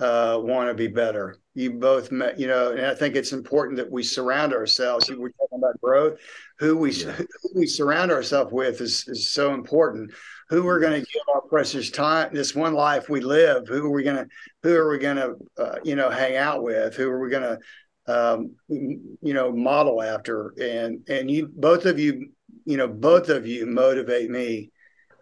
uh, 0.00 0.38
want 0.40 0.68
to 0.68 0.74
be 0.74 0.88
better. 0.88 1.36
You 1.54 1.72
both, 1.72 2.10
met, 2.10 2.40
you 2.40 2.46
know, 2.46 2.72
and 2.72 2.86
I 2.86 2.94
think 2.94 3.14
it's 3.14 3.32
important 3.32 3.76
that 3.76 3.90
we 3.90 4.02
surround 4.02 4.54
ourselves. 4.54 5.10
We're 5.10 5.30
talking 5.30 5.58
about 5.58 5.78
growth. 5.82 6.18
Who 6.58 6.78
we 6.78 6.92
yeah. 6.92 7.12
who 7.12 7.26
we 7.54 7.66
surround 7.66 8.10
ourselves 8.10 8.52
with 8.52 8.80
is 8.80 9.06
is 9.08 9.30
so 9.30 9.52
important 9.52 10.12
who 10.52 10.62
we're 10.62 10.80
going 10.80 11.00
to 11.00 11.06
give 11.10 11.22
our 11.34 11.40
precious 11.40 11.90
time 11.90 12.28
this 12.32 12.54
one 12.54 12.74
life 12.74 13.08
we 13.08 13.20
live 13.20 13.66
who 13.68 13.86
are 13.86 13.90
we 13.90 14.02
going 14.02 14.16
to 14.16 14.26
who 14.62 14.76
are 14.76 14.90
we 14.90 14.98
going 14.98 15.16
to 15.16 15.34
uh, 15.56 15.78
you 15.82 15.96
know 15.96 16.10
hang 16.10 16.36
out 16.36 16.62
with 16.62 16.94
who 16.94 17.08
are 17.08 17.20
we 17.20 17.30
going 17.30 17.42
to 17.42 17.58
um, 18.06 18.54
you 18.68 19.32
know 19.32 19.50
model 19.50 20.02
after 20.02 20.54
and 20.60 21.08
and 21.08 21.30
you 21.30 21.48
both 21.54 21.86
of 21.86 21.98
you 21.98 22.28
you 22.66 22.76
know 22.76 22.86
both 22.86 23.30
of 23.30 23.46
you 23.46 23.66
motivate 23.66 24.30
me 24.30 24.70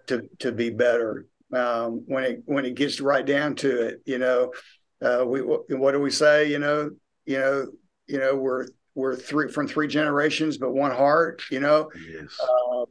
to 0.09 0.29
to 0.41 0.51
be 0.51 0.69
better 0.69 1.27
um, 1.55 2.03
when 2.07 2.25
it 2.25 2.43
when 2.47 2.65
it 2.65 2.75
gets 2.75 3.01
right 3.01 3.25
down 3.25 3.55
to 3.55 3.87
it 3.87 4.03
you 4.05 4.19
know 4.19 4.51
uh, 5.03 5.25
we 5.27 5.41
what 5.41 5.93
do 5.93 6.01
we 6.01 6.11
say 6.11 6.51
you 6.51 6.59
know 6.59 6.91
you 7.27 7.39
know 7.39 7.67
you 8.07 8.19
know 8.19 8.35
we're 8.35 8.67
we're 8.95 9.17
three 9.17 9.51
from 9.51 9.67
three 9.67 9.89
generations 9.89 10.59
but 10.59 10.73
one 10.73 10.91
heart 10.91 11.43
you 11.51 11.61
know 11.61 11.91
yes. 12.11 12.39
uh, 12.43 12.85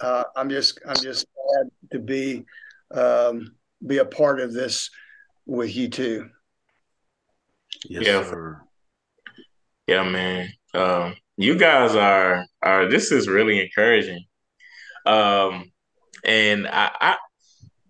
uh, 0.00 0.24
I'm 0.36 0.50
just 0.50 0.80
I'm 0.86 0.96
just 0.96 1.26
glad 1.34 1.70
to 1.92 1.98
be 1.98 2.44
um, 2.92 3.54
be 3.86 3.98
a 3.98 4.04
part 4.04 4.40
of 4.40 4.52
this 4.52 4.90
with 5.46 5.74
you 5.74 5.88
too. 5.88 6.28
Yes, 7.84 8.06
yeah, 8.06 8.22
sir. 8.24 8.60
yeah, 9.86 10.02
man. 10.02 10.48
Um, 10.74 11.14
you 11.36 11.56
guys 11.56 11.94
are 11.94 12.44
are 12.62 12.88
this 12.88 13.10
is 13.12 13.28
really 13.28 13.60
encouraging. 13.60 14.24
Um, 15.06 15.72
and 16.24 16.68
I, 16.68 16.90
I 17.00 17.16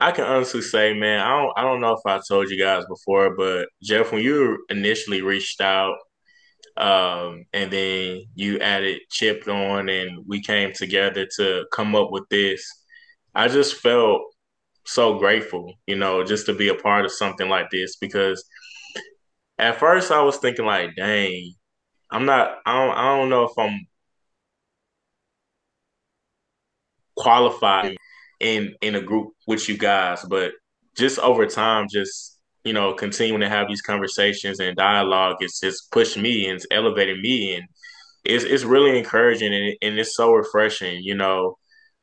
I 0.00 0.12
can 0.12 0.24
honestly 0.24 0.62
say, 0.62 0.94
man, 0.94 1.20
I 1.20 1.28
don't 1.30 1.52
I 1.56 1.62
don't 1.62 1.80
know 1.80 1.92
if 1.92 2.06
I 2.06 2.20
told 2.26 2.50
you 2.50 2.58
guys 2.58 2.84
before, 2.88 3.36
but 3.36 3.68
Jeff, 3.82 4.12
when 4.12 4.22
you 4.22 4.64
initially 4.70 5.22
reached 5.22 5.60
out, 5.60 5.96
um, 6.76 7.44
and 7.52 7.70
then 7.72 8.22
you 8.34 8.58
added 8.60 9.00
Chip 9.10 9.46
on, 9.48 9.88
and 9.90 10.24
we 10.26 10.42
came 10.42 10.72
together 10.72 11.26
to 11.36 11.66
come 11.72 11.94
up 11.94 12.10
with 12.12 12.24
this, 12.30 12.64
I 13.34 13.48
just 13.48 13.76
felt 13.76 14.22
so 14.86 15.18
grateful, 15.18 15.74
you 15.86 15.96
know, 15.96 16.24
just 16.24 16.46
to 16.46 16.54
be 16.54 16.68
a 16.68 16.74
part 16.74 17.04
of 17.04 17.12
something 17.12 17.48
like 17.48 17.70
this 17.70 17.96
because 17.96 18.44
at 19.58 19.78
first 19.78 20.10
I 20.10 20.22
was 20.22 20.38
thinking 20.38 20.64
like, 20.66 20.96
dang, 20.96 21.54
I'm 22.10 22.26
not 22.26 22.58
I 22.66 22.86
don't 22.86 22.96
I 22.96 23.16
don't 23.18 23.30
know 23.30 23.44
if 23.44 23.58
I'm 23.58 23.86
qualified 27.16 27.96
in 28.40 28.74
in 28.82 28.94
a 28.96 29.02
group 29.02 29.32
with 29.46 29.68
you 29.68 29.76
guys, 29.78 30.24
but 30.28 30.52
just 30.96 31.18
over 31.18 31.46
time, 31.46 31.86
just 31.90 32.38
you 32.64 32.72
know, 32.74 32.92
continuing 32.92 33.40
to 33.40 33.48
have 33.48 33.68
these 33.68 33.82
conversations 33.82 34.60
and 34.60 34.76
dialogue, 34.76 35.36
it's 35.40 35.60
just 35.60 35.90
pushed 35.92 36.18
me 36.18 36.46
and 36.46 36.56
it's 36.56 36.66
elevated 36.70 37.20
me, 37.20 37.54
and 37.54 37.64
it's 38.24 38.44
it's 38.44 38.64
really 38.64 38.98
encouraging 38.98 39.54
and, 39.54 39.76
and 39.82 39.98
it's 39.98 40.16
so 40.16 40.32
refreshing, 40.32 41.02
you 41.02 41.14
know, 41.14 41.56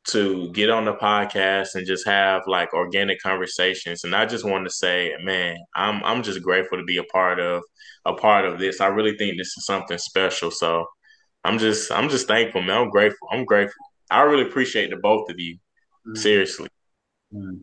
to 0.08 0.50
get 0.54 0.70
on 0.70 0.86
the 0.86 0.94
podcast 0.94 1.76
and 1.76 1.86
just 1.86 2.06
have 2.08 2.42
like 2.48 2.74
organic 2.74 3.22
conversations. 3.22 4.04
And 4.04 4.16
I 4.16 4.26
just 4.26 4.46
want 4.46 4.66
to 4.66 4.72
say, 4.72 5.14
man, 5.22 5.58
I'm 5.76 6.04
I'm 6.04 6.24
just 6.24 6.42
grateful 6.44 6.78
to 6.78 6.84
be 6.86 6.98
a 6.98 7.04
part 7.06 7.40
of 7.40 7.62
a 8.06 8.14
part 8.14 8.46
of 8.46 8.60
this. 8.60 8.82
I 8.82 8.88
really 8.88 9.18
think 9.18 9.38
this 9.38 9.56
is 9.58 9.66
something 9.66 9.98
special. 9.98 10.52
So 10.52 10.86
I'm 11.44 11.60
just 11.60 11.92
I'm 11.92 12.10
just 12.10 12.28
thankful, 12.28 12.62
man. 12.62 12.78
I'm 12.84 12.90
grateful. 12.90 13.28
I'm 13.32 13.46
grateful. 13.46 13.76
I 14.10 14.22
really 14.24 14.48
appreciate 14.48 14.90
the 14.90 14.98
both 14.98 15.30
of 15.30 15.40
you. 15.40 15.58
Mm-hmm. 16.08 16.16
Seriously. 16.16 16.70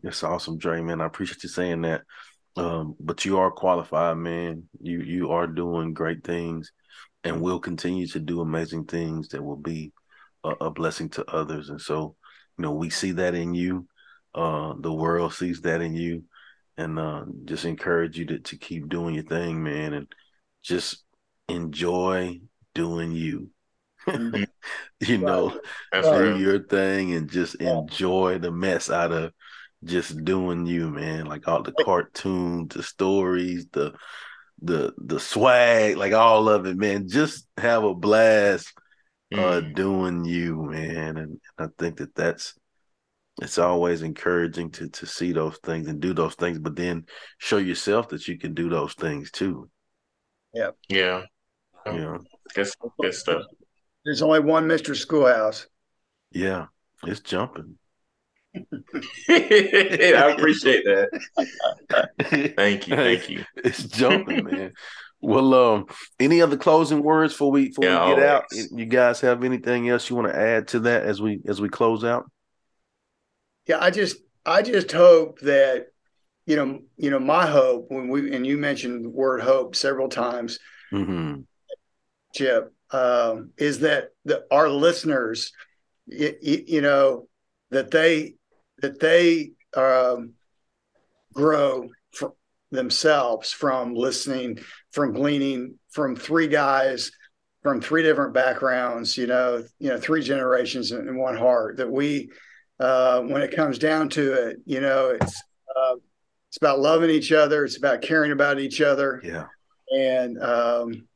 That's 0.03 0.23
awesome, 0.23 0.57
Dre, 0.57 0.81
man. 0.81 1.01
I 1.01 1.05
appreciate 1.05 1.41
you 1.41 1.49
saying 1.49 1.81
that. 1.81 2.03
Um, 2.55 2.95
but 2.99 3.25
you 3.25 3.39
are 3.39 3.51
qualified, 3.51 4.17
man. 4.17 4.63
You 4.79 5.01
you 5.01 5.31
are 5.31 5.47
doing 5.47 5.93
great 5.93 6.23
things 6.23 6.71
and 7.23 7.41
will 7.41 7.59
continue 7.59 8.07
to 8.07 8.19
do 8.19 8.41
amazing 8.41 8.85
things 8.85 9.29
that 9.29 9.43
will 9.43 9.57
be 9.57 9.91
a, 10.43 10.49
a 10.61 10.71
blessing 10.71 11.09
to 11.09 11.25
others. 11.25 11.69
And 11.69 11.81
so, 11.81 12.15
you 12.57 12.61
know, 12.61 12.71
we 12.71 12.89
see 12.89 13.11
that 13.13 13.33
in 13.33 13.55
you. 13.55 13.87
Uh, 14.33 14.75
the 14.79 14.93
world 14.93 15.33
sees 15.33 15.61
that 15.61 15.81
in 15.81 15.95
you. 15.95 16.23
And 16.77 16.99
uh, 16.99 17.23
just 17.45 17.65
encourage 17.65 18.17
you 18.17 18.25
to, 18.25 18.39
to 18.39 18.57
keep 18.57 18.89
doing 18.89 19.15
your 19.15 19.23
thing, 19.23 19.63
man, 19.63 19.93
and 19.93 20.07
just 20.61 21.03
enjoy 21.47 22.41
doing 22.73 23.13
you. 23.13 23.49
Mm-hmm. 24.07 24.43
you 25.07 25.17
know, 25.17 25.59
do 25.91 26.37
your 26.37 26.63
thing 26.63 27.13
and 27.13 27.29
just 27.29 27.55
yeah. 27.59 27.79
enjoy 27.79 28.39
the 28.39 28.51
mess 28.51 28.89
out 28.89 29.11
of 29.11 29.33
just 29.83 30.23
doing 30.23 30.65
you, 30.65 30.89
man. 30.89 31.25
Like 31.25 31.47
all 31.47 31.63
the 31.63 31.73
cartoons, 31.83 32.73
the 32.73 32.83
stories, 32.83 33.67
the 33.71 33.93
the 34.61 34.93
the 34.97 35.19
swag, 35.19 35.97
like 35.97 36.13
all 36.13 36.49
of 36.49 36.65
it, 36.65 36.77
man. 36.77 37.07
Just 37.07 37.47
have 37.57 37.83
a 37.83 37.93
blast 37.93 38.73
uh, 39.33 39.37
mm. 39.37 39.41
uh 39.43 39.61
doing 39.73 40.25
you, 40.25 40.63
man. 40.63 41.17
And 41.17 41.39
I 41.57 41.67
think 41.77 41.97
that 41.97 42.15
that's 42.15 42.55
it's 43.41 43.57
always 43.57 44.01
encouraging 44.01 44.71
to 44.71 44.89
to 44.89 45.05
see 45.05 45.33
those 45.33 45.57
things 45.63 45.87
and 45.87 45.99
do 45.99 46.13
those 46.13 46.35
things, 46.35 46.59
but 46.59 46.75
then 46.75 47.05
show 47.37 47.57
yourself 47.57 48.09
that 48.09 48.27
you 48.27 48.37
can 48.37 48.53
do 48.53 48.69
those 48.69 48.93
things 48.93 49.31
too. 49.31 49.69
Yeah. 50.53 50.71
Yeah. 50.87 51.23
Yeah. 51.85 52.17
Good, 52.53 52.67
good 52.99 53.13
stuff. 53.13 53.43
There's 54.05 54.21
only 54.21 54.39
one 54.39 54.67
Mr. 54.67 54.95
Schoolhouse. 54.95 55.67
Yeah, 56.31 56.67
it's 57.03 57.21
jumping. 57.21 57.77
I 59.29 60.33
appreciate 60.37 60.85
that. 60.85 62.53
thank 62.55 62.87
you, 62.87 62.95
thank 62.95 63.29
you. 63.29 63.43
It's 63.57 63.83
jumping, 63.83 64.45
man. 64.45 64.73
Well, 65.21 65.53
um, 65.53 65.87
any 66.19 66.41
other 66.41 66.55
closing 66.55 67.01
words 67.01 67.33
for 67.33 67.51
we 67.51 67.69
before 67.69 67.85
yeah, 67.85 68.09
we 68.09 68.15
get 68.15 68.29
always. 68.29 68.63
out? 68.71 68.77
You 68.77 68.85
guys 68.85 69.21
have 69.21 69.43
anything 69.43 69.89
else 69.89 70.09
you 70.09 70.15
want 70.15 70.27
to 70.27 70.37
add 70.37 70.67
to 70.69 70.81
that 70.81 71.03
as 71.03 71.21
we 71.21 71.41
as 71.47 71.59
we 71.59 71.67
close 71.67 72.03
out? 72.03 72.29
Yeah, 73.65 73.79
I 73.81 73.89
just 73.89 74.17
I 74.45 74.61
just 74.61 74.91
hope 74.91 75.39
that 75.39 75.87
you 76.45 76.55
know 76.55 76.81
you 76.97 77.09
know 77.09 77.19
my 77.19 77.47
hope 77.47 77.87
when 77.89 78.09
we 78.09 78.35
and 78.35 78.45
you 78.45 78.57
mentioned 78.57 79.05
the 79.05 79.09
word 79.09 79.41
hope 79.41 79.75
several 79.75 80.09
times, 80.09 80.59
mm-hmm. 80.93 81.41
Chip, 82.35 82.74
um, 82.91 83.51
is 83.57 83.79
that 83.79 84.09
the, 84.25 84.45
our 84.51 84.69
listeners, 84.69 85.51
you, 86.07 86.35
you 86.41 86.81
know, 86.81 87.27
that 87.71 87.91
they 87.91 88.35
that 88.81 88.99
they 88.99 89.51
um, 89.75 90.33
grow 91.33 91.89
for 92.11 92.33
themselves 92.71 93.51
from 93.51 93.95
listening, 93.95 94.59
from 94.91 95.13
gleaning 95.13 95.79
from 95.89 96.15
three 96.15 96.47
guys 96.47 97.11
from 97.65 97.81
three 97.81 98.03
different 98.03 98.31
backgrounds. 98.31 99.17
You 99.17 99.25
know, 99.25 99.63
you 99.79 99.89
know, 99.89 99.99
three 99.99 100.21
generations 100.21 100.91
in, 100.91 101.17
one 101.17 101.35
heart. 101.35 101.77
That 101.77 101.91
we, 101.91 102.29
uh, 102.79 103.21
when 103.21 103.41
it 103.41 103.55
comes 103.55 103.79
down 103.79 104.09
to 104.09 104.33
it, 104.33 104.57
you 104.65 104.81
know, 104.81 105.17
it's 105.19 105.41
uh, 105.75 105.95
it's 106.49 106.57
about 106.57 106.79
loving 106.79 107.09
each 107.09 107.31
other. 107.31 107.65
It's 107.65 107.77
about 107.77 108.03
caring 108.03 108.31
about 108.31 108.59
each 108.59 108.81
other. 108.81 109.19
Yeah, 109.23 109.45
and 109.89 110.39
um, 110.43 111.07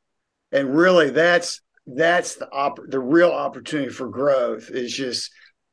and 0.52 0.76
really, 0.76 1.10
that's 1.10 1.62
that's 1.86 2.36
the 2.36 2.50
op- 2.52 2.80
the 2.88 3.00
real 3.00 3.32
opportunity 3.32 3.90
for 3.90 4.08
growth 4.10 4.70
is 4.70 4.94
just 4.94 5.32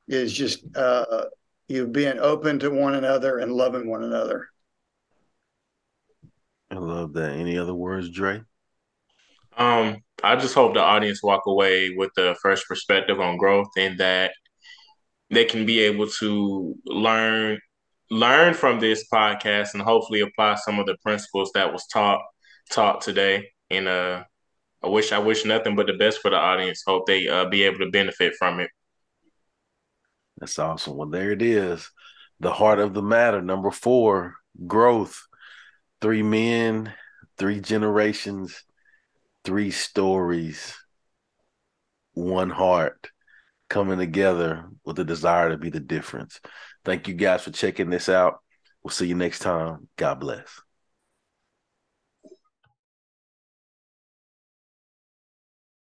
is 0.09 0.33
just 0.33 0.65
uh, 0.77 1.25
you 1.69 1.87
being 1.87 2.19
open 2.19 2.59
to 2.61 2.71
one 2.71 2.95
another 2.95 3.39
and 3.39 3.53
loving 3.53 3.89
one 3.89 4.05
another. 4.05 4.49
I 6.71 6.77
love 6.77 7.13
that. 7.15 7.33
Any 7.33 7.59
other 7.59 7.75
words, 7.75 8.11
Dre? 8.11 8.43
Um, 9.57 9.99
I 10.23 10.37
just 10.37 10.55
hope 10.55 10.75
the 10.75 10.81
audience 10.81 11.23
walk 11.23 11.47
away 11.47 11.91
with 11.97 12.11
the 12.17 12.37
first 12.43 12.67
perspective 12.69 13.21
on 13.21 13.39
growth 13.39 13.69
and 13.77 13.99
that 13.99 14.33
they 15.31 15.45
can 15.45 15.67
be 15.67 15.81
able 15.81 16.07
to 16.07 16.75
learn 16.85 17.59
learn 18.11 18.55
from 18.55 18.79
this 18.79 19.05
podcast 19.13 19.75
and 19.75 19.83
hopefully 19.83 20.21
apply 20.21 20.55
some 20.55 20.79
of 20.79 20.87
the 20.87 20.97
principles 21.03 21.51
that 21.55 21.73
was 21.73 21.87
taught 21.93 22.21
taught 22.71 23.01
today. 23.01 23.49
And 23.71 23.89
uh, 23.89 24.25
I 24.87 24.89
wish 24.89 25.11
I 25.11 25.19
wish 25.19 25.45
nothing 25.45 25.75
but 25.75 25.89
the 25.89 25.95
best 25.95 26.21
for 26.21 26.31
the 26.31 26.37
audience. 26.37 26.85
Hope 26.87 27.07
they 27.07 27.27
uh, 27.27 27.47
be 27.47 27.65
able 27.65 27.79
to 27.79 27.91
benefit 27.91 28.35
from 28.39 28.61
it. 28.61 28.71
That's 30.39 30.59
awesome. 30.59 30.97
Well, 30.97 31.09
there 31.09 31.33
it 31.33 31.43
is. 31.43 31.91
The 32.39 32.53
heart 32.53 32.79
of 32.79 32.95
the 32.95 33.03
matter. 33.03 33.43
Number 33.43 33.71
four, 33.71 34.37
growth. 34.67 35.27
Three 36.01 36.23
men, 36.23 36.93
three 37.37 37.61
generations, 37.61 38.63
three 39.45 39.71
stories, 39.71 40.77
one 42.13 42.51
heart 42.51 43.11
coming 43.69 43.99
together 43.99 44.67
with 44.85 44.99
a 44.99 45.05
desire 45.05 45.51
to 45.51 45.57
be 45.57 45.71
the 45.71 45.81
difference. 45.81 46.39
Thank 46.85 47.09
you 47.09 47.15
guys 47.15 47.43
for 47.43 47.51
checking 47.51 47.91
this 47.91 48.09
out. 48.09 48.41
We'll 48.83 48.93
see 48.93 49.09
you 49.09 49.17
next 49.17 49.41
time. 49.41 49.89
God 49.97 50.21
bless. 50.21 50.61